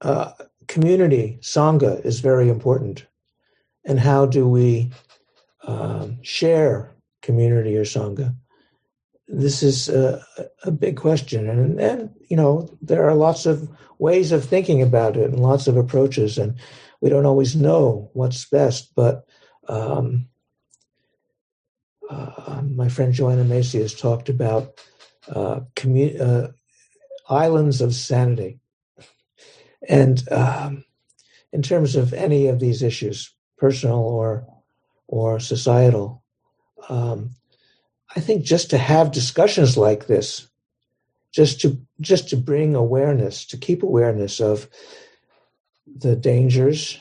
uh, 0.00 0.32
community 0.66 1.36
sangha 1.42 2.02
is 2.02 2.20
very 2.20 2.48
important, 2.48 3.04
and 3.84 4.00
how 4.00 4.24
do 4.24 4.48
we 4.48 4.90
um, 5.68 6.18
share 6.22 6.96
community 7.22 7.76
or 7.76 7.84
sangha? 7.84 8.34
this 9.28 9.62
is 9.62 9.88
a, 9.88 10.24
a, 10.64 10.70
big 10.70 10.96
question, 10.96 11.48
and 11.48 11.78
and 11.78 12.10
you 12.28 12.36
know 12.36 12.68
there 12.80 13.06
are 13.06 13.14
lots 13.14 13.44
of 13.44 13.68
ways 13.98 14.32
of 14.32 14.44
thinking 14.44 14.80
about 14.80 15.16
it 15.16 15.30
and 15.30 15.40
lots 15.40 15.66
of 15.66 15.76
approaches, 15.76 16.38
and 16.38 16.54
we 17.00 17.10
don't 17.10 17.26
always 17.26 17.54
know 17.54 18.10
what's 18.14 18.46
best. 18.46 18.92
But 18.96 19.26
um, 19.68 20.28
uh, 22.08 22.62
my 22.64 22.88
friend 22.88 23.12
Joanna 23.12 23.44
Macy 23.44 23.80
has 23.80 23.94
talked 23.94 24.30
about 24.30 24.80
uh, 25.28 25.60
uh, 25.86 26.48
islands 27.28 27.82
of 27.82 27.94
sanity, 27.94 28.60
and 29.86 30.26
um, 30.32 30.84
in 31.52 31.60
terms 31.60 31.96
of 31.96 32.14
any 32.14 32.46
of 32.46 32.60
these 32.60 32.82
issues, 32.82 33.30
personal 33.58 34.00
or 34.00 34.46
or 35.08 35.40
societal. 35.40 36.22
Um, 36.88 37.30
I 38.14 38.20
think 38.20 38.44
just 38.44 38.70
to 38.70 38.78
have 38.78 39.10
discussions 39.10 39.76
like 39.76 40.06
this 40.06 40.46
just 41.30 41.60
to 41.60 41.78
just 42.00 42.30
to 42.30 42.36
bring 42.36 42.74
awareness, 42.74 43.44
to 43.44 43.58
keep 43.58 43.82
awareness 43.82 44.40
of 44.40 44.66
the 45.86 46.16
dangers 46.16 46.98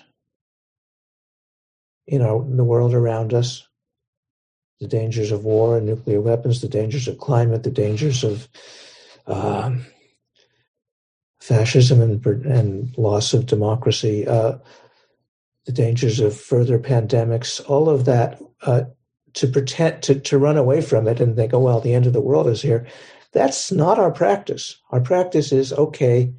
you 2.08 2.18
know, 2.18 2.42
in 2.42 2.58
the 2.58 2.64
world 2.64 2.94
around 2.94 3.34
us, 3.34 3.68
the 4.80 4.88
dangers 4.88 5.32
of 5.32 5.44
war 5.44 5.78
and 5.78 5.86
nuclear 5.86 6.22
weapons, 6.22 6.62
the 6.62 6.70
dangers 6.70 7.08
of 7.08 7.18
climate, 7.18 7.64
the 7.64 7.72
dangers 7.72 8.24
of 8.24 8.48
um, 9.28 9.86
fascism 11.42 12.02
and, 12.02 12.26
and, 12.46 12.98
loss 12.98 13.34
of 13.34 13.46
democracy, 13.46 14.26
uh, 14.26 14.58
the 15.68 15.74
dangers 15.74 16.22
of 16.22 16.40
further 16.40 16.80
pandemics, 16.80 17.62
all 17.70 17.90
of 17.90 18.06
that, 18.06 18.42
uh, 18.62 18.84
to 19.34 19.48
pretend 19.48 20.02
to, 20.02 20.18
to 20.22 20.38
run 20.38 20.58
away 20.58 20.80
from 20.82 21.08
it 21.10 21.20
and 21.20 21.36
think, 21.36 21.54
oh, 21.54 21.60
well, 21.60 21.82
the 21.82 21.94
end 21.94 22.08
of 22.08 22.14
the 22.14 22.22
world 22.22 22.48
is 22.48 22.62
here. 22.62 22.88
That's 23.34 23.70
not 23.70 24.00
our 24.00 24.10
practice. 24.12 24.78
Our 24.92 25.02
practice 25.02 25.52
is 25.52 25.74
okay, 25.74 26.34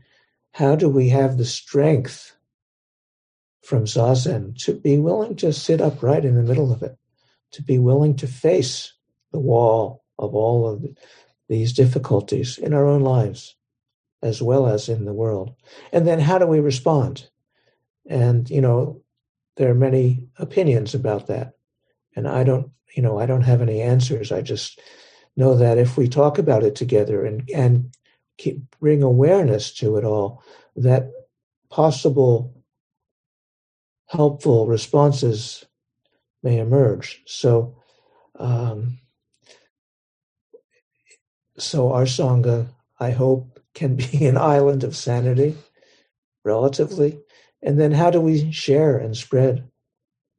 how 0.52 0.76
do 0.76 0.88
we 0.88 1.10
have 1.10 1.36
the 1.36 1.44
strength 1.44 2.34
from 3.62 3.84
Zazen 3.84 4.56
to 4.64 4.72
be 4.72 4.96
willing 4.96 5.36
to 5.36 5.52
sit 5.52 5.82
upright 5.82 6.24
in 6.24 6.34
the 6.34 6.42
middle 6.42 6.72
of 6.72 6.82
it, 6.82 6.96
to 7.52 7.62
be 7.62 7.78
willing 7.78 8.16
to 8.16 8.26
face 8.26 8.94
the 9.32 9.38
wall 9.38 10.04
of 10.18 10.34
all 10.34 10.66
of 10.66 10.86
these 11.50 11.74
difficulties 11.74 12.56
in 12.56 12.72
our 12.72 12.86
own 12.86 13.02
lives 13.02 13.56
as 14.22 14.40
well 14.40 14.66
as 14.66 14.88
in 14.88 15.04
the 15.04 15.12
world. 15.12 15.54
And 15.92 16.06
then 16.06 16.18
how 16.18 16.38
do 16.38 16.46
we 16.46 16.60
respond? 16.60 17.28
And, 18.08 18.48
you 18.48 18.62
know, 18.62 19.02
there 19.58 19.70
are 19.70 19.74
many 19.74 20.28
opinions 20.38 20.94
about 20.94 21.26
that. 21.26 21.54
And 22.16 22.26
I 22.28 22.44
don't, 22.44 22.70
you 22.94 23.02
know, 23.02 23.18
I 23.18 23.26
don't 23.26 23.42
have 23.42 23.60
any 23.60 23.82
answers. 23.82 24.32
I 24.32 24.40
just 24.40 24.80
know 25.36 25.56
that 25.56 25.78
if 25.78 25.96
we 25.96 26.08
talk 26.08 26.38
about 26.38 26.62
it 26.62 26.76
together 26.76 27.26
and, 27.26 27.48
and 27.54 27.94
keep, 28.38 28.58
bring 28.80 29.02
awareness 29.02 29.74
to 29.74 29.96
it 29.96 30.04
all, 30.04 30.42
that 30.76 31.10
possible 31.70 32.54
helpful 34.06 34.66
responses 34.66 35.64
may 36.42 36.58
emerge. 36.58 37.20
So, 37.26 37.76
um, 38.38 39.00
so 41.58 41.92
our 41.92 42.04
sangha, 42.04 42.68
I 43.00 43.10
hope, 43.10 43.60
can 43.74 43.96
be 43.96 44.26
an 44.26 44.36
island 44.38 44.84
of 44.84 44.96
sanity, 44.96 45.56
relatively. 46.44 47.18
And 47.62 47.78
then, 47.80 47.92
how 47.92 48.10
do 48.10 48.20
we 48.20 48.52
share 48.52 48.96
and 48.98 49.16
spread 49.16 49.68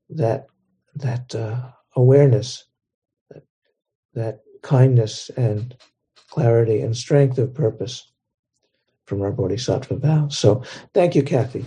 that 0.10 0.48
that 0.96 1.36
uh, 1.36 1.72
awareness, 1.96 2.66
that, 3.30 3.44
that 4.14 4.40
kindness 4.62 5.30
and 5.36 5.76
clarity 6.30 6.82
and 6.82 6.96
strength 6.96 7.38
of 7.38 7.54
purpose 7.54 8.10
from 9.06 9.22
our 9.22 9.32
bodhisattva 9.32 9.98
vow? 9.98 10.28
So, 10.30 10.64
thank 10.94 11.16
you, 11.16 11.24
Kathy. 11.24 11.66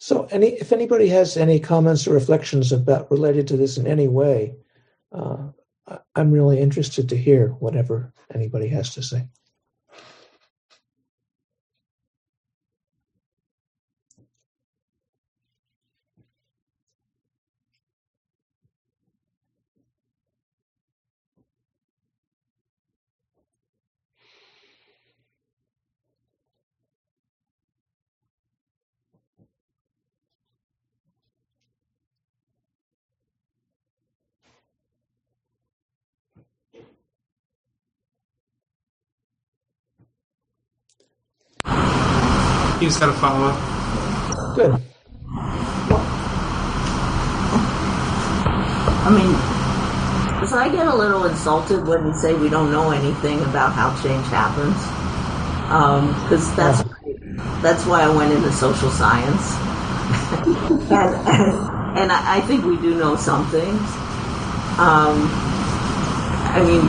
So, 0.00 0.24
any 0.30 0.48
if 0.54 0.72
anybody 0.72 1.08
has 1.08 1.36
any 1.36 1.60
comments 1.60 2.08
or 2.08 2.14
reflections 2.14 2.72
about 2.72 3.10
related 3.10 3.46
to 3.48 3.58
this 3.58 3.76
in 3.76 3.86
any 3.86 4.08
way, 4.08 4.56
uh, 5.12 5.48
I'm 6.14 6.30
really 6.30 6.58
interested 6.58 7.08
to 7.10 7.16
hear 7.16 7.48
whatever 7.48 8.14
anybody 8.34 8.68
has 8.68 8.94
to 8.94 9.02
say. 9.02 9.28
He's 42.80 42.96
got 42.96 43.10
a 43.10 43.12
follow 43.12 43.48
up. 43.48 44.56
Good. 44.56 44.72
I 49.02 49.10
mean, 49.10 50.46
so 50.48 50.56
I 50.56 50.70
get 50.72 50.86
a 50.86 50.94
little 50.94 51.26
insulted 51.26 51.86
when 51.86 52.06
we 52.06 52.14
say 52.14 52.32
we 52.32 52.48
don't 52.48 52.72
know 52.72 52.90
anything 52.90 53.38
about 53.42 53.74
how 53.74 53.94
change 54.02 54.26
happens, 54.28 54.76
because 56.24 56.48
um, 56.48 56.56
that's 56.56 56.82
yeah. 57.04 57.60
that's 57.60 57.84
why 57.84 58.02
I 58.02 58.08
went 58.08 58.32
into 58.32 58.50
social 58.50 58.90
science, 58.90 59.52
and, 60.90 61.14
and, 61.28 61.98
and 61.98 62.10
I, 62.10 62.40
think 62.40 62.64
we 62.64 62.78
do 62.78 62.96
know 62.96 63.14
some 63.16 63.46
things. 63.50 63.78
Um, 64.80 65.28
I 66.48 66.64
mean, 66.64 66.80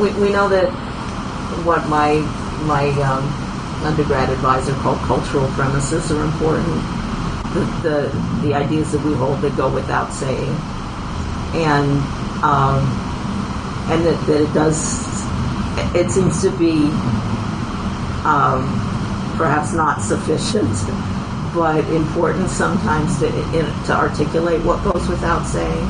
we, 0.02 0.10
we 0.20 0.32
know 0.32 0.48
that 0.48 0.72
what 1.64 1.88
my 1.88 2.20
my 2.64 2.88
um, 3.02 3.24
undergrad 3.84 4.30
advisor 4.30 4.72
called 4.74 4.98
cultural 5.00 5.48
premises 5.50 6.10
are 6.10 6.24
important. 6.24 6.66
The, 7.54 7.64
the, 7.82 8.46
the 8.48 8.54
ideas 8.54 8.92
that 8.92 9.02
we 9.02 9.14
hold 9.14 9.40
that 9.40 9.56
go 9.56 9.72
without 9.72 10.12
saying, 10.12 10.54
and 11.54 11.90
um, 12.42 12.84
and 13.88 14.04
that, 14.04 14.26
that 14.26 14.40
it 14.42 14.52
does. 14.52 15.06
It 15.94 16.10
seems 16.10 16.42
to 16.42 16.50
be 16.50 16.88
um, 18.24 18.64
perhaps 19.36 19.72
not 19.72 20.02
sufficient, 20.02 20.68
but 21.54 21.84
important 21.90 22.50
sometimes 22.50 23.18
to 23.20 23.28
in, 23.56 23.64
to 23.84 23.92
articulate 23.92 24.62
what 24.64 24.82
goes 24.84 25.08
without 25.08 25.44
saying. 25.44 25.88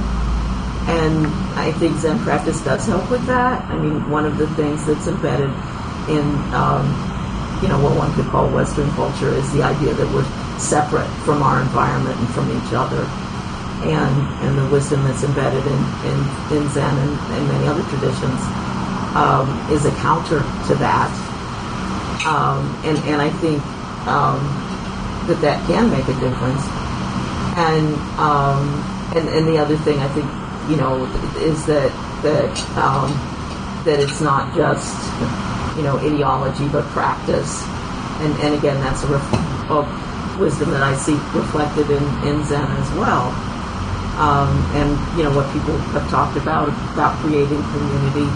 And 0.88 1.26
I 1.58 1.72
think 1.72 1.96
Zen 1.96 2.20
practice 2.20 2.62
does 2.62 2.86
help 2.86 3.10
with 3.10 3.26
that. 3.26 3.64
I 3.64 3.76
mean, 3.76 4.08
one 4.08 4.24
of 4.24 4.38
the 4.38 4.46
things 4.54 4.86
that's 4.86 5.08
embedded 5.08 5.50
in 6.08 6.24
um, 6.54 6.86
you 7.62 7.68
know 7.68 7.80
what 7.80 7.96
one 7.96 8.12
could 8.14 8.26
call 8.26 8.48
Western 8.50 8.90
culture 8.92 9.32
is 9.34 9.52
the 9.52 9.62
idea 9.62 9.94
that 9.94 10.08
we're 10.12 10.26
separate 10.58 11.08
from 11.24 11.42
our 11.42 11.60
environment 11.62 12.18
and 12.18 12.28
from 12.30 12.48
each 12.52 12.72
other, 12.72 13.02
and 13.84 14.14
and 14.44 14.58
the 14.58 14.66
wisdom 14.68 15.04
that's 15.04 15.24
embedded 15.24 15.64
in 15.64 15.80
in, 16.06 16.18
in 16.52 16.62
Zen 16.70 16.94
and, 16.96 17.12
and 17.32 17.42
many 17.48 17.66
other 17.66 17.82
traditions 17.88 18.40
um, 19.16 19.48
is 19.72 19.84
a 19.84 19.94
counter 20.02 20.40
to 20.68 20.74
that, 20.76 21.10
um, 22.26 22.60
and 22.84 22.98
and 23.08 23.20
I 23.20 23.30
think 23.40 23.62
um, 24.06 24.40
that 25.26 25.40
that 25.40 25.58
can 25.66 25.90
make 25.90 26.06
a 26.06 26.16
difference, 26.20 26.62
and 27.56 27.88
um, 28.20 28.62
and 29.16 29.28
and 29.28 29.48
the 29.48 29.58
other 29.58 29.76
thing 29.78 29.98
I 29.98 30.08
think 30.12 30.28
you 30.70 30.76
know 30.76 31.04
is 31.40 31.64
that 31.66 31.90
that 32.22 32.54
um, 32.76 33.10
that 33.84 34.00
it's 34.00 34.20
not 34.20 34.54
just 34.54 34.94
you 35.76 35.82
know, 35.82 35.98
ideology, 35.98 36.68
but 36.68 36.84
practice. 36.90 37.62
And, 38.20 38.32
and 38.40 38.54
again, 38.54 38.80
that's 38.80 39.04
a, 39.04 39.08
ref- 39.08 39.70
a 39.70 39.84
wisdom 40.40 40.70
that 40.70 40.82
I 40.82 40.96
see 40.96 41.14
reflected 41.36 41.90
in, 41.90 42.04
in 42.24 42.44
Zen 42.44 42.64
as 42.64 42.90
well. 42.96 43.28
Um, 44.16 44.48
and, 44.72 44.96
you 45.18 45.24
know, 45.24 45.36
what 45.36 45.44
people 45.52 45.76
have 45.92 46.08
talked 46.08 46.36
about, 46.36 46.68
about 46.96 47.16
creating 47.20 47.60
community, 47.60 48.28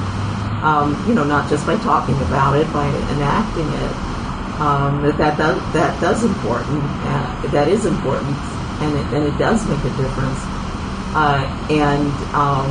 um, 0.61 0.93
you 1.09 1.15
know, 1.15 1.25
not 1.25 1.49
just 1.49 1.65
by 1.67 1.77
talking 1.81 2.17
about 2.29 2.57
it, 2.57 2.71
by 2.73 2.85
enacting 2.87 3.65
it. 3.65 3.95
Um, 4.61 5.01
that 5.01 5.17
that 5.17 5.39
does, 5.39 5.57
that 5.73 5.99
does 6.03 6.23
important, 6.23 6.85
uh, 6.85 7.49
that 7.49 7.69
is 7.69 7.87
important, 7.87 8.37
and 8.85 8.93
it, 8.93 9.07
and 9.17 9.25
it 9.25 9.39
does 9.39 9.65
make 9.67 9.79
a 9.79 9.97
difference. 9.97 10.41
Uh, 11.17 11.49
and 11.71 12.13
um, 12.37 12.69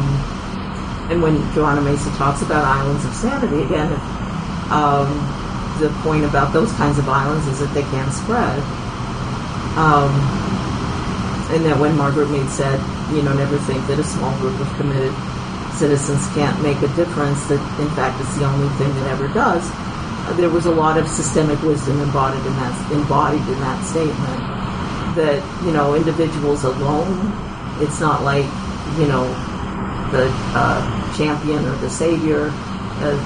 and 1.09 1.23
when 1.23 1.41
Joanna 1.55 1.81
Macy 1.81 2.11
talks 2.11 2.43
about 2.43 2.63
islands 2.63 3.03
of 3.05 3.13
sanity, 3.15 3.63
again, 3.63 3.89
um, 4.71 5.09
the 5.79 5.89
point 6.03 6.25
about 6.25 6.53
those 6.53 6.71
kinds 6.73 6.99
of 6.99 7.07
islands 7.07 7.47
is 7.47 7.59
that 7.59 7.73
they 7.73 7.83
can 7.83 8.11
spread. 8.11 8.59
Um, 9.77 10.11
and 11.55 11.65
that 11.65 11.79
when 11.79 11.97
Margaret 11.97 12.29
Mead 12.29 12.49
said, 12.49 12.77
you 13.11 13.23
know, 13.23 13.33
never 13.33 13.57
think 13.65 13.85
that 13.87 13.97
a 13.97 14.03
small 14.03 14.35
group 14.37 14.59
of 14.59 14.69
committed 14.77 15.13
citizens 15.73 16.21
can't 16.35 16.53
make 16.61 16.77
a 16.83 16.91
difference, 16.93 17.47
that 17.47 17.61
in 17.79 17.89
fact 17.95 18.19
it's 18.21 18.35
the 18.37 18.45
only 18.45 18.69
thing 18.77 18.93
that 19.01 19.07
ever 19.09 19.27
does, 19.33 19.63
there 20.37 20.49
was 20.49 20.65
a 20.67 20.71
lot 20.71 20.97
of 20.97 21.07
systemic 21.07 21.59
wisdom 21.63 21.99
embodied 22.01 22.45
in 22.45 22.53
that, 22.59 22.91
embodied 22.91 23.41
in 23.47 23.59
that 23.65 23.79
statement. 23.87 24.39
That, 25.15 25.41
you 25.65 25.71
know, 25.71 25.95
individuals 25.95 26.63
alone, 26.63 27.33
it's 27.81 27.99
not 27.99 28.21
like, 28.21 28.45
you 28.99 29.07
know, 29.07 29.25
the 30.11 30.29
uh, 30.53 31.17
champion 31.17 31.65
or 31.65 31.75
the 31.77 31.89
savior. 31.89 32.51
Uh, 33.01 33.17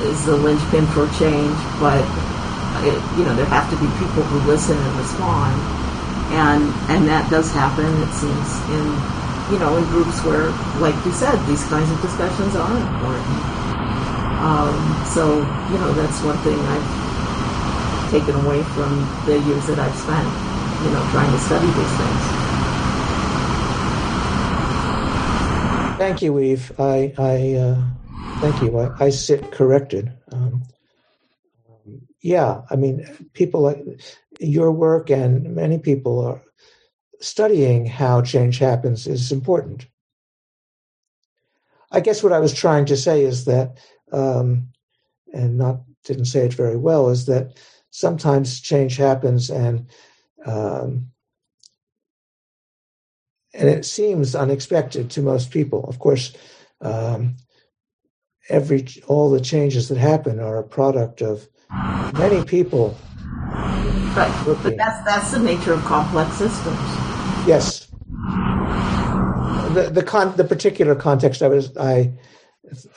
is 0.00 0.24
the 0.24 0.36
linchpin 0.36 0.88
for 0.88 1.08
change, 1.08 1.76
but 1.78 2.16
it, 2.76 3.10
you 3.12 3.24
know 3.24 3.34
there 3.34 3.46
have 3.46 3.70
to 3.70 3.76
be 3.76 3.92
people 3.92 4.26
who 4.26 4.40
listen 4.40 4.80
and 4.82 4.96
respond, 4.96 5.70
and 6.30 6.84
and 6.88 7.08
that 7.08 7.30
does 7.30 7.52
happen. 7.52 7.98
It 7.98 8.14
seems 8.14 8.64
in 8.68 9.10
you 9.48 9.58
know 9.58 9.76
in 9.76 9.86
groups 9.86 10.24
where, 10.24 10.64
like 10.74 11.04
you 11.04 11.12
said, 11.12 11.46
these 11.46 11.66
kinds 11.66 11.90
of 11.92 12.00
discussions 12.00 12.56
are 12.56 12.78
important. 12.78 13.48
Um, 14.38 15.04
so 15.04 15.60
you 15.66 15.78
know 15.78 15.94
that's 15.94 16.22
one 16.22 16.42
thing 16.42 16.66
I've 16.66 16.98
taken 18.06 18.36
away 18.36 18.64
from 18.64 19.18
the 19.22 19.38
years 19.40 19.66
that 19.66 19.78
I've 19.80 19.96
spent, 19.96 20.38
you 20.78 20.90
know, 20.90 21.06
trying 21.06 21.32
to 21.32 21.38
study 21.38 21.72
these 21.72 21.96
things. 21.96 22.38
Thank 25.98 26.22
you, 26.22 26.38
Eve. 26.40 26.72
I, 26.78 27.14
I 27.18 27.54
uh, 27.54 27.82
thank 28.42 28.60
you. 28.60 28.76
I, 28.76 29.04
I 29.04 29.10
sit 29.10 29.52
corrected. 29.52 30.12
Um, 30.32 30.64
yeah, 32.20 32.62
I 32.70 32.76
mean, 32.76 33.06
people 33.34 33.60
like 33.60 33.84
your 34.40 34.72
work 34.72 35.10
and 35.10 35.54
many 35.54 35.78
people 35.78 36.20
are 36.20 36.42
studying 37.20 37.86
how 37.86 38.20
change 38.20 38.58
happens 38.58 39.06
is 39.06 39.30
important. 39.30 39.86
I 41.92 42.00
guess 42.00 42.22
what 42.22 42.32
I 42.32 42.40
was 42.40 42.52
trying 42.52 42.86
to 42.86 42.96
say 42.96 43.22
is 43.22 43.44
that, 43.44 43.78
um, 44.12 44.68
and 45.32 45.56
not 45.56 45.82
didn't 46.04 46.24
say 46.24 46.44
it 46.44 46.54
very 46.54 46.76
well, 46.76 47.10
is 47.10 47.26
that 47.26 47.56
sometimes 47.90 48.60
change 48.60 48.96
happens 48.96 49.50
and 49.50 49.86
um, 50.44 51.12
and 53.54 53.68
it 53.68 53.84
seems 53.84 54.34
unexpected 54.34 55.10
to 55.10 55.22
most 55.22 55.52
people. 55.52 55.84
Of 55.84 56.00
course, 56.00 56.32
um, 56.80 57.36
every 58.48 58.86
all 59.06 59.30
the 59.30 59.40
changes 59.40 59.88
that 59.88 59.98
happen 59.98 60.40
are 60.40 60.58
a 60.58 60.64
product 60.64 61.22
of 61.22 61.48
many 62.18 62.44
people. 62.44 62.96
Right, 64.14 64.42
but 64.44 64.76
that's 64.76 65.04
that's 65.04 65.30
the 65.32 65.38
nature 65.38 65.72
of 65.72 65.82
complex 65.84 66.34
systems. 66.36 66.78
Yes. 67.46 67.88
The 69.74 69.90
the 69.92 70.02
con 70.02 70.36
the 70.36 70.44
particular 70.44 70.94
context 70.94 71.42
I 71.42 71.48
was 71.48 71.76
I 71.76 72.12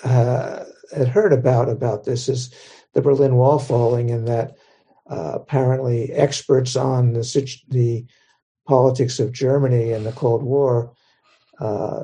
uh, 0.04 0.66
had 0.96 1.08
heard 1.08 1.32
about 1.34 1.70
about 1.70 2.04
this 2.04 2.28
is 2.28 2.54
the 2.94 3.02
Berlin 3.02 3.36
Wall 3.36 3.60
falling, 3.60 4.12
and 4.12 4.28
that 4.28 4.58
uh, 5.10 5.34
apparently 5.36 6.12
experts 6.12 6.76
on 6.76 7.14
the 7.14 7.60
the 7.70 8.06
politics 8.68 9.20
of 9.20 9.32
Germany 9.32 9.92
and 9.92 10.06
the 10.06 10.12
Cold 10.12 10.44
War 10.44 10.92
uh, 11.60 12.04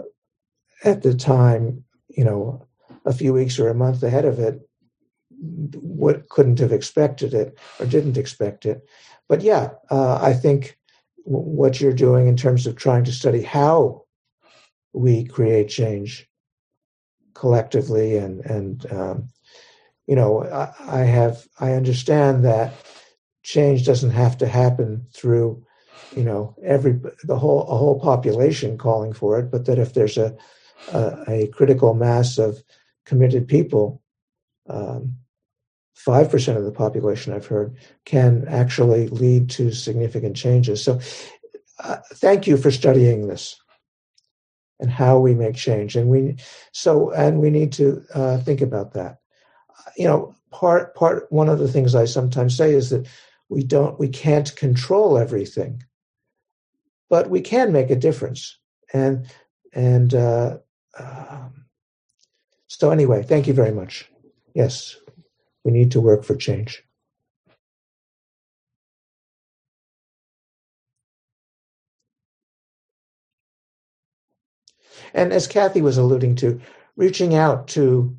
at 0.83 1.01
the 1.01 1.15
time, 1.15 1.83
you 2.09 2.23
know, 2.23 2.65
a 3.05 3.13
few 3.13 3.33
weeks 3.33 3.59
or 3.59 3.69
a 3.69 3.75
month 3.75 4.03
ahead 4.03 4.25
of 4.25 4.39
it, 4.39 4.61
what 5.39 6.29
couldn't 6.29 6.59
have 6.59 6.71
expected 6.71 7.33
it 7.33 7.57
or 7.79 7.85
didn't 7.85 8.17
expect 8.17 8.65
it. 8.65 8.87
But 9.27 9.41
yeah, 9.41 9.71
uh, 9.89 10.19
I 10.21 10.33
think 10.33 10.77
what 11.23 11.79
you're 11.79 11.93
doing 11.93 12.27
in 12.27 12.37
terms 12.37 12.67
of 12.67 12.75
trying 12.75 13.03
to 13.05 13.11
study 13.11 13.41
how 13.41 14.03
we 14.93 15.23
create 15.25 15.69
change 15.69 16.27
collectively 17.33 18.17
and 18.17 18.45
and 18.45 18.91
um, 18.91 19.29
you 20.05 20.15
know 20.15 20.43
I, 20.43 20.73
I 20.79 20.99
have 20.99 21.47
I 21.59 21.73
understand 21.73 22.43
that 22.45 22.73
change 23.43 23.85
doesn't 23.85 24.11
have 24.11 24.37
to 24.39 24.47
happen 24.47 25.05
through 25.13 25.65
you 26.15 26.23
know 26.23 26.55
every 26.63 26.99
the 27.23 27.37
whole 27.37 27.61
a 27.63 27.77
whole 27.77 27.99
population 27.99 28.77
calling 28.77 29.13
for 29.13 29.39
it 29.39 29.49
but 29.49 29.65
that 29.65 29.79
if 29.79 29.93
there's 29.93 30.17
a 30.17 30.35
a, 30.93 31.23
a 31.27 31.47
critical 31.47 31.93
mass 31.93 32.37
of 32.37 32.61
committed 33.11 33.45
people 33.45 34.01
um, 34.69 35.17
5% 35.97 36.55
of 36.55 36.63
the 36.63 36.71
population 36.71 37.33
i've 37.33 37.45
heard 37.45 37.75
can 38.05 38.45
actually 38.47 39.09
lead 39.09 39.49
to 39.49 39.69
significant 39.71 40.37
changes. 40.37 40.81
So 40.81 41.01
uh, 41.83 41.97
thank 42.13 42.47
you 42.47 42.55
for 42.55 42.71
studying 42.71 43.27
this 43.27 43.59
and 44.79 44.89
how 44.89 45.19
we 45.19 45.33
make 45.35 45.55
change. 45.55 45.97
And 45.97 46.09
we 46.09 46.37
so 46.71 47.11
and 47.11 47.41
we 47.41 47.49
need 47.49 47.73
to 47.73 48.01
uh, 48.15 48.37
think 48.37 48.61
about 48.61 48.93
that. 48.93 49.17
You 49.97 50.07
know 50.07 50.33
part 50.51 50.95
part 50.95 51.29
one 51.31 51.49
of 51.49 51.59
the 51.59 51.67
things 51.67 51.95
i 51.95 52.05
sometimes 52.05 52.55
say 52.55 52.73
is 52.73 52.91
that 52.91 53.07
we 53.49 53.61
don't 53.61 53.99
we 53.99 54.07
can't 54.07 54.55
control 54.55 55.17
everything 55.17 55.83
but 57.11 57.29
we 57.29 57.41
can 57.41 57.73
make 57.73 57.91
a 57.91 57.95
difference. 57.95 58.57
And 58.93 59.27
and 59.73 60.15
uh, 60.15 60.57
um, 60.97 61.60
so 62.79 62.89
anyway, 62.89 63.21
thank 63.21 63.47
you 63.47 63.53
very 63.53 63.73
much. 63.73 64.09
Yes, 64.55 64.95
we 65.65 65.73
need 65.73 65.91
to 65.91 65.99
work 65.99 66.23
for 66.23 66.37
change. 66.37 66.81
And 75.13 75.33
as 75.33 75.47
Kathy 75.47 75.81
was 75.81 75.97
alluding 75.97 76.35
to, 76.37 76.61
reaching 76.95 77.35
out 77.35 77.67
to 77.69 78.15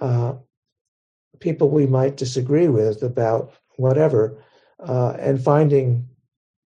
uh, 0.00 0.36
people 1.40 1.68
we 1.68 1.86
might 1.86 2.16
disagree 2.16 2.68
with 2.68 3.02
about 3.02 3.52
whatever, 3.76 4.42
uh, 4.80 5.18
and 5.18 5.38
finding 5.38 6.08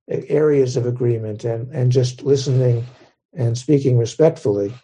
areas 0.08 0.76
of 0.76 0.86
agreement 0.86 1.44
and, 1.44 1.70
and 1.70 1.92
just 1.92 2.24
listening 2.24 2.84
and 3.32 3.56
speaking 3.56 3.96
respectfully, 3.96 4.74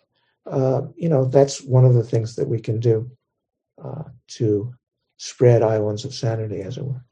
uh, 0.51 0.83
you 0.97 1.09
know, 1.09 1.25
that's 1.25 1.63
one 1.63 1.85
of 1.85 1.95
the 1.95 2.03
things 2.03 2.37
that 2.37 2.49
we 2.49 2.61
can 2.61 2.81
do 2.81 3.11
uh, 3.83 4.05
to 4.29 4.75
spread 5.17 5.63
islands 5.63 6.05
of 6.05 6.15
sanity, 6.15 6.61
as 6.63 6.77
it 6.77 6.85
were. 6.85 7.05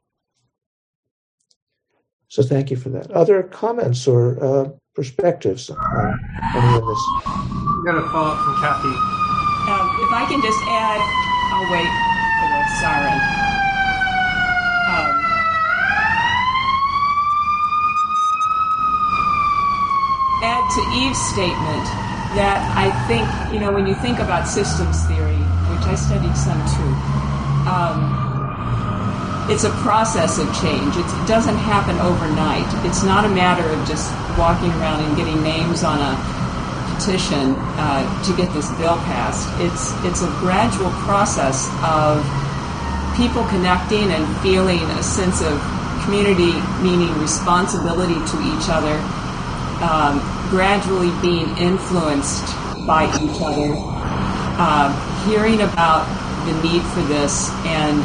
So 2.27 2.43
thank 2.43 2.71
you 2.71 2.77
for 2.77 2.89
that. 2.89 3.11
Other 3.11 3.43
comments 3.43 4.07
or 4.07 4.43
uh, 4.43 4.69
perspectives 4.95 5.69
on 5.69 6.19
any 6.55 6.77
of 6.77 6.85
this? 6.87 7.03
We 7.77 7.85
got 7.85 7.97
a 7.97 8.07
follow 8.09 8.31
up 8.31 8.43
from 8.43 8.55
Kathy. 8.55 8.95
Um, 9.67 9.87
if 9.99 10.11
I 10.11 10.25
can 10.29 10.41
just 10.41 10.59
add, 10.67 10.99
I'll 11.51 11.71
wait 11.71 11.91
for 12.39 12.47
the 12.47 12.61
siren. 12.81 13.41
add 20.43 20.67
to 20.73 20.81
Eve's 20.97 21.21
statement 21.29 22.10
that 22.35 22.63
I 22.77 22.87
think, 23.07 23.27
you 23.53 23.59
know, 23.59 23.71
when 23.71 23.87
you 23.87 23.95
think 23.95 24.19
about 24.19 24.47
systems 24.47 25.03
theory, 25.05 25.39
which 25.67 25.83
I 25.83 25.95
studied 25.95 26.35
some 26.37 26.59
too, 26.71 26.91
um, 27.67 27.99
it's 29.51 29.65
a 29.65 29.73
process 29.83 30.39
of 30.39 30.47
change. 30.63 30.95
It's, 30.95 31.11
it 31.11 31.27
doesn't 31.27 31.57
happen 31.67 31.99
overnight. 31.99 32.67
It's 32.87 33.03
not 33.03 33.25
a 33.25 33.29
matter 33.29 33.67
of 33.67 33.79
just 33.87 34.07
walking 34.39 34.71
around 34.79 35.03
and 35.03 35.17
getting 35.17 35.43
names 35.43 35.83
on 35.83 35.99
a 35.99 36.15
petition 36.95 37.55
uh, 37.75 38.05
to 38.23 38.31
get 38.37 38.47
this 38.53 38.69
bill 38.77 38.95
passed. 39.09 39.49
It's 39.59 39.91
it's 40.05 40.21
a 40.21 40.31
gradual 40.39 40.91
process 41.03 41.67
of 41.83 42.23
people 43.17 43.43
connecting 43.51 44.07
and 44.07 44.23
feeling 44.39 44.79
a 44.79 45.03
sense 45.03 45.41
of 45.41 45.59
community, 46.05 46.55
meaning 46.79 47.11
responsibility 47.19 48.15
to 48.15 48.37
each 48.55 48.71
other 48.71 48.95
um, 49.83 50.21
gradually 50.51 51.09
being 51.23 51.47
influenced 51.57 52.43
by 52.85 53.07
each 53.23 53.39
other, 53.39 53.71
uh, 54.59 54.91
hearing 55.23 55.61
about 55.61 56.03
the 56.45 56.53
need 56.61 56.83
for 56.91 57.01
this 57.07 57.49
and 57.63 58.03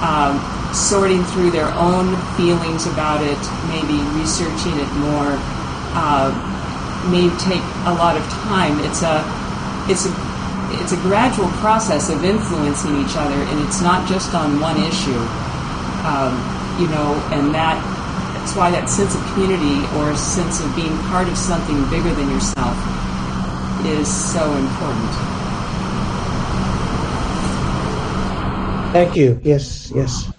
um, 0.00 0.40
sorting 0.72 1.22
through 1.36 1.52
their 1.52 1.68
own 1.76 2.16
feelings 2.40 2.86
about 2.88 3.20
it, 3.20 3.38
maybe 3.68 4.00
researching 4.16 4.80
it 4.80 4.90
more, 4.96 5.36
uh, 5.92 6.32
may 7.12 7.28
take 7.36 7.62
a 7.84 7.92
lot 7.92 8.16
of 8.16 8.24
time. 8.48 8.80
It's 8.80 9.04
a, 9.04 9.20
it's 9.86 10.08
a, 10.08 10.12
it's 10.80 10.92
a 10.92 11.00
gradual 11.04 11.48
process 11.60 12.08
of 12.08 12.24
influencing 12.24 12.96
each 12.96 13.14
other, 13.14 13.36
and 13.36 13.60
it's 13.68 13.82
not 13.82 14.08
just 14.08 14.34
on 14.34 14.58
one 14.58 14.80
issue. 14.80 15.20
Um, 16.08 16.32
you 16.80 16.88
know, 16.88 17.14
and 17.30 17.54
that 17.54 17.78
that's 18.44 18.56
why 18.56 18.70
that 18.70 18.90
sense 18.90 19.14
of 19.14 19.23
community 19.34 19.84
or 19.96 20.10
a 20.10 20.16
sense 20.16 20.64
of 20.64 20.74
being 20.76 20.96
part 21.10 21.28
of 21.28 21.36
something 21.36 21.84
bigger 21.90 22.10
than 22.14 22.30
yourself 22.30 22.78
is 23.84 24.08
so 24.08 24.54
important. 24.54 25.10
Thank 28.92 29.16
you. 29.16 29.40
Yes, 29.42 29.90
yes. 29.94 30.33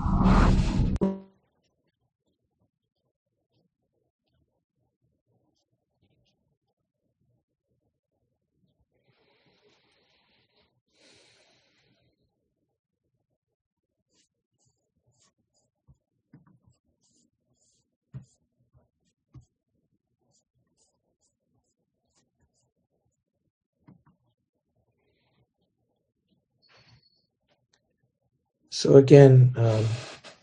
So 28.85 28.97
again, 28.97 29.51
um, 29.57 29.83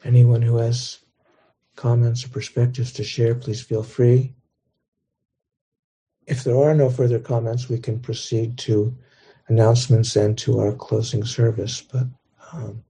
anyone 0.03 0.43
who 0.43 0.57
has 0.57 0.99
comments 1.77 2.25
or 2.25 2.29
perspectives 2.31 2.91
to 2.95 3.05
share, 3.05 3.37
please 3.37 3.63
feel 3.63 3.85
free. 3.85 4.35
If 6.27 6.43
there 6.43 6.57
are 6.57 6.75
no 6.75 6.91
further 6.91 7.21
comments, 7.21 7.69
we 7.69 7.79
can 7.79 8.01
proceed 8.01 8.59
to 8.59 8.99
announcements 9.47 10.17
and 10.17 10.37
to 10.39 10.59
our 10.59 10.73
closing 10.73 11.25
service. 11.25 11.83
But 11.83 12.09
um, 12.53 12.83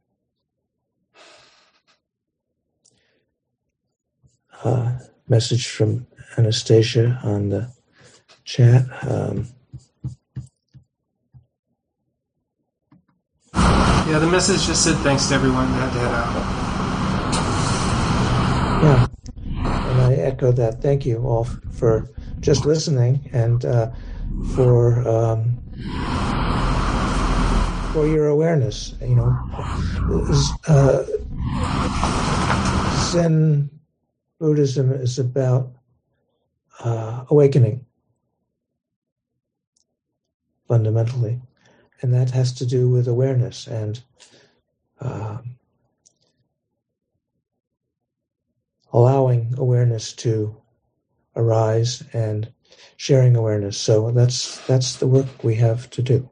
uh, 4.65 5.01
message 5.29 5.69
from 5.69 6.07
Anastasia 6.39 7.21
on 7.25 7.51
the 7.51 7.71
chat. 8.45 8.87
Um, 9.07 9.49
Yeah, 14.13 14.19
the 14.19 14.27
message 14.27 14.67
just 14.67 14.85
said 14.85 14.97
thanks 14.99 15.29
to 15.29 15.35
everyone 15.35 15.73
that 15.73 15.91
had 15.91 15.93
to 15.95 15.99
head 15.99 16.13
out. 16.13 16.37
yeah, 18.85 19.09
and 19.91 20.03
I 20.03 20.13
echo 20.17 20.53
that. 20.53 20.83
Thank 20.83 21.07
you 21.07 21.27
all 21.27 21.45
for 21.45 22.11
just 22.43 22.67
listening 22.67 23.31
and 23.33 23.65
uh, 23.65 23.91
for 24.55 25.09
um, 25.09 25.57
for 27.95 28.07
your 28.07 28.27
awareness. 28.27 28.95
You 29.01 29.15
know, 29.15 29.35
uh, 30.69 31.05
Zen 33.13 33.71
Buddhism 34.39 34.93
is 34.93 35.19
about 35.19 35.73
uh, 36.81 37.25
awakening 37.31 37.87
fundamentally, 40.69 41.41
and 42.03 42.13
that 42.13 42.31
has 42.31 42.53
to 42.55 42.67
do 42.67 42.91
with 42.91 43.09
awareness 43.09 43.67
and 43.67 44.03
um, 45.01 45.57
allowing 48.93 49.55
awareness 49.57 50.13
to 50.13 50.57
arise 51.37 52.03
and 52.13 52.53
sharing 52.97 53.37
awareness. 53.37 53.79
So 53.79 54.11
that's 54.11 54.65
that's 54.67 54.97
the 54.97 55.07
work 55.07 55.43
we 55.43 55.55
have 55.57 55.89
to 55.91 56.03
do. 56.03 56.29